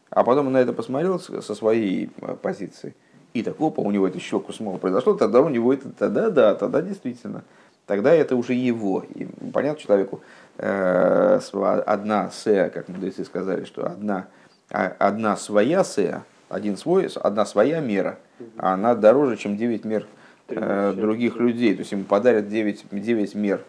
А 0.09 0.23
потом 0.23 0.47
он 0.47 0.53
на 0.53 0.57
это 0.57 0.73
посмотрел 0.73 1.19
со 1.19 1.55
своей 1.55 2.09
э, 2.21 2.35
позиции. 2.41 2.95
И 3.33 3.43
так, 3.43 3.59
опа, 3.59 3.81
у 3.81 3.91
него 3.91 4.07
это 4.07 4.19
щелку 4.19 4.53
снова 4.53 4.77
произошло, 4.77 5.13
тогда 5.13 5.41
у 5.41 5.49
него 5.49 5.71
это, 5.73 5.89
тогда 5.91 6.29
да, 6.29 6.55
тогда 6.55 6.81
действительно. 6.81 7.43
Тогда 7.85 8.11
это 8.13 8.35
уже 8.35 8.53
его. 8.53 9.03
И 9.15 9.25
понятно 9.53 9.81
человеку, 9.81 10.21
э, 10.57 11.39
одна 11.85 12.29
сея, 12.31 12.69
как 12.69 12.87
мудрецы 12.87 13.23
сказали, 13.25 13.65
что 13.65 13.85
одна, 13.85 14.27
а- 14.71 14.93
одна 14.99 15.35
своя 15.37 15.83
сея, 15.83 16.23
один 16.49 16.77
свой, 16.77 17.07
одна 17.15 17.45
своя 17.45 17.79
мера, 17.79 18.17
а 18.57 18.73
она 18.73 18.95
дороже, 18.95 19.37
чем 19.37 19.57
9 19.57 19.85
мер 19.85 20.07
э, 20.49 20.93
других 20.95 21.37
людей. 21.37 21.73
То 21.73 21.79
есть 21.79 21.91
ему 21.91 22.03
подарят 22.03 22.47
9, 22.47 22.85
9 22.91 23.35
мер 23.35 23.61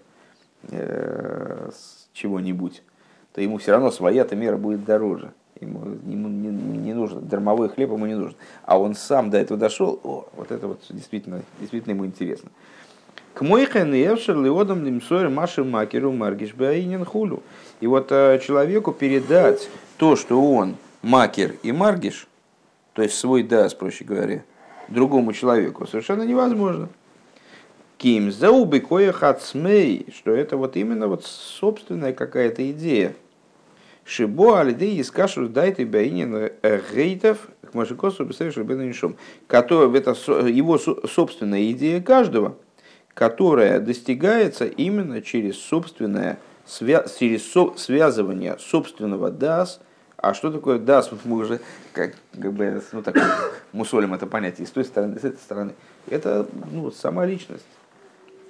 э, 0.71 1.71
с 1.73 2.09
чего-нибудь, 2.13 2.83
то 3.35 3.41
ему 3.41 3.59
все 3.59 3.73
равно 3.73 3.91
своя-то 3.91 4.37
мера 4.37 4.57
будет 4.57 4.85
дороже. 4.85 5.33
Ему, 5.61 5.99
ему 6.07 6.29
не, 6.29 6.49
не 6.49 6.95
нужен, 6.95 7.27
дармовой 7.27 7.69
хлеб 7.69 7.91
ему 7.91 8.07
не 8.07 8.15
нужен. 8.15 8.37
А 8.65 8.79
он 8.79 8.95
сам 8.95 9.31
до 9.31 9.39
этого 9.39 9.59
дошел, 9.59 10.01
о, 10.03 10.27
вот 10.35 10.51
это 10.51 10.69
вот 10.69 10.81
действительно, 10.89 11.43
действительно 11.59 11.93
ему 11.93 12.07
интересно. 12.07 12.51
К 13.35 13.43
мойхен 13.43 13.93
леодам 13.93 14.85
лимсор 14.85 15.29
маши 15.29 15.63
макеру 15.63 16.13
маргиш 16.13 16.55
хулю. 17.07 17.43
И 17.81 17.87
вот 17.87 18.11
э, 18.11 18.41
человеку 18.45 18.93
передать 18.93 19.69
то, 19.99 20.17
что 20.17 20.43
он 20.43 20.77
макер 21.03 21.57
и 21.63 21.73
маргиш, 21.73 22.27
то 22.95 23.03
есть 23.03 23.15
свой 23.15 23.43
дас, 23.43 23.75
проще 23.75 24.05
говоря, 24.05 24.43
другому 24.91 25.33
человеку, 25.33 25.87
совершенно 25.87 26.23
невозможно. 26.23 26.89
Ким 27.99 28.33
заубы 28.33 28.81
кое 28.81 29.13
хацмей, 29.13 30.07
что 30.17 30.33
это 30.33 30.57
вот 30.57 30.77
именно 30.77 31.07
вот 31.07 31.25
собственная 31.25 32.13
какая-то 32.13 32.71
идея. 32.71 33.15
Шибо 34.05 34.61
алидей 34.61 34.97
из 34.97 35.11
кашу 35.11 35.49
дайте 35.49 35.85
баинин 35.85 36.51
гейтов 36.95 37.49
к 37.71 37.75
машикосу 37.75 38.25
бесовиш 38.25 38.57
рабенишом. 38.57 39.17
Который 39.47 39.97
это 39.99 40.13
его 40.49 40.79
со- 40.79 41.07
собственная 41.07 41.71
идея 41.73 42.01
каждого, 42.01 42.57
которая 43.15 43.79
достигается 43.81 44.65
именно 44.65 45.21
через 45.21 45.59
собственное 45.59 46.39
через 46.67 47.53
со- 47.53 47.75
связывание 47.77 48.57
собственного 48.59 49.31
дас. 49.31 49.81
А 50.23 50.35
что 50.35 50.51
такое 50.51 50.79
дас? 50.79 51.11
Мы 51.25 51.37
уже 51.37 51.61
как, 51.93 52.15
как 52.39 52.53
бы 52.53 52.83
ну, 52.93 53.03
так, 53.03 53.17
мусолим 53.73 54.13
это 54.13 54.27
понятие 54.27 54.65
и 54.65 54.69
с 54.69 54.71
той 54.71 54.85
стороны, 54.85 55.19
с 55.19 55.25
этой 55.25 55.39
стороны. 55.39 55.75
Это 56.09 56.47
ну, 56.71 56.91
сама 56.91 57.25
личность. 57.25 57.65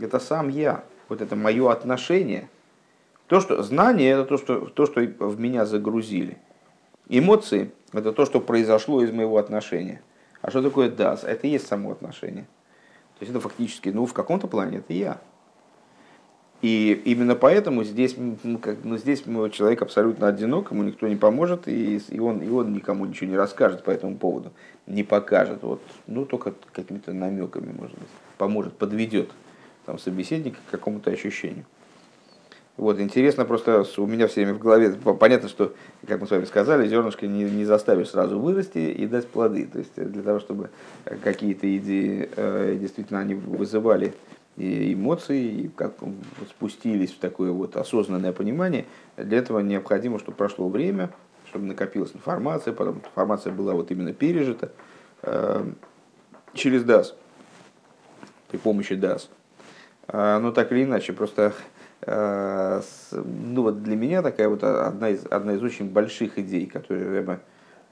Это 0.00 0.18
сам 0.18 0.48
я. 0.48 0.82
Вот 1.08 1.20
это 1.20 1.36
мое 1.36 1.70
отношение. 1.70 2.48
То, 3.28 3.40
что 3.40 3.62
знание 3.62 4.10
это 4.10 4.24
то, 4.24 4.36
что, 4.36 4.66
то, 4.66 4.86
что 4.86 5.00
в 5.00 5.38
меня 5.38 5.64
загрузили. 5.64 6.38
Эмоции 7.08 7.70
это 7.92 8.12
то, 8.12 8.26
что 8.26 8.40
произошло 8.40 9.02
из 9.04 9.12
моего 9.12 9.38
отношения. 9.38 10.02
А 10.42 10.50
что 10.50 10.62
такое 10.62 10.90
дас? 10.90 11.22
Это 11.22 11.46
и 11.46 11.50
есть 11.50 11.68
само 11.68 11.92
отношение. 11.92 12.46
То 13.18 13.24
есть 13.24 13.30
это 13.30 13.40
фактически, 13.40 13.90
ну, 13.90 14.06
в 14.06 14.12
каком-то 14.12 14.48
плане 14.48 14.78
это 14.78 14.92
я. 14.92 15.20
И 16.62 17.00
именно 17.06 17.34
поэтому 17.34 17.84
здесь, 17.84 18.16
ну, 18.16 18.98
здесь 18.98 19.22
человек 19.52 19.80
абсолютно 19.80 20.28
одинок, 20.28 20.70
ему 20.72 20.82
никто 20.82 21.08
не 21.08 21.16
поможет, 21.16 21.66
и, 21.68 21.96
и, 21.96 22.20
он, 22.20 22.40
и 22.42 22.50
он 22.50 22.74
никому 22.74 23.06
ничего 23.06 23.30
не 23.30 23.36
расскажет 23.36 23.82
по 23.82 23.90
этому 23.90 24.16
поводу, 24.16 24.52
не 24.86 25.02
покажет, 25.02 25.62
вот, 25.62 25.80
ну, 26.06 26.26
только 26.26 26.52
какими-то 26.72 27.14
намеками, 27.14 27.72
может 27.72 27.98
быть, 27.98 28.08
поможет, 28.36 28.74
подведет 28.74 29.30
там, 29.86 29.98
собеседника 29.98 30.58
к 30.68 30.70
какому-то 30.70 31.10
ощущению. 31.10 31.64
Вот, 32.76 32.98
интересно, 32.98 33.44
просто 33.44 33.84
у 33.98 34.06
меня 34.06 34.26
все 34.26 34.42
время 34.42 34.54
в 34.54 34.58
голове, 34.58 34.92
по- 34.92 35.14
понятно, 35.14 35.48
что, 35.48 35.74
как 36.06 36.20
мы 36.20 36.26
с 36.26 36.30
вами 36.30 36.44
сказали, 36.44 36.88
зернышко 36.88 37.26
не, 37.26 37.44
не 37.44 37.64
заставишь 37.64 38.08
сразу 38.08 38.38
вырасти 38.38 38.78
и 38.78 39.06
дать 39.06 39.26
плоды. 39.26 39.66
То 39.66 39.78
есть 39.80 39.92
э, 39.96 40.04
для 40.06 40.22
того, 40.22 40.40
чтобы 40.40 40.70
э, 41.04 41.16
какие-то 41.22 41.76
идеи 41.76 42.30
э, 42.34 42.78
действительно 42.80 43.20
они 43.20 43.34
вызывали 43.34 44.14
и 44.60 44.92
эмоции, 44.92 45.42
и 45.42 45.68
как 45.68 45.94
спустились 46.48 47.12
в 47.12 47.18
такое 47.18 47.50
вот 47.50 47.76
осознанное 47.76 48.32
понимание, 48.32 48.84
для 49.16 49.38
этого 49.38 49.60
необходимо, 49.60 50.18
чтобы 50.18 50.36
прошло 50.36 50.68
время, 50.68 51.10
чтобы 51.48 51.64
накопилась 51.64 52.14
информация, 52.14 52.74
потом 52.74 52.98
информация 52.98 53.52
была 53.52 53.72
вот 53.72 53.90
именно 53.90 54.12
пережита 54.12 54.70
э, 55.22 55.64
через 56.52 56.84
DAS, 56.84 57.14
при 58.50 58.58
помощи 58.58 58.92
DAS. 58.92 59.28
А, 60.08 60.38
Но 60.38 60.52
так 60.52 60.70
или 60.72 60.84
иначе, 60.84 61.14
просто 61.14 61.54
э, 62.02 62.82
ну 63.12 63.62
вот 63.62 63.82
для 63.82 63.96
меня 63.96 64.20
такая 64.20 64.50
вот 64.50 64.62
одна 64.62 65.08
из, 65.08 65.24
одна 65.30 65.54
из 65.54 65.62
очень 65.62 65.88
больших 65.88 66.38
идей, 66.38 66.66
которую 66.66 67.10
Рэба 67.12 67.40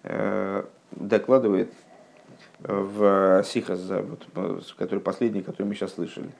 э, 0.03 0.65
докладывает 0.91 1.73
в 2.61 3.43
Сихас, 3.45 3.81
вот, 4.35 4.75
который 4.77 5.01
последний, 5.01 5.43
который 5.43 5.67
мы 5.67 5.75
сейчас 5.75 5.95
слышали. 5.95 6.31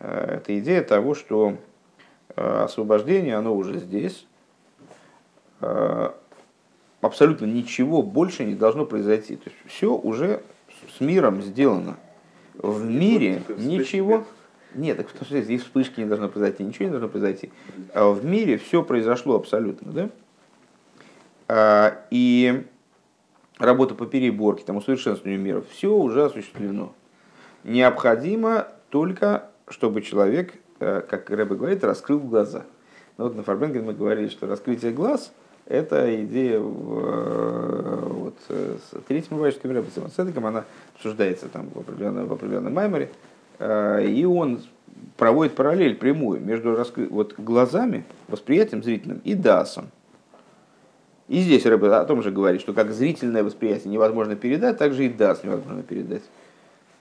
Э, 0.00 0.36
Это 0.36 0.58
идея 0.58 0.82
того, 0.82 1.14
что 1.14 1.56
э, 2.34 2.62
освобождение, 2.64 3.36
оно 3.36 3.54
уже 3.54 3.78
здесь. 3.78 4.26
Э, 5.60 6.10
Абсолютно 7.00 7.44
ничего 7.44 8.02
больше 8.02 8.44
не 8.44 8.54
должно 8.54 8.84
произойти. 8.84 9.36
То 9.36 9.50
есть 9.50 9.56
все 9.66 9.94
уже 9.94 10.42
с 10.96 11.00
миром 11.00 11.42
сделано. 11.42 11.96
В 12.54 12.84
мире 12.84 13.42
ничего... 13.56 14.24
Нет, 14.74 14.96
так 14.96 15.08
в 15.08 15.12
том 15.12 15.26
смысле, 15.26 15.54
и 15.54 15.58
вспышки 15.58 16.00
не 16.00 16.06
должно 16.06 16.28
произойти, 16.28 16.64
ничего 16.64 16.86
не 16.86 16.90
должно 16.90 17.08
произойти. 17.08 17.52
А 17.94 18.10
в 18.10 18.24
мире 18.24 18.58
все 18.58 18.82
произошло 18.82 19.36
абсолютно, 19.36 20.10
да? 21.48 22.04
И 22.10 22.66
работа 23.58 23.94
по 23.94 24.06
переборке, 24.06 24.64
там, 24.64 24.76
усовершенствованию 24.76 25.40
мира, 25.40 25.62
все 25.70 25.94
уже 25.94 26.24
осуществлено. 26.24 26.92
Необходимо 27.64 28.68
только, 28.88 29.48
чтобы 29.68 30.02
человек, 30.02 30.54
э, 30.80 31.02
как 31.08 31.28
Рэбе 31.30 31.56
говорит, 31.56 31.84
раскрыл 31.84 32.20
глаза. 32.20 32.64
Ну, 33.16 33.24
вот 33.24 33.36
на 33.36 33.42
Фарбенген 33.42 33.84
мы 33.84 33.94
говорили, 33.94 34.28
что 34.28 34.46
раскрытие 34.46 34.92
глаз– 34.92 35.32
это 35.66 36.24
идея 36.24 36.58
э, 36.58 36.60
вот, 36.60 38.36
э, 38.48 38.76
с 38.78 39.02
третьим 39.06 39.36
Рубайским 39.36 39.70
Рэбе, 39.70 39.88
с 39.90 40.14
Седеком, 40.14 40.46
она 40.46 40.64
обсуждается 40.94 41.48
там 41.48 41.68
в 41.74 41.80
определенном, 41.80 42.26
в 42.26 42.32
определенном 42.32 42.74
майморе, 42.74 43.10
и 43.60 44.24
он 44.24 44.60
проводит 45.16 45.56
параллель 45.56 45.96
прямую 45.96 46.40
между 46.40 46.76
раскры... 46.76 47.08
вот, 47.08 47.34
глазами, 47.36 48.04
восприятием 48.28 48.84
зрительным 48.84 49.20
и 49.24 49.34
дасом. 49.34 49.90
И 51.28 51.40
здесь 51.40 51.66
Рэбе 51.66 51.88
о 51.88 52.04
том 52.04 52.22
же 52.22 52.30
говорит, 52.30 52.60
что 52.60 52.72
как 52.72 52.90
зрительное 52.90 53.44
восприятие 53.44 53.92
невозможно 53.92 54.34
передать, 54.34 54.78
так 54.78 54.94
же 54.94 55.04
и 55.04 55.08
дас 55.08 55.44
невозможно 55.44 55.82
передать. 55.82 56.22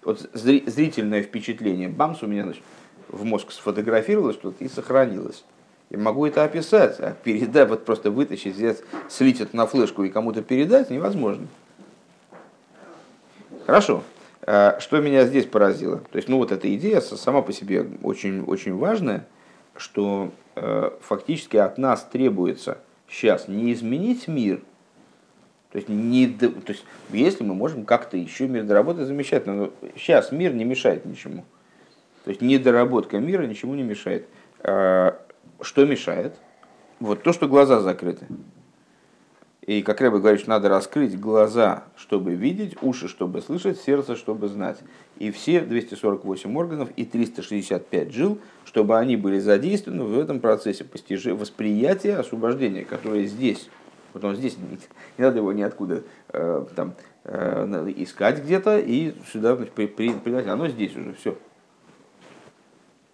Вот 0.04 0.22
зри- 0.34 0.70
зрительное 0.70 1.24
впечатление, 1.24 1.88
бамс 1.88 2.22
у 2.24 2.28
меня 2.28 2.44
значит, 2.44 2.64
в 3.08 3.24
мозг 3.24 3.52
сфотографировалось 3.52 4.36
что-то 4.36 4.64
и 4.64 4.68
сохранилось. 4.68 5.44
Я 5.90 5.98
могу 5.98 6.26
это 6.26 6.44
описать, 6.44 7.00
а 7.00 7.16
передать, 7.24 7.70
вот 7.70 7.86
просто 7.86 8.12
вытащить, 8.12 8.56
взять, 8.56 8.84
слить 9.08 9.40
это 9.40 9.56
на 9.56 9.66
флешку 9.66 10.04
и 10.04 10.10
кому-то 10.10 10.42
передать 10.42 10.90
невозможно. 10.90 11.48
Хорошо. 13.66 14.04
А, 14.42 14.78
Что 14.82 15.00
меня 15.00 15.26
здесь 15.26 15.46
поразило? 15.46 16.00
То 16.12 16.18
есть, 16.18 16.28
ну 16.28 16.38
вот 16.38 16.52
эта 16.52 16.74
идея 16.76 17.00
сама 17.00 17.42
по 17.42 17.54
себе 17.54 17.88
очень, 18.04 18.44
очень 18.44 18.76
важная, 18.76 19.26
что 19.78 20.32
э, 20.56 20.92
фактически 21.02 21.56
от 21.56 21.78
нас 21.78 22.04
требуется 22.04 22.80
сейчас 23.10 23.48
не 23.48 23.74
изменить 23.74 24.28
мир, 24.28 24.62
то 25.72 25.78
есть, 25.78 25.90
не, 25.90 26.28
то 26.28 26.52
есть 26.68 26.86
если 27.12 27.44
мы 27.44 27.54
можем 27.54 27.86
как-то 27.86 28.18
еще 28.18 28.48
мир 28.48 28.64
доработать, 28.64 29.08
замечательно, 29.08 29.56
но 29.56 29.72
сейчас 29.96 30.32
мир 30.32 30.54
не 30.54 30.64
мешает 30.64 31.06
ничему. 31.06 31.46
То 32.24 32.32
есть 32.32 32.42
недоработка 32.42 33.20
мира 33.20 33.44
ничему 33.44 33.76
не 33.76 33.84
мешает. 33.84 34.28
А, 34.62 35.20
Что 35.62 35.86
мешает? 35.86 36.36
Вот 37.00 37.22
то, 37.24 37.32
что 37.32 37.48
глаза 37.48 37.80
закрыты. 37.80 38.26
И 39.68 39.82
как 39.82 40.00
Рэбе 40.00 40.20
говорит, 40.20 40.48
надо 40.48 40.70
раскрыть 40.70 41.20
глаза, 41.20 41.84
чтобы 41.98 42.36
видеть, 42.36 42.78
уши, 42.82 43.10
чтобы 43.10 43.42
слышать, 43.42 43.78
сердце, 43.78 44.16
чтобы 44.16 44.48
знать. 44.48 44.80
И 45.20 45.30
все 45.30 45.60
248 45.60 46.58
органов 46.58 46.90
и 46.96 47.04
365 47.04 48.14
жил, 48.14 48.40
чтобы 48.64 48.98
они 48.98 49.18
были 49.18 49.40
задействованы 49.40 50.06
в 50.06 50.18
этом 50.18 50.40
процессе 50.40 50.86
постижи- 50.86 51.34
восприятия 51.34 52.16
освобождения, 52.16 52.86
которое 52.86 53.26
здесь. 53.26 53.70
Вот 54.14 54.24
он 54.24 54.38
здесь, 54.38 54.58
не, 54.58 54.80
не 55.18 55.26
надо 55.26 55.40
его 55.40 55.52
ниоткуда 55.52 56.04
э, 56.30 56.66
там, 56.74 56.94
э, 57.26 57.66
надо 57.66 57.92
искать 57.92 58.42
где-то 58.42 58.80
и 58.80 59.16
сюда 59.34 59.58
при, 59.58 59.88
при-. 59.88 60.50
Оно 60.50 60.70
здесь 60.70 60.96
уже, 60.96 61.14
все. 61.14 61.38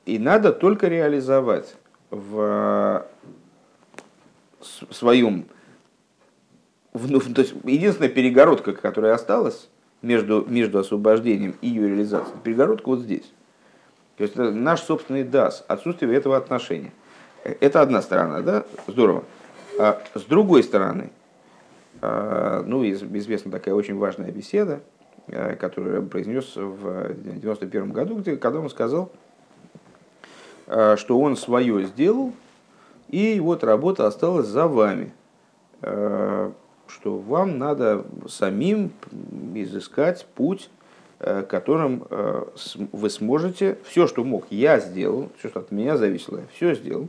И 0.06 0.20
надо 0.20 0.54
только 0.54 0.88
реализовать 0.88 1.76
в 2.12 3.08
своем 4.92 5.48
ну, 6.94 7.20
то 7.20 7.42
есть 7.42 7.54
единственная 7.64 8.10
перегородка, 8.10 8.74
которая 8.74 9.14
осталась 9.14 9.70
между, 10.02 10.46
между 10.48 10.80
освобождением 10.80 11.56
и 11.62 11.68
ее 11.70 11.88
реализацией, 11.88 12.36
перегородка 12.44 12.90
вот 12.90 13.00
здесь. 13.00 13.32
То 14.18 14.24
есть 14.24 14.36
это 14.36 14.52
наш 14.52 14.82
собственный 14.82 15.24
дас, 15.24 15.66
отсутствие 15.68 16.14
этого 16.16 16.38
отношения. 16.38 16.92
Э, 17.44 17.56
Это 17.60 17.82
одна 17.82 18.02
сторона, 18.02 18.42
да, 18.42 18.64
здорово. 18.88 19.24
А 19.80 20.02
с 20.14 20.22
другой 20.24 20.64
стороны, 20.64 21.10
а, 22.02 22.64
ну, 22.66 22.84
из- 22.84 23.02
известна 23.02 23.50
такая 23.50 23.74
очень 23.74 23.98
важная 23.98 24.32
беседа, 24.32 24.82
э, 25.28 25.56
которую 25.56 25.96
я 25.96 26.02
произнес 26.08 26.56
в 26.56 27.14
91 27.16 27.92
году, 27.92 28.16
где, 28.18 28.38
когда 28.38 28.60
он 28.60 28.70
сказал, 28.70 29.12
э, 30.68 30.96
что 30.98 31.20
он 31.20 31.36
свое 31.38 31.86
сделал, 31.86 32.34
и 33.10 33.40
вот 33.40 33.64
работа 33.64 34.06
осталась 34.06 34.48
за 34.48 34.68
вами. 34.68 35.12
Что 36.94 37.18
вам 37.18 37.58
надо 37.58 38.06
самим 38.28 38.92
изыскать 39.56 40.28
путь, 40.36 40.70
э, 41.20 41.42
которым 41.42 42.06
э, 42.10 42.44
вы 42.92 43.10
сможете, 43.10 43.78
все, 43.84 44.06
что 44.06 44.24
мог, 44.24 44.46
я 44.52 44.80
сделал, 44.80 45.30
все, 45.40 45.50
что 45.50 45.62
от 45.62 45.72
меня 45.72 45.98
зависело, 45.98 46.38
я 46.38 46.44
все 46.54 46.76
сделал. 46.76 47.08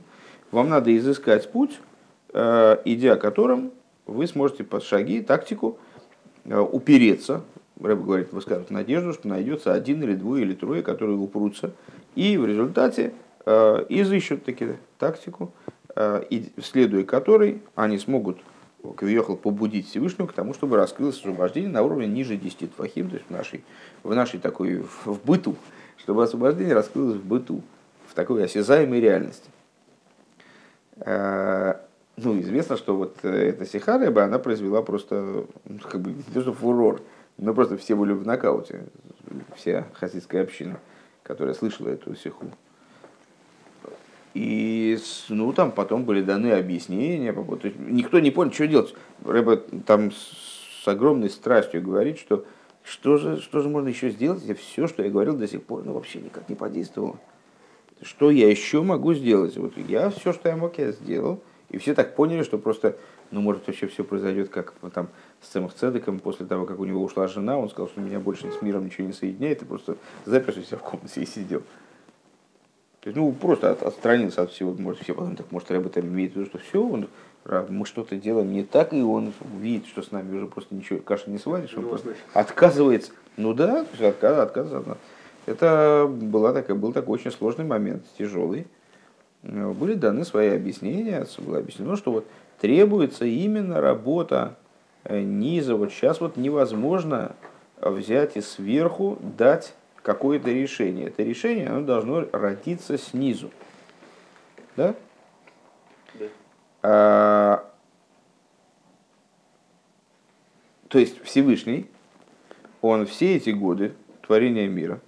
Вам 0.50 0.70
надо 0.70 0.96
изыскать 0.96 1.52
путь, 1.52 1.78
э, 2.32 2.76
идя 2.86 3.16
которым 3.16 3.72
вы 4.06 4.26
сможете 4.26 4.64
под 4.64 4.82
шаги, 4.84 5.20
тактику 5.20 5.78
упереться. 6.46 7.42
Рэб 7.80 8.04
говорит, 8.04 8.32
высказывает 8.32 8.70
надежду, 8.70 9.12
что 9.12 9.28
найдется 9.28 9.72
один 9.72 10.02
или 10.02 10.14
двое 10.14 10.44
или 10.44 10.54
трое, 10.54 10.82
которые 10.82 11.18
упрутся, 11.18 11.72
и 12.14 12.36
в 12.36 12.46
результате 12.46 13.12
изыщут 13.46 14.44
таки 14.44 14.74
тактику, 14.98 15.52
следуя 16.62 17.02
которой 17.04 17.62
они 17.74 17.98
смогут 17.98 18.38
Квиехал 18.92 19.36
побудить 19.36 19.88
Всевышнего 19.88 20.26
к 20.26 20.32
тому, 20.32 20.52
чтобы 20.52 20.76
раскрылось 20.76 21.16
освобождение 21.16 21.70
на 21.70 21.82
уровне 21.82 22.06
ниже 22.06 22.36
10 22.36 22.76
твахим, 22.76 23.08
то 23.08 23.16
есть 23.16 23.26
в 23.28 23.30
нашей, 23.30 23.64
в 24.02 24.14
нашей 24.14 24.38
такой, 24.38 24.84
в, 25.04 25.24
быту, 25.24 25.56
чтобы 25.96 26.22
освобождение 26.22 26.74
раскрылось 26.74 27.16
в 27.16 27.24
быту, 27.24 27.62
в 28.06 28.14
такой 28.14 28.44
осязаемой 28.44 29.00
реальности. 29.00 29.48
Э, 30.96 31.76
Ну, 32.16 32.38
известно, 32.40 32.76
что 32.76 32.96
вот 32.96 33.16
э, 33.22 33.48
эта 33.48 33.66
Сихареба, 33.66 34.24
она 34.24 34.38
произвела 34.38 34.82
просто, 34.82 35.46
ну, 35.64 35.78
как 35.78 36.00
бы, 36.00 36.12
не 36.12 36.22
то 36.22 36.42
что 36.42 36.52
фурор, 36.52 37.00
но 37.38 37.54
просто 37.54 37.76
все 37.76 37.96
были 37.96 38.12
в 38.12 38.24
нокауте, 38.26 38.84
вся 39.56 39.86
хасидская 39.94 40.42
община, 40.42 40.78
которая 41.22 41.54
слышала 41.54 41.88
эту 41.88 42.14
сиху. 42.14 42.46
И 44.34 44.98
ну, 45.28 45.52
там 45.52 45.70
потом 45.70 46.04
были 46.04 46.20
даны 46.20 46.52
объяснения. 46.52 47.32
то 47.32 47.58
есть 47.62 47.78
никто 47.78 48.18
не 48.18 48.32
понял, 48.32 48.52
что 48.52 48.66
делать. 48.66 48.94
Рэбе 49.24 49.56
там 49.86 50.10
с 50.10 50.86
огромной 50.86 51.30
страстью 51.30 51.82
говорит, 51.82 52.18
что 52.18 52.44
что 52.82 53.16
же, 53.16 53.40
что 53.40 53.60
же 53.60 53.68
можно 53.68 53.88
еще 53.88 54.10
сделать, 54.10 54.42
если 54.42 54.54
все, 54.54 54.86
что 54.86 55.02
я 55.02 55.10
говорил 55.10 55.34
до 55.36 55.48
сих 55.48 55.62
пор, 55.62 55.84
ну, 55.84 55.94
вообще 55.94 56.20
никак 56.20 56.48
не 56.50 56.54
подействовало. 56.54 57.18
Что 58.02 58.30
я 58.30 58.50
еще 58.50 58.82
могу 58.82 59.14
сделать? 59.14 59.56
Вот 59.56 59.72
я 59.78 60.10
все, 60.10 60.34
что 60.34 60.50
я 60.50 60.56
мог, 60.56 60.76
я 60.76 60.92
сделал. 60.92 61.40
И 61.70 61.78
все 61.78 61.94
так 61.94 62.14
поняли, 62.14 62.42
что 62.42 62.58
просто, 62.58 62.98
ну, 63.30 63.40
может, 63.40 63.66
вообще 63.66 63.86
все 63.86 64.04
произойдет, 64.04 64.50
как 64.50 64.74
там 64.92 65.08
с 65.40 65.48
Цемах 65.48 65.72
Цедеком, 65.72 66.18
после 66.18 66.44
того, 66.44 66.66
как 66.66 66.78
у 66.78 66.84
него 66.84 67.02
ушла 67.02 67.26
жена, 67.26 67.56
он 67.58 67.70
сказал, 67.70 67.88
что 67.88 68.00
меня 68.00 68.20
больше 68.20 68.50
с 68.52 68.60
миром 68.60 68.84
ничего 68.84 69.06
не 69.06 69.14
соединяет, 69.14 69.62
и 69.62 69.64
просто 69.64 69.96
заперся 70.26 70.76
в 70.76 70.82
комнате 70.82 71.22
и 71.22 71.26
сидел. 71.26 71.62
То 73.04 73.10
есть, 73.10 73.18
ну, 73.18 73.30
просто 73.32 73.70
от- 73.70 73.82
отстранился 73.82 74.40
от 74.40 74.50
всего. 74.50 74.72
Может, 74.78 75.02
все 75.02 75.12
потом 75.12 75.36
так, 75.36 75.52
может, 75.52 75.70
Рэбе 75.70 75.90
там 75.90 76.06
имеет 76.06 76.32
в 76.32 76.36
виду, 76.36 76.46
что 76.46 76.56
все, 76.56 76.82
он, 76.82 77.08
мы 77.68 77.84
что-то 77.84 78.16
делаем 78.16 78.50
не 78.50 78.62
так, 78.64 78.94
и 78.94 79.02
он 79.02 79.34
видит, 79.60 79.86
что 79.88 80.00
с 80.00 80.10
нами 80.10 80.34
уже 80.34 80.46
просто 80.46 80.74
ничего, 80.74 81.00
каши 81.00 81.28
не 81.28 81.36
сваришь, 81.36 81.74
он 81.76 81.82
Ну, 81.82 81.88
просто 81.90 82.14
отказывается. 82.32 83.12
Ну 83.36 83.52
да, 83.52 83.84
то 83.84 83.90
есть 83.90 84.02
отказ, 84.02 84.38
отказ. 84.38 84.68
Это 85.44 86.10
была 86.10 86.54
такая, 86.54 86.74
был 86.78 86.94
такой 86.94 87.18
очень 87.18 87.30
сложный 87.30 87.66
момент, 87.66 88.04
тяжелый. 88.16 88.66
Э, 89.42 89.70
Были 89.72 89.92
даны 89.92 90.24
свои 90.24 90.48
объяснения, 90.48 91.26
было 91.44 91.58
объяснено, 91.58 91.96
что 91.96 92.10
вот 92.10 92.26
требуется 92.58 93.26
именно 93.26 93.82
работа 93.82 94.56
э, 95.04 95.20
низа. 95.20 95.76
Вот 95.76 95.92
сейчас 95.92 96.22
вот 96.22 96.38
невозможно 96.38 97.36
взять 97.82 98.38
и 98.38 98.40
сверху 98.40 99.18
дать 99.36 99.74
какое-то 100.04 100.50
решение. 100.50 101.08
Это 101.08 101.22
решение 101.22 101.66
оно 101.66 101.80
должно 101.80 102.26
родиться 102.30 102.98
снизу. 102.98 103.50
Да? 104.76 104.94
Да. 106.14 106.26
А, 106.82 107.70
то 110.88 110.98
есть 110.98 111.24
Всевышний, 111.24 111.90
он 112.82 113.06
все 113.06 113.36
эти 113.36 113.50
годы 113.50 113.94
творения 114.26 114.68
мира, 114.68 115.00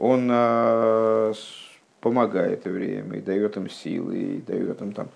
он 0.00 0.28
а, 0.30 1.32
с- 1.32 1.78
помогает 2.00 2.66
евреям 2.66 3.14
и 3.14 3.20
дает 3.20 3.56
им 3.56 3.70
силы, 3.70 4.18
и 4.18 4.40
дает 4.40 4.82
им 4.82 4.92
там 4.92 5.08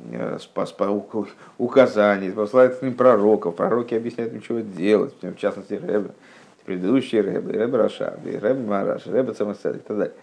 э, 0.00 0.38
спас, 0.40 0.72
по, 0.72 1.04
указаний, 1.56 2.30
посылает 2.30 2.82
им 2.82 2.94
пророков, 2.94 3.54
пророки 3.54 3.94
объясняют 3.94 4.32
им, 4.32 4.42
чего 4.42 4.58
делать, 4.58 5.14
в 5.22 5.36
частности, 5.36 5.74
Рэбе, 5.74 6.10
предыдущие 6.66 7.22
Рэбе, 7.22 7.58
Рэбе 7.58 7.78
Рашаб, 7.78 8.26
и 8.26 8.36
Рэбе 8.36 8.60
Мараш, 8.60 9.06
Рэбе 9.06 9.32
Цамасцед 9.32 9.76
и 9.76 9.78
так 9.78 9.96
далее. 9.96 10.14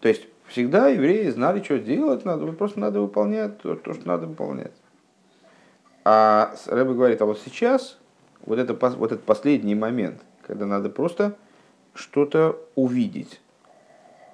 То 0.00 0.08
есть 0.08 0.26
всегда 0.46 0.88
евреи 0.88 1.28
знали, 1.28 1.62
что 1.62 1.78
делать 1.78 2.24
надо, 2.24 2.50
просто 2.52 2.80
надо 2.80 3.00
выполнять 3.00 3.58
то, 3.58 3.76
то, 3.76 3.92
что 3.92 4.08
надо 4.08 4.26
выполнять. 4.26 4.72
А 6.04 6.54
Рэбе 6.66 6.94
говорит, 6.94 7.20
а 7.20 7.26
вот 7.26 7.38
сейчас, 7.44 7.98
вот, 8.46 8.58
это, 8.58 8.74
вот 8.74 9.12
этот 9.12 9.24
последний 9.24 9.74
момент, 9.74 10.22
когда 10.46 10.64
надо 10.64 10.88
просто 10.88 11.36
что-то 11.94 12.58
увидеть, 12.74 13.40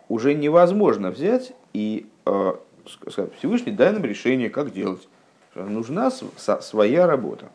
уже 0.08 0.34
невозможно 0.34 1.10
взять 1.10 1.52
и 1.72 2.06
э, 2.24 2.30
ск- 2.30 3.10
сказать, 3.10 3.34
Всевышний, 3.38 3.72
дай 3.72 3.92
нам 3.92 4.04
решение, 4.04 4.50
как 4.50 4.72
делать. 4.72 5.08
Нужна 5.56 6.10
своя 6.10 7.06
работа. 7.06 7.50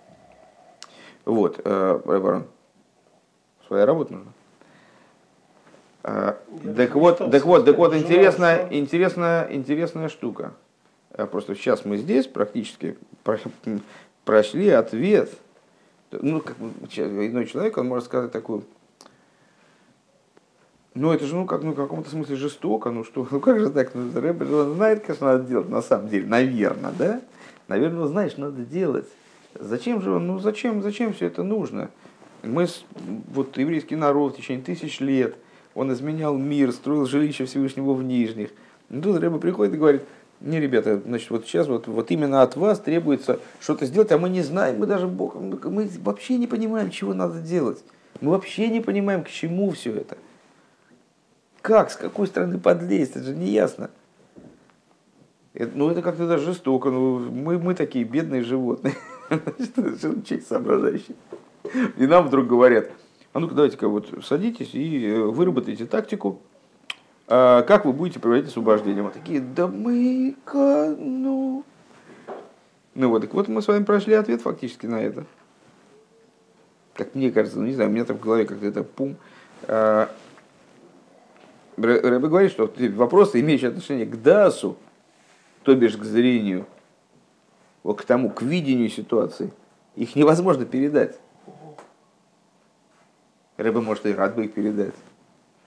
Вот, 1.26 1.60
э, 1.64 2.02
Рэбе 2.06 2.28
Арон, 2.28 2.44
своя 3.68 3.86
работа 3.86 4.14
нужна. 4.14 4.32
Я 6.04 6.38
Так 6.76 6.96
вот, 6.96 7.20
так 7.20 7.46
вот, 7.46 7.66
так 7.66 7.78
вот, 7.78 7.96
интересная, 7.96 8.68
интересная, 8.72 9.48
интересная 9.52 10.10
штука. 10.10 10.54
А 11.14 11.28
Просто 11.28 11.56
сейчас 11.56 11.86
мы 11.86 11.98
здесь 11.98 12.26
практически 12.26 12.98
прошли 14.24 14.70
ответ. 14.70 15.32
Ну, 16.12 16.42
как 16.42 16.58
иной 16.60 17.46
человек, 17.46 17.78
он 17.78 17.88
может 17.88 18.06
сказать 18.06 18.32
такую, 18.32 18.64
ну, 20.94 21.14
это 21.14 21.26
же, 21.26 21.36
ну, 21.36 21.46
как, 21.46 21.64
ну, 21.64 21.72
в 21.72 21.76
каком-то 21.76 22.10
смысле 22.10 22.36
жестоко, 22.36 22.90
ну, 22.90 23.06
что, 23.06 23.26
ну, 23.32 23.40
как 23.40 23.60
же 23.60 23.70
так, 23.70 23.94
ну, 23.94 24.12
рэпер 24.20 24.46
же 24.46 24.56
он 24.56 24.76
знает, 24.76 25.06
конечно, 25.06 25.28
надо 25.28 25.46
делать, 25.46 25.70
на 25.70 25.82
самом 25.82 26.10
деле, 26.10 26.28
наверное, 26.28 26.92
да? 26.92 27.22
Наверное, 27.70 28.02
он 28.02 28.08
знает, 28.10 28.34
что 28.34 28.42
надо 28.42 28.64
делать. 28.64 29.08
Зачем 29.60 30.02
же 30.02 30.20
ну, 30.20 30.40
зачем, 30.40 30.82
зачем 30.82 31.14
все 31.14 31.28
это 31.28 31.44
нужно? 31.44 31.90
Мы, 32.44 32.68
вот, 33.34 33.58
еврейский 33.58 33.96
народ 33.96 34.34
в 34.34 34.38
течение 34.38 34.64
тысяч 34.64 35.00
лет, 35.00 35.36
он 35.76 35.94
изменял 35.94 36.38
мир, 36.38 36.72
строил 36.72 37.06
жилище 37.06 37.46
Всевышнего 37.46 37.94
в 37.94 38.04
Нижних. 38.04 38.52
Ну, 38.90 39.02
тут 39.02 39.22
Рэба 39.22 39.40
приходит 39.40 39.74
и 39.74 39.78
говорит, 39.78 40.04
не, 40.40 40.60
ребята, 40.60 41.00
значит, 41.06 41.30
вот 41.30 41.46
сейчас 41.46 41.68
вот, 41.68 41.88
вот 41.88 42.10
именно 42.10 42.42
от 42.42 42.56
вас 42.56 42.80
требуется 42.80 43.40
что-то 43.60 43.86
сделать, 43.86 44.12
а 44.12 44.18
мы 44.18 44.30
не 44.30 44.42
знаем, 44.42 44.80
мы 44.80 44.88
даже 44.88 45.08
Бог, 45.08 45.36
мы 45.36 45.88
вообще 46.00 46.38
не 46.38 46.48
понимаем, 46.48 46.90
чего 46.90 47.14
надо 47.14 47.40
делать. 47.40 47.84
Мы 48.22 48.32
вообще 48.32 48.68
не 48.70 48.82
понимаем, 48.82 49.24
к 49.24 49.30
чему 49.30 49.70
все 49.72 49.96
это. 49.96 50.18
Как, 51.62 51.92
с 51.92 51.96
какой 51.96 52.26
стороны 52.28 52.58
подлезть, 52.58 53.16
это 53.16 53.26
же 53.26 53.36
не 53.36 53.50
ясно. 53.50 53.92
Это, 55.54 55.72
ну, 55.76 55.90
это 55.90 56.02
как-то 56.02 56.28
даже 56.28 56.46
жестоко. 56.46 56.90
Ну, 56.90 57.20
мы, 57.20 57.60
мы 57.60 57.76
такие 57.76 58.04
бедные 58.04 58.44
животные. 58.44 58.96
Человек 59.76 60.46
соображающий. 60.46 61.16
И 61.98 62.06
нам 62.06 62.28
вдруг 62.28 62.48
говорят, 62.48 62.92
а 63.34 63.40
ну-ка 63.40 63.56
давайте-ка 63.56 63.88
вот 63.88 64.10
садитесь 64.26 64.74
и 64.74 65.08
э, 65.08 65.22
выработайте 65.22 65.86
тактику, 65.86 66.42
а, 67.28 67.62
как 67.62 67.86
вы 67.86 67.94
будете 67.94 68.20
проводить 68.20 68.50
освобождение. 68.50 69.04
Мы 69.04 69.12
такие, 69.12 69.40
да 69.40 69.68
мы-ка, 69.68 70.94
ну... 70.98 71.64
Ну 72.94 73.10
вот, 73.10 73.22
так 73.22 73.34
вот 73.34 73.48
мы 73.48 73.62
с 73.62 73.68
вами 73.70 73.86
прошли 73.86 74.16
ответ 74.16 74.42
фактически 74.42 74.86
на 74.86 75.02
это. 75.02 75.24
Как 76.94 77.16
мне 77.16 77.32
кажется, 77.32 77.58
ну 77.58 77.66
не 77.66 77.74
знаю, 77.74 77.90
у 77.90 77.94
меня 77.94 78.04
там 78.04 78.18
в 78.18 78.20
голове 78.20 78.46
как-то 78.46 78.66
это 78.66 78.84
пум. 78.84 79.16
А, 79.64 80.10
Рэбе 81.78 82.28
говорит, 82.28 82.52
что 82.52 82.70
вопросы, 82.96 83.40
имеющие 83.40 83.70
отношение 83.70 84.06
к 84.06 84.22
дасу, 84.22 84.78
то 85.64 85.74
бишь 85.74 85.96
к 85.96 86.04
зрению, 86.04 86.66
к 87.84 88.04
тому, 88.04 88.30
к 88.30 88.42
видению 88.42 88.90
ситуации, 88.90 89.52
их 89.96 90.16
невозможно 90.16 90.66
передать. 90.66 91.20
Рэбе, 93.58 93.82
может, 93.82 94.06
и 94.06 94.14
рад 94.14 94.36
бы 94.36 94.46
их 94.46 94.54
передать. 94.54 94.94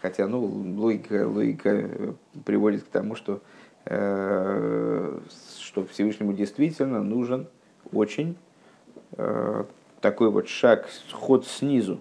Хотя, 0.01 0.27
ну, 0.27 0.45
логика, 0.45 1.27
логика 1.27 2.15
приводит 2.45 2.85
к 2.85 2.89
тому, 2.89 3.15
что, 3.15 3.41
э, 3.87 5.19
что 5.61 5.87
Всевышнему 5.87 6.33
действительно 6.33 7.03
нужен 7.03 7.47
очень 7.93 8.37
э, 9.17 9.65
такой 10.01 10.31
вот 10.31 10.49
шаг, 10.49 10.89
ход 11.13 11.47
снизу. 11.47 12.01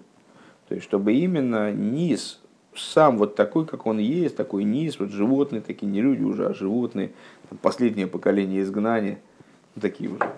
То 0.68 0.74
есть, 0.74 0.86
чтобы 0.86 1.14
именно 1.14 1.72
низ, 1.72 2.40
сам 2.74 3.18
вот 3.18 3.36
такой, 3.36 3.66
как 3.66 3.86
он 3.86 3.98
есть, 3.98 4.36
такой 4.36 4.64
низ, 4.64 4.98
вот 4.98 5.10
животные, 5.10 5.62
такие 5.62 5.90
не 5.90 6.00
люди 6.00 6.22
уже, 6.22 6.46
а 6.46 6.54
животные, 6.54 7.12
последнее 7.62 8.06
поколение 8.06 8.62
изгнания, 8.62 9.18
такие 9.80 10.10
уже 10.10 10.32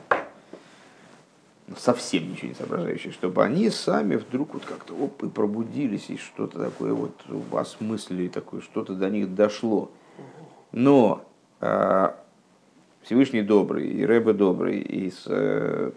ну, 1.67 1.75
совсем 1.77 2.31
ничего 2.31 2.49
не 2.49 2.55
соображающие, 2.55 3.13
чтобы 3.13 3.43
они 3.45 3.71
сами 3.71 4.17
вдруг 4.17 4.55
вот 4.55 4.65
как-то 4.65 4.95
оп, 4.95 5.23
и 5.25 5.29
пробудились, 5.29 6.11
и 6.11 6.17
что-то 6.17 6.59
такое 6.59 6.93
вот 6.93 7.13
осмыслили, 7.53 8.29
такое, 8.29 8.61
что-то 8.61 8.95
до 8.95 9.11
них 9.11 9.35
дошло. 9.35 9.91
Но 10.71 11.25
а, 11.61 12.17
Всевышний 13.03 13.43
добрый, 13.43 13.89
и 13.89 14.07
Рэбе 14.07 14.33
добрый, 14.33 14.79
и, 14.79 15.11
с, 15.11 15.25
э, 15.27 15.91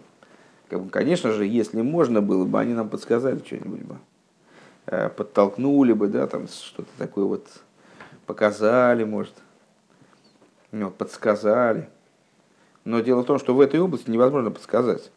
как 0.68 0.82
бы, 0.82 0.90
конечно 0.90 1.32
же, 1.32 1.46
если 1.46 1.82
можно 1.82 2.20
было 2.20 2.44
бы, 2.44 2.58
они 2.58 2.74
нам 2.74 2.88
подсказали 2.88 3.38
что-нибудь 3.38 3.82
бы, 3.82 3.96
Э, 4.86 5.08
подтолкнули 5.08 5.92
бы, 5.92 6.08
да, 6.08 6.26
там 6.26 6.48
что-то 6.48 6.88
такое 6.98 7.24
вот 7.24 7.46
показали, 8.26 9.04
может, 9.04 9.34
ну, 10.72 10.90
подсказали. 10.90 11.88
Но 12.84 13.00
дело 13.00 13.22
в 13.22 13.26
том, 13.26 13.38
что 13.38 13.54
в 13.54 13.60
этой 13.60 13.80
области 13.80 14.10
невозможно 14.10 14.50
подсказать. 14.50 15.10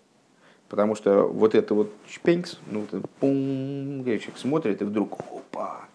Потому 0.69 0.95
что 0.95 1.23
вот 1.23 1.55
это 1.55 1.73
вот 1.73 1.91
шпенькс, 2.09 2.57
ну, 2.67 2.85
пум, 3.19 4.03
человек 4.05 4.37
смотрит, 4.37 4.81
и 4.81 4.85
вдруг, 4.85 5.19
опа, 5.31 5.85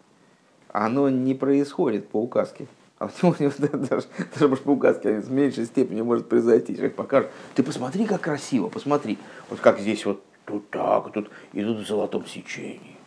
оно 0.73 1.09
не 1.09 1.35
происходит 1.35 2.09
по 2.09 2.23
указке. 2.23 2.67
А 2.99 3.09
вот 3.23 3.39
у 3.41 3.43
него 3.43 3.53
даже, 3.59 4.07
даже 4.35 4.49
может, 4.49 4.65
по 4.65 4.71
указке 4.71 5.21
в 5.21 5.31
меньшей 5.31 5.67
степени 5.67 6.03
может 6.03 6.29
произойти. 6.29 6.75
Человек 6.75 6.97
покажет, 6.97 7.31
ты 7.55 7.63
посмотри, 7.63 8.07
как 8.07 8.21
красиво, 8.21 8.69
посмотри. 8.69 9.19
Вот 9.51 9.61
как 9.61 9.79
здесь 9.79 10.05
вот 10.05 10.23
тут 10.45 10.69
так, 10.71 11.13
тут 11.13 11.31
идут 11.53 11.79
в 11.79 11.87
золотом 11.87 12.27
сечении. 12.27 12.98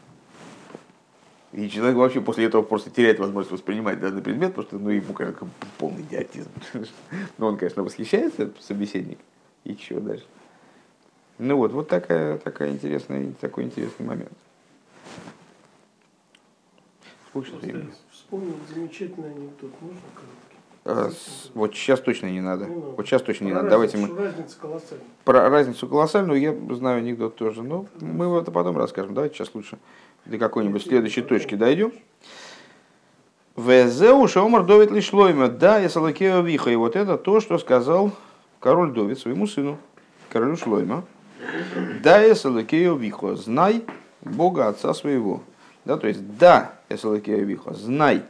И 1.53 1.69
человек 1.69 1.97
вообще 1.97 2.21
после 2.21 2.45
этого 2.45 2.61
просто 2.61 2.89
теряет 2.89 3.19
возможность 3.19 3.51
воспринимать 3.51 3.99
данный 3.99 4.21
предмет, 4.21 4.55
потому 4.55 4.67
что 4.67 4.79
ну, 4.79 4.89
ему 4.89 5.13
кажется 5.13 5.45
полный 5.77 6.01
идиотизм. 6.01 6.49
Но 7.37 7.47
он, 7.47 7.57
конечно, 7.57 7.83
восхищается, 7.83 8.51
собеседник. 8.59 9.19
И 9.65 9.75
чего 9.75 9.99
дальше? 9.99 10.25
Ну 11.37 11.57
вот, 11.57 11.73
вот 11.73 11.89
такая, 11.89 12.37
такая 12.37 12.69
интересная, 12.69 13.33
такой 13.41 13.65
интересный 13.65 14.05
момент. 14.05 14.31
Сколько 17.29 17.55
времени? 17.55 17.91
Вспомнил 18.11 18.55
замечательный 18.73 19.31
анекдот. 19.31 19.71
Можно 19.81 19.99
короткий? 20.13 20.51
А, 20.83 21.11
вот 21.53 21.75
сейчас 21.75 21.99
точно 21.99 22.27
не 22.27 22.41
надо. 22.41 22.65
Не 22.65 22.75
надо. 22.75 22.87
Вот 22.91 23.05
сейчас 23.05 23.21
точно 23.21 23.45
не 23.45 23.51
Про 23.51 23.57
надо. 23.59 23.69
Давайте 23.69 23.97
мы 23.97 24.07
Разница 24.15 24.57
колоссальная. 24.59 25.05
про 25.25 25.49
разницу 25.49 25.87
колоссальную 25.87 26.39
я 26.39 26.75
знаю 26.75 26.99
анекдот 26.99 27.35
тоже. 27.35 27.61
Но 27.61 27.85
мы 27.99 28.25
это 28.37 28.51
потом 28.51 28.77
расскажем. 28.77 29.13
Давайте 29.13 29.35
сейчас 29.35 29.53
лучше 29.53 29.77
до 30.25 30.37
какой-нибудь 30.37 30.83
следующей 30.83 31.21
точки 31.21 31.55
дойдем. 31.55 31.91
Везеу 33.55 34.27
шаумар 34.27 34.63
Довид 34.63 34.91
лишлойма, 34.91 35.49
да, 35.49 35.79
я 35.79 35.89
салакео 35.89 36.41
виха. 36.41 36.71
И 36.71 36.75
вот 36.75 36.95
это 36.95 37.17
то, 37.17 37.39
что 37.39 37.57
сказал 37.57 38.11
король 38.59 38.91
Довид 38.91 39.19
своему 39.19 39.47
сыну, 39.47 39.77
королю 40.29 40.55
Шлойма. 40.55 41.03
Да, 42.01 42.21
я 42.21 42.35
салакео 42.35 42.95
вихо, 42.95 43.35
знай 43.35 43.83
Бога 44.21 44.67
Отца 44.67 44.93
своего. 44.93 45.41
Да, 45.85 45.97
то 45.97 46.07
есть, 46.07 46.37
да, 46.37 46.75
я 46.89 46.97
салакео 46.97 47.39
вихо, 47.39 47.73
знай. 47.73 48.23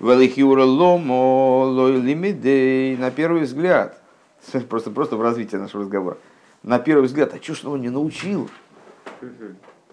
Велихиура 0.00 0.64
ломо 0.64 1.64
лой 1.64 2.00
лимидей, 2.00 2.96
на 2.96 3.10
первый 3.10 3.42
взгляд, 3.42 4.00
просто, 4.68 4.90
просто 4.90 5.16
в 5.16 5.22
развитии 5.22 5.56
нашего 5.56 5.82
разговора, 5.82 6.18
на 6.62 6.78
первый 6.78 7.04
взгляд, 7.04 7.34
а 7.34 7.42
что 7.42 7.54
ж 7.54 7.64
он 7.64 7.80
не 7.80 7.90
научил? 7.90 8.48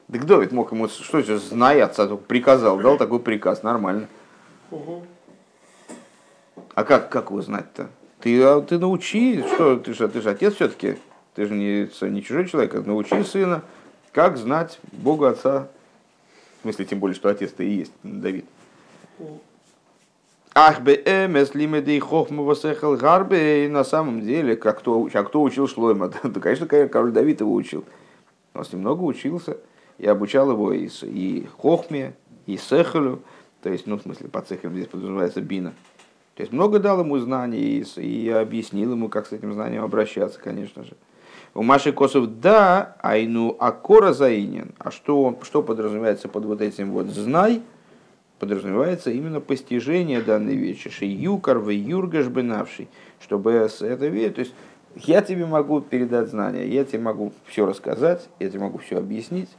Да 0.10 0.18
кто 0.18 0.41
ведь 0.41 0.51
мог 0.51 0.72
ему, 0.72 0.88
что 0.88 1.22
же, 1.22 1.38
зная 1.38 1.86
отца, 1.86 2.07
только 2.07 2.24
приказал, 2.24 2.80
дал 2.80 2.97
такой 2.97 3.20
приказ, 3.20 3.62
нормально. 3.62 4.07
Угу. 4.72 5.03
А 6.74 6.84
как, 6.84 7.10
как 7.10 7.30
его 7.30 7.43
знать-то? 7.43 7.89
Ты, 8.20 8.41
а, 8.41 8.60
ты 8.62 8.80
научи, 8.80 9.43
что 9.53 9.78
ты 9.78 9.93
же, 9.93 10.07
ты 10.07 10.22
же 10.22 10.32
отец 10.32 10.55
все-таки, 10.55 10.97
ты 11.36 11.45
же 11.45 11.53
не, 11.53 11.88
не 12.10 12.24
чужой 12.24 12.47
человек, 12.47 12.74
а 12.74 12.82
научи 12.82 13.24
сына, 13.24 13.62
как 14.12 14.38
знать 14.38 14.80
Бога 14.91 15.30
Отца. 15.30 15.68
В 16.57 16.62
смысле, 16.64 16.86
тем 16.86 16.99
более, 16.99 17.16
что 17.16 17.30
отец-то 17.30 17.62
и 17.62 17.70
есть 17.70 17.93
Давид. 18.01 18.45
Ах 20.55 20.82
бы 20.82 20.93
эмес 20.93 21.53
лимеды 21.53 21.99
хохма 21.99 22.41
восехал 22.41 22.97
гарбе, 22.97 23.66
и 23.66 23.68
на 23.68 23.84
самом 23.84 24.22
деле, 24.22 24.55
как 24.55 24.80
кто, 24.80 25.07
а 25.14 25.24
кто 25.24 25.43
учил 25.43 25.68
Шлойма? 25.68 26.12
Да, 26.24 26.39
конечно, 26.39 26.66
король 26.66 27.12
Давид 27.12 27.41
его 27.41 27.53
учил. 27.53 27.86
Он 28.55 28.66
с 28.66 28.74
ним 28.74 28.82
много 28.82 29.03
учился 29.03 29.57
и 30.00 30.08
обучал 30.08 30.50
его 30.52 30.74
и, 30.74 30.89
и 31.04 31.47
хохме, 31.58 32.16
и 32.45 32.58
сехалю. 32.58 33.22
То 33.62 33.70
есть, 33.70 33.86
ну, 33.86 33.97
в 33.97 34.02
смысле, 34.02 34.30
под 34.30 34.47
цехом 34.47 34.74
здесь 34.74 34.88
подразумевается 34.88 35.41
бина. 35.41 35.74
То 36.36 36.41
есть, 36.41 36.54
много 36.54 36.80
дал 36.80 37.02
ему 37.02 37.18
знаний 37.20 37.84
и, 37.84 38.02
и 38.02 38.30
объяснил 38.30 38.93
ему, 38.93 39.10
как 39.10 39.28
с 39.28 39.34
этим 39.34 39.54
знанием 39.54 39.84
обращаться, 39.84 40.39
конечно 40.39 40.84
же. 40.84 40.93
У 41.54 41.64
Маши 41.64 41.91
Косов 41.91 42.39
да, 42.39 42.95
айну 43.02 43.56
акора 43.60 44.14
заинен. 44.14 44.72
А 44.78 44.91
что, 44.91 45.38
что 45.43 45.62
подразумевается 45.64 46.30
под 46.30 46.45
вот 46.45 46.62
этим 46.62 46.91
вот 46.91 47.08
знай? 47.08 47.62
Подразумевается 48.38 49.12
именно 49.12 49.41
постижение 49.41 50.22
данной 50.22 50.56
вещи. 50.56 50.89
Шиюкар 50.89 51.60
в 51.60 51.70
юргаш 51.70 52.28
бенавший. 52.28 52.88
Чтобы 53.20 53.68
с 53.68 53.82
этой 53.82 54.10
вещи, 54.10 54.34
то 54.36 54.39
есть 54.41 54.54
я 54.95 55.22
тебе 55.22 55.45
могу 55.45 55.82
передать 55.82 56.30
знания, 56.30 56.68
я 56.68 56.86
тебе 56.86 57.00
могу 57.00 57.34
все 57.45 57.66
рассказать, 57.66 58.30
я 58.39 58.50
тебе 58.50 58.62
могу 58.62 58.78
все 58.78 58.97
объяснить, 58.97 59.50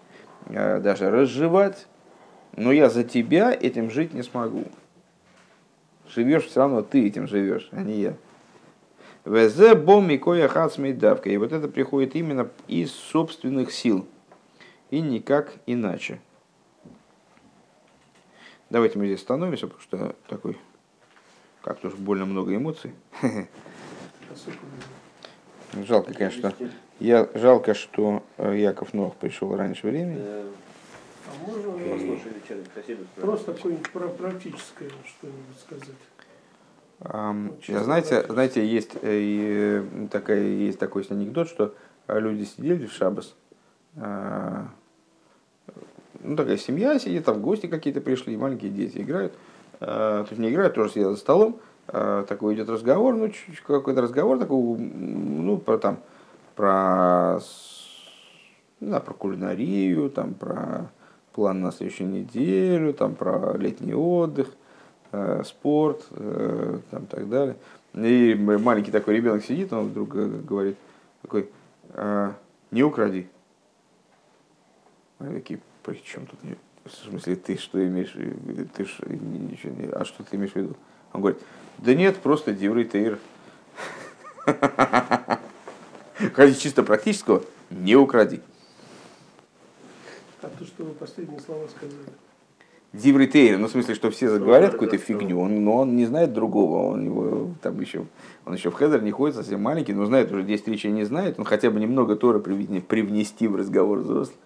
даже 0.46 1.10
разжевать, 1.10 1.86
но 2.56 2.72
я 2.72 2.90
за 2.90 3.04
тебя 3.04 3.52
этим 3.52 3.90
жить 3.90 4.12
не 4.14 4.22
смогу. 4.22 4.64
Живешь 6.08 6.46
все 6.46 6.60
равно, 6.60 6.82
ты 6.82 7.06
этим 7.06 7.28
живешь, 7.28 7.68
а 7.72 7.82
не 7.82 8.00
я. 8.00 8.16
ВЗ 9.24 9.74
бом 9.76 10.08
микоя 10.08 10.48
хацмей 10.48 10.92
давка. 10.92 11.30
И 11.30 11.36
вот 11.36 11.52
это 11.52 11.68
приходит 11.68 12.16
именно 12.16 12.50
из 12.66 12.92
собственных 12.92 13.70
сил. 13.72 14.06
И 14.90 15.00
никак 15.00 15.54
иначе. 15.66 16.20
Давайте 18.70 18.98
мы 18.98 19.06
здесь 19.06 19.20
остановимся, 19.20 19.66
потому 19.66 19.82
что 19.82 20.16
такой, 20.26 20.56
как-то 21.62 21.88
уж 21.88 21.94
больно 21.94 22.24
много 22.24 22.54
эмоций. 22.54 22.92
Жалко, 25.86 26.14
конечно. 26.14 26.52
Я, 27.00 27.28
жалко, 27.34 27.72
что 27.72 28.22
э, 28.36 28.58
Яков 28.58 28.92
Нох 28.92 29.16
пришел 29.16 29.56
раньше 29.56 29.86
времени. 29.86 30.18
Э, 30.20 30.44
А 31.26 31.50
можно 31.50 31.72
просто 33.16 33.52
какое-нибудь 33.54 33.90
про 33.90 34.08
практическое 34.08 34.90
что-нибудь 35.06 35.58
сказать? 35.66 35.96
Ам, 37.00 37.52
Чисто 37.60 37.72
я, 37.72 37.84
знаете, 37.84 38.26
знаете, 38.28 38.66
есть, 38.66 38.90
э, 39.00 39.18
и, 39.18 39.82
э, 39.82 40.08
такая, 40.10 40.42
есть 40.42 40.78
такой 40.78 41.06
анекдот, 41.08 41.48
что 41.48 41.74
э, 42.06 42.20
люди 42.20 42.44
сидели 42.44 42.86
в 42.86 42.92
Шабас, 42.92 43.34
а, 43.96 44.68
ну, 46.22 46.36
такая 46.36 46.58
семья 46.58 46.98
сидит, 46.98 47.24
там 47.24 47.40
гости 47.40 47.66
какие-то 47.66 48.02
пришли, 48.02 48.36
маленькие 48.36 48.70
дети 48.70 48.98
играют. 48.98 49.32
То 49.80 50.26
есть 50.28 50.38
не 50.38 50.50
играют, 50.50 50.74
тоже 50.74 50.92
сидят 50.92 51.12
за 51.12 51.16
столом. 51.16 51.58
А, 51.88 52.24
Такой 52.24 52.54
идет 52.54 52.68
разговор, 52.68 53.14
ну, 53.14 53.28
чуть-чуть 53.30 53.62
какой-то 53.62 54.02
разговор 54.02 54.38
такой, 54.38 54.58
ну, 54.78 55.56
про 55.56 55.78
там, 55.78 56.00
про, 56.60 57.40
знаю, 58.80 59.02
про 59.02 59.14
кулинарию, 59.14 60.10
там, 60.10 60.34
про 60.34 60.90
план 61.32 61.62
на 61.62 61.72
следующую 61.72 62.10
неделю, 62.10 62.92
там, 62.92 63.14
про 63.14 63.56
летний 63.56 63.94
отдых, 63.94 64.48
э, 65.12 65.42
спорт, 65.46 66.06
э, 66.10 66.80
там, 66.90 67.06
так 67.06 67.30
далее. 67.30 67.56
И 67.94 68.34
маленький 68.34 68.90
такой 68.90 69.16
ребенок 69.16 69.42
сидит, 69.42 69.72
он 69.72 69.88
вдруг 69.88 70.14
э, 70.16 70.26
говорит, 70.26 70.76
такой, 71.22 71.48
«А, 71.94 72.34
не 72.70 72.82
укради. 72.82 73.26
Они 75.18 75.36
такие, 75.36 75.60
при 75.82 75.94
чем 76.04 76.26
тут? 76.26 76.40
В 76.84 76.90
смысле, 76.90 77.36
ты 77.36 77.56
что 77.56 77.82
имеешь? 77.82 78.14
Ты 78.74 78.84
ж 78.84 78.98
ничего 79.08 79.72
не... 79.72 79.86
А 79.86 80.04
что 80.04 80.24
ты 80.24 80.36
имеешь 80.36 80.52
в 80.52 80.56
виду? 80.56 80.76
Он 81.14 81.22
говорит, 81.22 81.40
да 81.78 81.94
нет, 81.94 82.18
просто 82.18 82.52
Диврей 82.52 82.84
Тейр. 82.84 83.18
Ради 86.36 86.54
чисто 86.54 86.82
практического, 86.82 87.42
не 87.70 87.96
укради. 87.96 88.40
А 90.42 90.48
то, 90.48 90.64
что 90.64 90.84
вы 90.84 90.92
последние 90.92 91.40
слова 91.40 91.66
сказали. 91.68 92.06
Диврей 92.92 93.28
Тейр, 93.28 93.56
ну 93.56 93.68
в 93.68 93.70
смысле, 93.70 93.94
что 93.94 94.10
все 94.10 94.28
заговорят 94.28 94.72
какую-то 94.72 94.98
фигню, 94.98 95.38
он, 95.38 95.64
но 95.64 95.76
он 95.76 95.94
не 95.94 96.06
знает 96.06 96.32
другого, 96.32 96.90
он 96.92 97.04
его 97.04 97.54
там 97.62 97.80
еще, 97.80 98.06
он 98.44 98.54
еще 98.54 98.70
в 98.70 98.74
Хедер 98.74 99.00
не 99.02 99.12
ходит, 99.12 99.36
совсем 99.36 99.62
маленький, 99.62 99.92
но 99.92 100.06
знает 100.06 100.32
уже 100.32 100.42
10 100.42 100.66
речей 100.68 100.90
не 100.90 101.04
знает, 101.04 101.38
он 101.38 101.44
хотя 101.44 101.70
бы 101.70 101.78
немного 101.78 102.16
привне- 102.16 102.80
привнести 102.80 103.46
в 103.46 103.54
разговор 103.54 104.00
взрослых. 104.00 104.36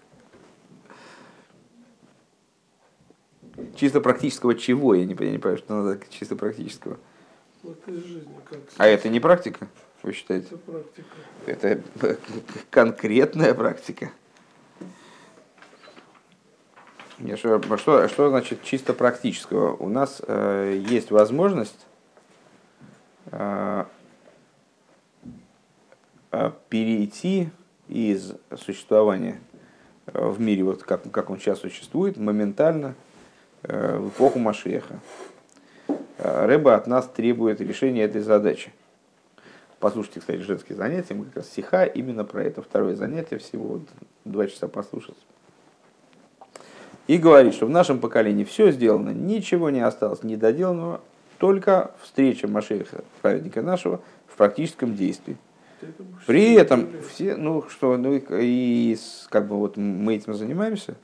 Чисто 3.75 3.99
практического 3.99 4.53
чего? 4.53 4.93
Я 4.93 5.05
не, 5.05 5.15
понимаю, 5.15 5.33
не 5.33 5.39
понимаю, 5.39 5.57
что 5.57 5.73
надо 5.73 5.99
чисто 6.09 6.35
практического. 6.35 6.97
Вот 7.63 7.79
из 7.87 8.05
жизни 8.05 8.29
как. 8.47 8.59
А 8.77 8.85
это 8.85 9.09
не 9.09 9.19
практика, 9.19 9.67
вы 10.05 10.13
считаете? 10.13 10.47
Это 10.47 10.57
практика. 10.57 11.07
Это 11.45 12.17
конкретная 12.69 13.53
практика. 13.53 14.11
Что, 17.35 17.61
что, 17.77 18.07
что 18.07 18.29
значит 18.29 18.61
чисто 18.63 18.93
практического? 18.93 19.75
У 19.75 19.89
нас 19.89 20.21
э, 20.27 20.81
есть 20.87 21.11
возможность 21.11 21.87
э, 23.31 23.85
э, 26.31 26.51
перейти 26.69 27.49
из 27.87 28.33
существования 28.57 29.39
э, 30.07 30.27
в 30.27 30.41
мире, 30.41 30.63
вот 30.63 30.83
как, 30.83 31.09
как 31.09 31.29
он 31.29 31.39
сейчас 31.39 31.59
существует, 31.59 32.17
моментально 32.17 32.95
э, 33.63 33.97
в 33.97 34.09
эпоху 34.09 34.37
Машеха. 34.39 34.99
Э, 36.17 36.45
Рэба 36.45 36.75
от 36.75 36.85
нас 36.85 37.07
требует 37.07 37.61
решения 37.61 38.03
этой 38.03 38.21
задачи. 38.21 38.73
Послушайте, 39.79 40.19
кстати, 40.21 40.39
женские 40.39 40.77
занятия, 40.77 41.13
мы 41.13 41.25
как 41.25 41.37
раз 41.37 41.47
стиха 41.47 41.85
именно 41.85 42.23
про 42.23 42.43
это 42.43 42.61
второе 42.61 42.95
занятие, 42.95 43.37
всего 43.37 43.81
два 44.23 44.47
часа 44.47 44.67
послушать. 44.67 45.17
И 47.07 47.17
говорит, 47.17 47.53
что 47.53 47.67
в 47.67 47.69
нашем 47.69 47.99
поколении 47.99 48.45
все 48.45 48.71
сделано, 48.71 49.11
ничего 49.11 49.69
не 49.69 49.81
осталось 49.81 50.23
недоделанного, 50.23 51.01
только 51.37 51.91
встреча 52.01 52.47
Машеха, 52.47 53.03
праведника 53.21 53.61
нашего, 53.61 54.01
в 54.27 54.37
практическом 54.37 54.95
действии. 54.95 55.37
При 56.25 56.55
этом 56.55 56.89
все, 57.09 57.35
ну 57.35 57.63
что, 57.69 57.97
ну 57.97 58.13
и, 58.15 58.97
как 59.29 59.47
бы 59.47 59.57
вот 59.57 59.77
мы 59.77 60.15
этим 60.15 60.33
занимаемся, 60.33 60.95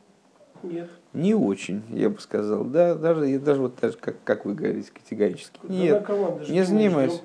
Нет. 0.64 0.90
не 1.14 1.36
очень, 1.36 1.84
я 1.90 2.10
бы 2.10 2.20
сказал, 2.20 2.64
да, 2.64 2.96
даже, 2.96 3.38
даже 3.38 3.62
вот 3.62 3.76
даже 3.80 3.98
как, 3.98 4.16
как 4.24 4.46
вы 4.46 4.56
говорите, 4.56 4.92
категорически. 4.92 5.60
Нет, 5.64 6.08
не 6.50 6.64
занимаюсь. 6.64 7.22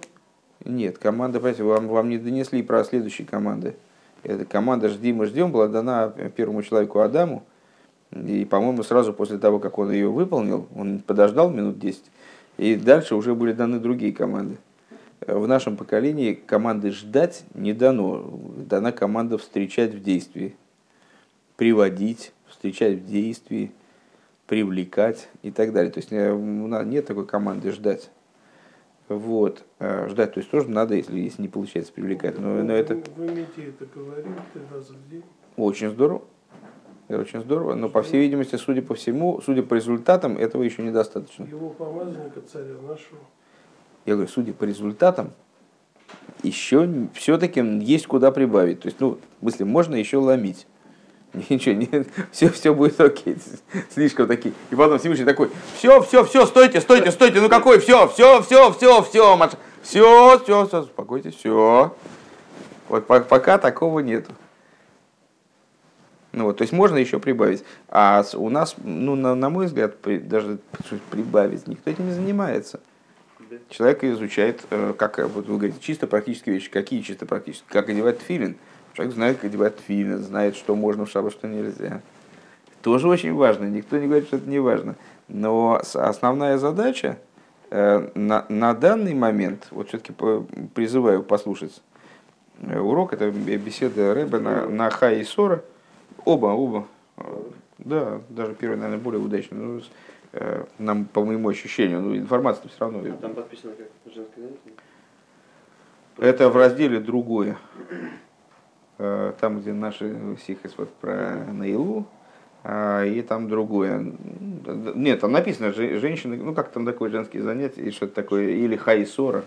Нет, 0.66 0.98
команда, 0.98 1.38
понимаете, 1.38 1.62
вам, 1.62 1.88
вам 1.88 2.08
не 2.08 2.18
донесли 2.18 2.62
про 2.62 2.82
следующие 2.84 3.26
команды. 3.26 3.76
Эта 4.24 4.44
команда 4.44 4.88
«Жди, 4.88 5.12
мы 5.12 5.26
ждем» 5.26 5.52
была 5.52 5.68
дана 5.68 6.08
первому 6.34 6.62
человеку 6.62 6.98
Адаму. 7.00 7.44
И, 8.12 8.44
по-моему, 8.44 8.82
сразу 8.82 9.12
после 9.12 9.38
того, 9.38 9.60
как 9.60 9.78
он 9.78 9.92
ее 9.92 10.08
выполнил, 10.08 10.66
он 10.74 11.00
подождал 11.00 11.50
минут 11.50 11.78
10, 11.78 12.02
и 12.58 12.74
дальше 12.74 13.14
уже 13.14 13.34
были 13.34 13.52
даны 13.52 13.78
другие 13.78 14.12
команды. 14.12 14.56
В 15.20 15.46
нашем 15.46 15.76
поколении 15.76 16.34
команды 16.34 16.90
«ждать» 16.90 17.44
не 17.54 17.72
дано. 17.72 18.28
Дана 18.56 18.92
команда 18.92 19.38
«встречать 19.38 19.94
в 19.94 20.02
действии», 20.02 20.56
«приводить», 21.56 22.32
«встречать 22.48 22.98
в 22.98 23.06
действии», 23.06 23.72
«привлекать» 24.46 25.28
и 25.42 25.50
так 25.50 25.72
далее. 25.72 25.92
То 25.92 25.98
есть 25.98 26.12
э, 26.12 26.34
нет 26.84 27.06
такой 27.06 27.26
команды 27.26 27.70
«ждать». 27.70 28.10
Вот. 29.08 29.64
Э, 29.78 30.08
Ждать, 30.08 30.34
то 30.34 30.38
есть 30.40 30.50
тоже 30.50 30.68
надо, 30.68 30.94
если, 30.94 31.18
если 31.18 31.42
не 31.42 31.48
получается 31.48 31.92
привлекать. 31.92 32.38
Но, 32.38 32.62
но 32.62 32.72
это 32.72 33.00
вы 33.16 33.26
имеете 33.28 33.68
это 33.68 33.86
говорили 33.94 34.28
три 34.52 34.62
раза 34.72 34.94
в 34.94 35.10
день. 35.10 35.22
очень 35.56 35.90
здорово. 35.90 36.22
Это 37.08 37.20
очень 37.20 37.40
здорово. 37.40 37.74
Но, 37.74 37.88
по 37.88 38.02
всей 38.02 38.20
видимости, 38.20 38.56
судя 38.56 38.82
по 38.82 38.94
всему, 38.94 39.40
судя 39.40 39.62
по 39.62 39.74
результатам, 39.74 40.36
этого 40.36 40.64
еще 40.64 40.82
недостаточно. 40.82 41.44
Его 41.44 41.70
помазанника 41.70 42.40
царя 42.40 42.74
нашего. 42.82 43.20
Я 44.06 44.14
говорю, 44.14 44.28
судя 44.28 44.52
по 44.52 44.64
результатам, 44.64 45.32
еще 46.42 47.08
все-таки 47.14 47.60
есть 47.60 48.06
куда 48.08 48.32
прибавить. 48.32 48.80
То 48.80 48.86
есть, 48.88 49.00
ну, 49.00 49.18
в 49.38 49.40
смысле, 49.40 49.66
можно 49.66 49.94
еще 49.94 50.16
ломить. 50.16 50.66
Ничего, 51.50 51.74
нет, 51.74 52.08
все, 52.30 52.48
все 52.50 52.74
будет 52.74 53.00
окей. 53.00 53.36
Слишком 53.90 54.26
такие. 54.26 54.54
И 54.70 54.74
потом 54.74 54.98
Всевышний 54.98 55.24
такой, 55.24 55.50
все, 55.76 56.00
все, 56.02 56.24
все, 56.24 56.46
стойте, 56.46 56.80
стойте, 56.80 57.10
стойте, 57.10 57.40
ну 57.40 57.48
какой, 57.48 57.78
все, 57.78 58.08
все, 58.08 58.42
все, 58.42 58.72
все, 58.72 59.02
все, 59.02 59.36
Маш... 59.36 59.52
все, 59.82 60.38
все, 60.38 60.66
все, 60.66 60.80
успокойтесь, 60.80 61.34
все. 61.34 61.94
Вот 62.88 63.06
пока 63.06 63.58
такого 63.58 64.00
нету. 64.00 64.32
Ну 66.32 66.44
вот, 66.44 66.58
то 66.58 66.62
есть 66.62 66.72
можно 66.72 66.98
еще 66.98 67.18
прибавить. 67.18 67.64
А 67.88 68.22
у 68.34 68.50
нас, 68.50 68.76
ну, 68.84 69.14
на, 69.14 69.34
на 69.34 69.48
мой 69.48 69.66
взгляд, 69.66 69.96
при, 69.98 70.18
даже 70.18 70.58
прибавить 71.10 71.66
никто 71.66 71.90
этим 71.90 72.06
не 72.06 72.12
занимается. 72.12 72.80
Человек 73.70 74.04
изучает, 74.04 74.60
э, 74.70 74.92
как 74.98 75.18
вот 75.18 75.46
вы 75.46 75.56
говорите, 75.56 75.78
чисто 75.80 76.06
практические 76.06 76.56
вещи. 76.56 76.70
Какие 76.70 77.00
чисто 77.00 77.24
практические? 77.24 77.68
Как 77.70 77.88
одевать 77.88 78.20
филин? 78.20 78.56
Человек 78.96 79.14
знает, 79.14 79.36
как 79.36 79.44
одевать 79.44 79.74
филин, 79.86 80.20
знает, 80.20 80.56
что 80.56 80.74
можно 80.74 81.04
в 81.04 81.10
шаббат, 81.10 81.32
что 81.32 81.46
нельзя. 81.46 82.00
Тоже 82.80 83.08
очень 83.08 83.34
важно. 83.34 83.66
Никто 83.66 83.98
не 83.98 84.06
говорит, 84.06 84.26
что 84.26 84.38
это 84.38 84.48
не 84.48 84.58
важно. 84.58 84.94
Но 85.28 85.82
основная 85.92 86.56
задача 86.56 87.18
э, 87.68 88.08
на, 88.14 88.46
на 88.48 88.72
данный 88.72 89.12
момент, 89.12 89.68
вот 89.70 89.88
все-таки 89.88 90.14
призываю 90.74 91.22
послушать 91.22 91.82
э, 92.62 92.78
урок, 92.78 93.12
это 93.12 93.30
беседа 93.30 94.14
Рэба 94.14 94.38
на, 94.40 94.66
на 94.66 94.88
Хай 94.88 95.20
и 95.20 95.24
Сора. 95.24 95.62
Оба, 96.24 96.46
оба. 96.46 96.86
Э, 97.18 97.22
Да, 97.76 98.22
даже 98.30 98.54
первый, 98.54 98.76
наверное, 98.76 99.02
более 99.02 99.20
удачный. 99.20 99.58
Ну, 99.58 99.82
э, 100.32 100.64
нам, 100.78 101.04
по 101.04 101.22
моему 101.22 101.50
ощущению, 101.50 102.00
ну, 102.00 102.16
информация 102.16 102.66
все 102.68 102.78
равно. 102.80 103.00
А 103.00 103.16
там 103.20 103.34
подписано 103.34 103.74
как 103.74 103.88
женское? 104.14 104.48
Это 106.16 106.48
в 106.48 106.56
разделе 106.56 106.98
другое. 106.98 107.58
Э, 108.98 109.32
Там, 109.40 109.60
где 109.60 109.72
наши 109.72 110.16
сихас 110.46 110.74
вот 110.78 110.88
про 110.94 111.44
Наилу, 111.52 112.06
а, 112.64 113.04
и 113.04 113.20
там 113.20 113.48
другое. 113.48 114.12
Нет, 114.94 115.20
там 115.20 115.32
написано 115.32 115.72
же- 115.72 115.98
женщины, 115.98 116.36
ну 116.36 116.54
как 116.54 116.70
там 116.70 116.86
такое 116.86 117.10
женские 117.10 117.42
занятия, 117.42 117.82
и 117.82 117.90
что-то 117.90 118.14
такое, 118.14 118.48
или 118.48 118.74
хайсора, 118.76 119.44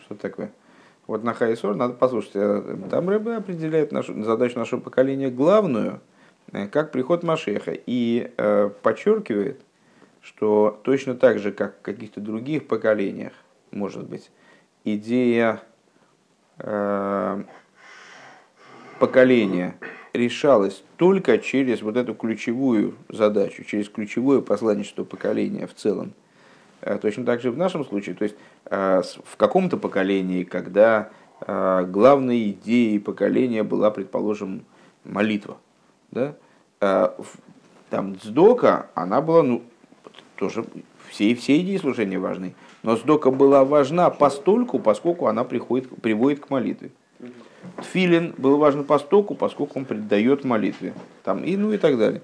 что 0.00 0.14
такое. 0.14 0.52
Вот 1.06 1.24
на 1.24 1.32
хайсор 1.32 1.74
надо 1.74 1.94
послушать. 1.94 2.32
э, 2.34 2.76
Там 2.90 3.08
рыбы 3.08 3.36
определяет 3.36 3.90
нашу, 3.90 4.22
задачу 4.22 4.58
нашего 4.58 4.80
поколения 4.80 5.30
главную, 5.30 6.00
э, 6.52 6.66
как 6.68 6.92
приход 6.92 7.22
Машеха, 7.22 7.72
и 7.74 8.32
подчеркивает, 8.82 9.60
что 10.20 10.78
точно 10.84 11.14
так 11.14 11.38
же, 11.38 11.52
как 11.52 11.78
в 11.78 11.82
каких-то 11.82 12.20
других 12.20 12.66
поколениях, 12.66 13.32
может 13.70 14.04
быть, 14.08 14.30
идея 14.84 15.62
э, 16.58 17.42
поколения 19.08 19.76
решалась 20.14 20.82
только 20.96 21.38
через 21.38 21.82
вот 21.82 21.96
эту 21.96 22.14
ключевую 22.14 22.94
задачу, 23.08 23.64
через 23.64 23.88
ключевое 23.88 24.40
посланничество 24.40 25.04
поколения 25.04 25.66
в 25.66 25.74
целом. 25.74 26.12
Э, 26.80 26.98
Точно 26.98 27.24
так 27.24 27.40
же 27.42 27.50
в 27.50 27.58
нашем 27.58 27.84
случае, 27.84 28.14
то 28.14 28.24
есть 28.24 28.36
с- 28.70 29.18
в 29.24 29.36
каком-то 29.36 29.76
поколении, 29.76 30.44
когда 30.44 31.10
э, 31.46 31.84
главной 31.86 32.50
идеей 32.50 32.98
поколения 32.98 33.62
была, 33.62 33.90
предположим, 33.90 34.64
молитва, 35.04 35.58
да, 36.10 36.34
там 37.90 38.14
Дздока, 38.16 38.86
она 38.94 39.20
была, 39.20 39.42
ну, 39.42 39.62
тоже 40.36 40.64
все, 41.10 41.34
все 41.34 41.60
идеи 41.60 41.76
служения 41.76 42.18
важны, 42.18 42.54
но 42.82 42.96
Сдока 42.96 43.30
была 43.30 43.64
важна 43.64 44.08
постольку, 44.10 44.78
поскольку 44.78 45.26
она 45.26 45.44
приходит, 45.44 45.88
приводит 46.00 46.40
к 46.40 46.50
молитве. 46.50 46.90
Тфилин 47.84 48.34
был 48.38 48.58
важен 48.58 48.84
постольку, 48.84 49.34
поскольку 49.34 49.78
он 49.78 49.84
предает 49.84 50.44
молитве. 50.44 50.92
Там, 51.22 51.44
и 51.44 51.56
ну 51.56 51.72
и 51.72 51.78
так 51.78 51.98
далее. 51.98 52.22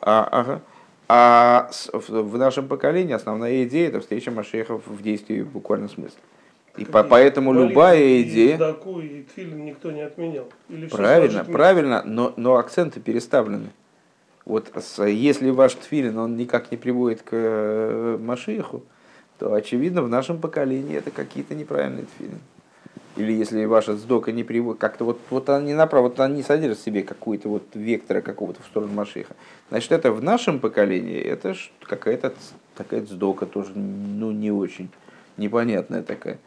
А, 0.00 0.28
ага. 0.30 0.60
А 1.08 1.70
в, 1.92 2.38
нашем 2.38 2.68
поколении 2.68 3.12
основная 3.12 3.64
идея 3.64 3.88
это 3.88 4.00
встреча 4.00 4.30
Машехов 4.30 4.86
в 4.86 5.02
действии 5.02 5.42
в 5.42 5.50
буквальном 5.50 5.90
смысле. 5.90 6.18
И 6.78 6.86
по- 6.86 7.04
поэтому 7.04 7.52
любая 7.52 8.22
идея... 8.22 8.56
Даку 8.56 9.00
и 9.00 9.22
Тфилин 9.22 9.64
никто 9.64 9.90
не 9.90 10.00
отменял. 10.00 10.48
Или 10.70 10.86
Правильно, 10.86 11.44
правильно, 11.44 12.02
но, 12.04 12.32
но 12.36 12.56
акценты 12.56 12.98
переставлены. 13.00 13.68
Вот 14.44 14.72
если 14.98 15.50
ваш 15.50 15.74
тфилин, 15.74 16.18
он 16.18 16.36
никак 16.36 16.70
не 16.72 16.76
приводит 16.76 17.22
к 17.22 17.28
э, 17.32 18.18
Машиху, 18.20 18.82
то 19.38 19.54
очевидно 19.54 20.02
в 20.02 20.08
нашем 20.08 20.40
поколении 20.40 20.96
это 20.96 21.10
какие-то 21.10 21.54
неправильные 21.54 22.06
тфилин. 22.06 22.40
Или 23.16 23.32
если 23.32 23.64
ваша 23.66 23.96
сдока 23.96 24.32
не 24.32 24.42
приводит, 24.42 24.80
как-то 24.80 25.04
вот, 25.04 25.20
вот 25.28 25.48
она 25.50 25.64
не 25.64 25.74
направо, 25.74 26.04
вот 26.04 26.18
она 26.18 26.34
не 26.34 26.42
содержит 26.42 26.78
в 26.78 26.84
себе 26.84 27.02
какой-то 27.02 27.48
вот 27.48 27.64
вектора 27.74 28.22
какого-то 28.22 28.62
в 28.62 28.66
сторону 28.66 28.94
Машиха. 28.94 29.34
Значит, 29.68 29.92
это 29.92 30.12
в 30.12 30.22
нашем 30.22 30.60
поколении, 30.60 31.18
это 31.18 31.54
какая-то 31.82 32.32
такая 32.74 33.02
сдока 33.02 33.44
тоже, 33.44 33.72
ну, 33.74 34.30
не 34.30 34.50
очень 34.50 34.88
непонятная 35.36 36.02
такая. 36.02 36.38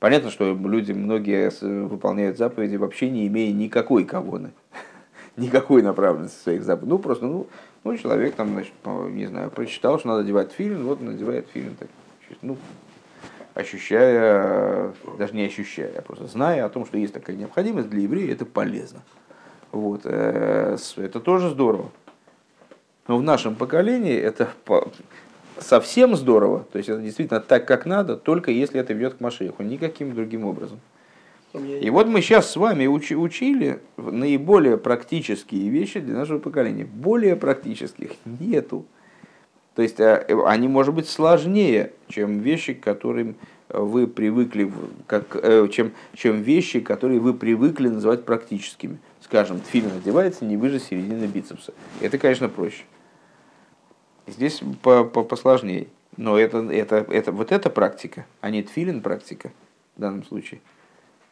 Понятно, 0.00 0.30
что 0.30 0.54
люди, 0.54 0.92
многие 0.92 1.50
выполняют 1.86 2.38
заповеди, 2.38 2.76
вообще 2.76 3.10
не 3.10 3.26
имея 3.26 3.52
никакой 3.52 4.04
кавоны, 4.04 4.50
никакой 5.36 5.82
направленности 5.82 6.42
своих 6.42 6.64
заповедей. 6.64 6.90
Ну, 6.90 6.98
просто, 6.98 7.26
ну, 7.26 7.46
ну, 7.84 7.96
человек 7.96 8.34
там, 8.34 8.50
значит, 8.50 8.72
не 9.10 9.26
знаю, 9.26 9.50
прочитал, 9.50 9.98
что 9.98 10.08
надо 10.08 10.20
одевать 10.20 10.52
филин, 10.52 10.84
вот 10.84 11.00
надевает 11.00 11.46
филин. 11.52 11.74
Так, 11.78 11.88
ну, 12.42 12.56
ощущая, 13.58 14.92
даже 15.18 15.34
не 15.34 15.44
ощущая, 15.44 15.92
а 15.96 16.02
просто 16.02 16.26
зная 16.26 16.64
о 16.64 16.68
том, 16.68 16.86
что 16.86 16.96
есть 16.96 17.12
такая 17.12 17.36
необходимость 17.36 17.90
для 17.90 18.02
еврея, 18.02 18.32
это 18.32 18.46
полезно. 18.46 19.02
Вот, 19.72 20.02
э, 20.04 20.76
это 20.96 21.20
тоже 21.20 21.50
здорово. 21.50 21.90
Но 23.08 23.18
в 23.18 23.22
нашем 23.22 23.56
поколении 23.56 24.16
это 24.16 24.48
совсем 25.58 26.14
здорово, 26.14 26.64
то 26.70 26.78
есть 26.78 26.88
это 26.88 27.00
действительно 27.00 27.40
так, 27.40 27.66
как 27.66 27.84
надо, 27.84 28.16
только 28.16 28.50
если 28.50 28.80
это 28.80 28.92
ведет 28.92 29.14
к 29.14 29.20
Машеху, 29.20 29.62
никаким 29.62 30.14
другим 30.14 30.44
образом. 30.44 30.78
И 31.54 31.90
вот 31.90 32.06
мы 32.06 32.20
сейчас 32.20 32.50
с 32.50 32.56
вами 32.56 32.84
учи- 32.84 33.16
учили 33.16 33.80
наиболее 33.96 34.76
практические 34.76 35.68
вещи 35.70 35.98
для 35.98 36.14
нашего 36.14 36.38
поколения. 36.38 36.84
Более 36.84 37.36
практических 37.36 38.10
нету. 38.26 38.84
То 39.78 39.82
есть 39.82 40.00
э, 40.00 40.24
они, 40.44 40.66
может 40.66 40.92
быть, 40.92 41.08
сложнее, 41.08 41.92
чем 42.08 42.40
вещи, 42.40 42.74
к 42.74 42.82
которым 42.82 43.36
вы 43.68 44.08
привыкли, 44.08 44.72
как, 45.06 45.36
э, 45.36 45.68
чем, 45.68 45.92
чем 46.14 46.42
вещи, 46.42 46.80
которые 46.80 47.20
вы 47.20 47.32
привыкли 47.32 47.86
называть 47.86 48.24
практическими. 48.24 48.98
Скажем, 49.20 49.60
тфилин 49.60 49.92
одевается 49.98 50.44
не 50.44 50.56
выше 50.56 50.80
середины 50.80 51.26
бицепса. 51.26 51.74
Это, 52.00 52.18
конечно, 52.18 52.48
проще. 52.48 52.82
Здесь 54.26 54.62
по, 54.82 55.04
посложнее. 55.04 55.86
Но 56.16 56.36
это, 56.36 56.58
это, 56.58 56.96
это, 56.96 57.30
вот 57.30 57.52
эта 57.52 57.70
практика, 57.70 58.26
а 58.40 58.50
не 58.50 58.64
тфилин 58.64 59.00
практика 59.00 59.52
в 59.94 60.00
данном 60.00 60.24
случае. 60.24 60.60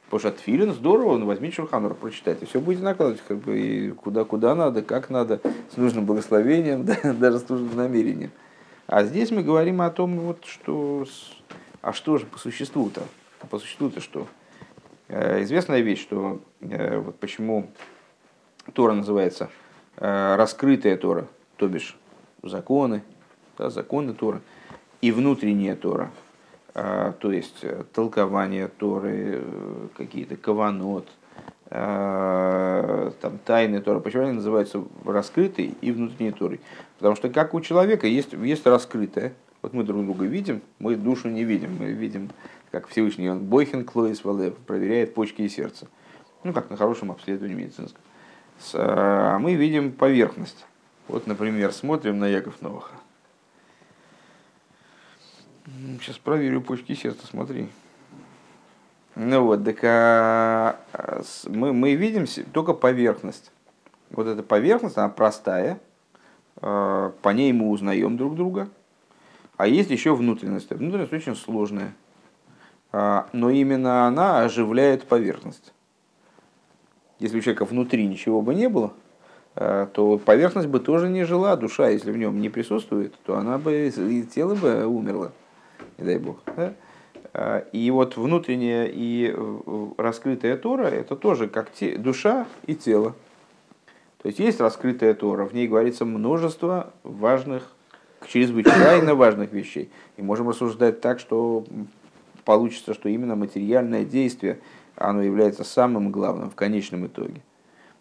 Потому 0.06 0.20
что 0.20 0.30
тфилин 0.32 0.72
здорово, 0.72 1.18
ну 1.18 1.26
возьмите 1.26 1.56
Шурханур, 1.56 1.94
прочитайте, 1.94 2.46
все 2.46 2.60
будете 2.60 2.84
накладывать, 2.84 3.22
как 3.26 3.38
бы, 3.38 3.58
и 3.58 3.90
куда, 3.90 4.24
куда 4.24 4.54
надо, 4.54 4.82
как 4.82 5.10
надо, 5.10 5.40
с 5.72 5.76
нужным 5.76 6.06
благословением, 6.06 6.84
да, 7.02 7.12
даже 7.12 7.40
с 7.40 7.48
нужным 7.48 7.74
намерением. 7.76 8.30
А 8.86 9.02
здесь 9.02 9.32
мы 9.32 9.42
говорим 9.42 9.80
о 9.80 9.90
том, 9.90 10.18
вот, 10.20 10.44
что, 10.44 11.04
а 11.82 11.92
что 11.92 12.18
же 12.18 12.26
по 12.26 12.38
существу-то? 12.38 13.02
По 13.50 13.58
существу-то 13.58 14.00
что? 14.00 14.28
Э, 15.08 15.42
Известная 15.42 15.80
вещь, 15.80 16.02
что 16.02 16.40
э, 16.60 16.98
вот 16.98 17.18
почему 17.18 17.68
Тора 18.74 18.92
называется 18.92 19.50
э, 19.96 20.36
раскрытая 20.36 20.96
Тора, 20.96 21.26
то 21.56 21.66
бишь 21.66 21.96
законы, 22.44 23.02
да, 23.58 23.70
законы 23.70 24.14
Тора, 24.14 24.40
и 25.00 25.10
внутренняя 25.10 25.74
Тора, 25.74 26.12
то 26.76 27.32
есть 27.32 27.60
э, 27.62 27.84
толкование 27.94 28.68
Торы, 28.68 29.40
э, 29.40 29.88
какие-то 29.96 30.36
каванот, 30.36 31.08
а, 31.70 33.12
там, 33.20 33.38
тайны 33.38 33.80
Торы. 33.80 34.00
Почему 34.00 34.24
они 34.24 34.32
называются 34.32 34.84
раскрытой 35.04 35.74
и 35.80 35.90
внутренней 35.90 36.32
Торой? 36.32 36.60
Потому 36.98 37.16
что 37.16 37.30
как 37.30 37.54
у 37.54 37.60
человека 37.62 38.06
есть, 38.06 38.34
есть 38.34 38.66
раскрытое, 38.66 39.32
вот 39.62 39.72
мы 39.72 39.84
друг 39.84 40.04
друга 40.04 40.26
видим, 40.26 40.60
мы 40.78 40.96
душу 40.96 41.28
не 41.28 41.44
видим, 41.44 41.76
мы 41.80 41.86
видим, 41.86 42.30
как 42.70 42.88
Всевышний, 42.88 43.30
он 43.30 43.40
бойхен 43.40 43.84
клоис 43.84 44.22
валев, 44.22 44.54
проверяет 44.58 45.14
почки 45.14 45.42
и 45.42 45.48
сердце. 45.48 45.88
Ну, 46.44 46.52
как 46.52 46.70
на 46.70 46.76
хорошем 46.76 47.10
обследовании 47.10 47.54
медицинском. 47.54 48.00
С, 48.58 48.74
а 48.74 49.38
мы 49.38 49.54
видим 49.54 49.92
поверхность. 49.92 50.66
Вот, 51.08 51.26
например, 51.26 51.72
смотрим 51.72 52.18
на 52.18 52.28
Яков 52.28 52.60
Новаха. 52.60 52.92
Сейчас 56.00 56.16
проверю 56.18 56.60
почки 56.60 56.94
сердца, 56.94 57.26
смотри. 57.26 57.68
Ну 59.16 59.42
вот, 59.44 59.64
так 59.64 59.78
а, 59.82 60.78
а, 60.92 61.22
мы, 61.46 61.72
мы 61.72 61.94
видим 61.94 62.26
только 62.52 62.72
поверхность. 62.72 63.50
Вот 64.10 64.28
эта 64.28 64.44
поверхность, 64.44 64.96
она 64.96 65.08
простая, 65.08 65.80
а, 66.56 67.12
по 67.22 67.30
ней 67.30 67.52
мы 67.52 67.70
узнаем 67.70 68.16
друг 68.16 68.36
друга. 68.36 68.68
А 69.56 69.66
есть 69.66 69.90
еще 69.90 70.14
внутренность. 70.14 70.70
Внутренность 70.70 71.12
очень 71.12 71.34
сложная. 71.34 71.94
А, 72.92 73.26
Но 73.32 73.50
именно 73.50 74.06
она 74.06 74.42
оживляет 74.42 75.08
поверхность. 75.08 75.72
Если 77.18 77.38
у 77.38 77.40
человека 77.40 77.64
внутри 77.64 78.06
ничего 78.06 78.40
бы 78.42 78.54
не 78.54 78.68
было, 78.68 78.92
то 79.54 80.20
поверхность 80.22 80.68
бы 80.68 80.80
тоже 80.80 81.08
не 81.08 81.24
жила, 81.24 81.56
душа, 81.56 81.88
если 81.88 82.12
в 82.12 82.18
нем 82.18 82.42
не 82.42 82.50
присутствует, 82.50 83.14
то 83.24 83.38
она 83.38 83.56
бы, 83.56 83.90
и 83.96 84.22
тело 84.24 84.54
бы 84.54 84.86
умерло, 84.86 85.32
не 85.98 86.04
дай 86.04 86.18
бог. 86.18 86.38
да? 86.56 86.74
А, 87.32 87.64
И 87.72 87.90
вот 87.90 88.16
внутренняя 88.16 88.88
и 88.90 89.34
раскрытая 89.98 90.56
Тора, 90.56 90.86
это 90.86 91.16
тоже 91.16 91.48
как 91.48 91.70
те- 91.72 91.96
душа 91.96 92.46
и 92.66 92.74
тело. 92.74 93.14
То 94.22 94.28
есть 94.28 94.38
есть 94.38 94.60
раскрытая 94.60 95.14
Тора, 95.14 95.44
в 95.44 95.54
ней 95.54 95.68
говорится 95.68 96.04
множество 96.04 96.92
важных, 97.02 97.72
чрезвычайно 98.26 99.14
важных 99.14 99.52
вещей. 99.52 99.90
И 100.16 100.22
можем 100.22 100.48
рассуждать 100.48 101.00
так, 101.00 101.20
что 101.20 101.64
получится, 102.44 102.94
что 102.94 103.08
именно 103.08 103.36
материальное 103.36 104.04
действие, 104.04 104.58
оно 104.96 105.22
является 105.22 105.62
самым 105.64 106.10
главным 106.10 106.50
в 106.50 106.54
конечном 106.54 107.06
итоге. 107.06 107.40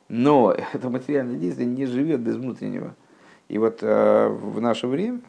Но 0.08 0.56
это 0.74 0.90
материальное 0.90 1.38
действие 1.38 1.68
не 1.68 1.86
живет 1.86 2.22
без 2.22 2.36
внутреннего. 2.36 2.96
И 3.50 3.58
вот 3.58 3.80
э, 3.82 4.28
в 4.30 4.60
наше 4.62 4.88
время 4.88 5.20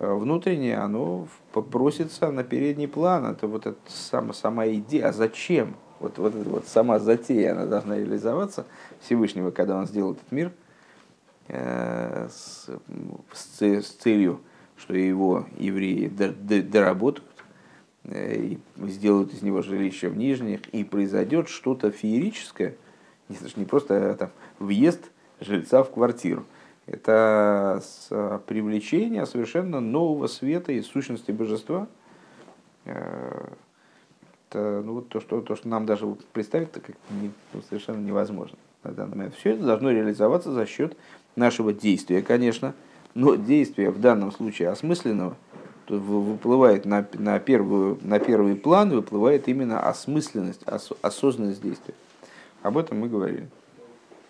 внутреннее, 0.00 0.78
оно 0.78 1.28
просится 1.52 2.30
на 2.30 2.42
передний 2.42 2.88
план. 2.88 3.26
Это 3.26 3.46
вот 3.46 3.66
эта 3.66 3.78
сама, 3.86 4.32
сама 4.32 4.66
идея, 4.68 5.08
а 5.08 5.12
зачем? 5.12 5.76
Вот, 6.00 6.16
вот 6.16 6.34
вот 6.34 6.66
сама 6.66 6.98
затея, 6.98 7.52
она 7.52 7.66
должна 7.66 7.96
реализоваться 7.98 8.64
Всевышнего, 9.00 9.50
когда 9.50 9.76
он 9.76 9.86
сделал 9.86 10.12
этот 10.12 10.32
мир. 10.32 10.52
э, 11.48 12.28
с, 12.30 12.68
с, 13.32 13.62
с 13.62 13.90
целью, 13.90 14.40
что 14.76 14.94
его 14.94 15.46
евреи 15.58 16.08
доработают 16.08 17.28
э, 18.04 18.36
и 18.36 18.58
сделают 18.88 19.34
из 19.34 19.42
него 19.42 19.62
жилище 19.62 20.08
в 20.08 20.16
нижних, 20.16 20.68
и 20.68 20.84
произойдет 20.84 21.48
что-то 21.48 21.90
феерическое, 21.90 22.76
это 23.28 23.60
не 23.60 23.64
просто 23.64 24.14
там, 24.14 24.30
въезд 24.58 25.10
жильца 25.40 25.82
в 25.82 25.90
квартиру, 25.90 26.44
это 26.90 27.82
привлечение 28.46 29.24
совершенно 29.26 29.80
нового 29.80 30.26
света 30.26 30.72
и 30.72 30.82
сущности 30.82 31.30
божества. 31.30 31.86
Это 32.84 34.82
ну, 34.84 34.94
вот 34.94 35.08
то, 35.08 35.20
что, 35.20 35.40
то, 35.40 35.54
что 35.54 35.68
нам 35.68 35.86
даже 35.86 36.06
представить 36.32 36.72
как 36.72 36.96
не, 37.10 37.30
ну, 37.52 37.62
совершенно 37.68 38.04
невозможно 38.04 38.58
на 38.82 38.90
данный 38.90 39.16
момент. 39.16 39.34
Все 39.36 39.50
это 39.50 39.64
должно 39.64 39.92
реализоваться 39.92 40.50
за 40.50 40.66
счет 40.66 40.96
нашего 41.36 41.72
действия, 41.72 42.22
конечно, 42.22 42.74
но 43.14 43.36
действие 43.36 43.90
в 43.90 44.00
данном 44.00 44.32
случае 44.32 44.70
осмысленного 44.70 45.36
выплывает 45.88 46.84
на, 46.84 47.06
на, 47.14 47.38
первую, 47.38 47.98
на 48.02 48.18
первый 48.18 48.54
план, 48.54 48.90
выплывает 48.90 49.48
именно 49.48 49.80
осмысленность, 49.80 50.66
ос, 50.66 50.92
осознанность 51.02 51.62
действия. 51.62 51.94
Об 52.62 52.78
этом 52.78 53.00
мы 53.00 53.08
говорили. 53.08 53.48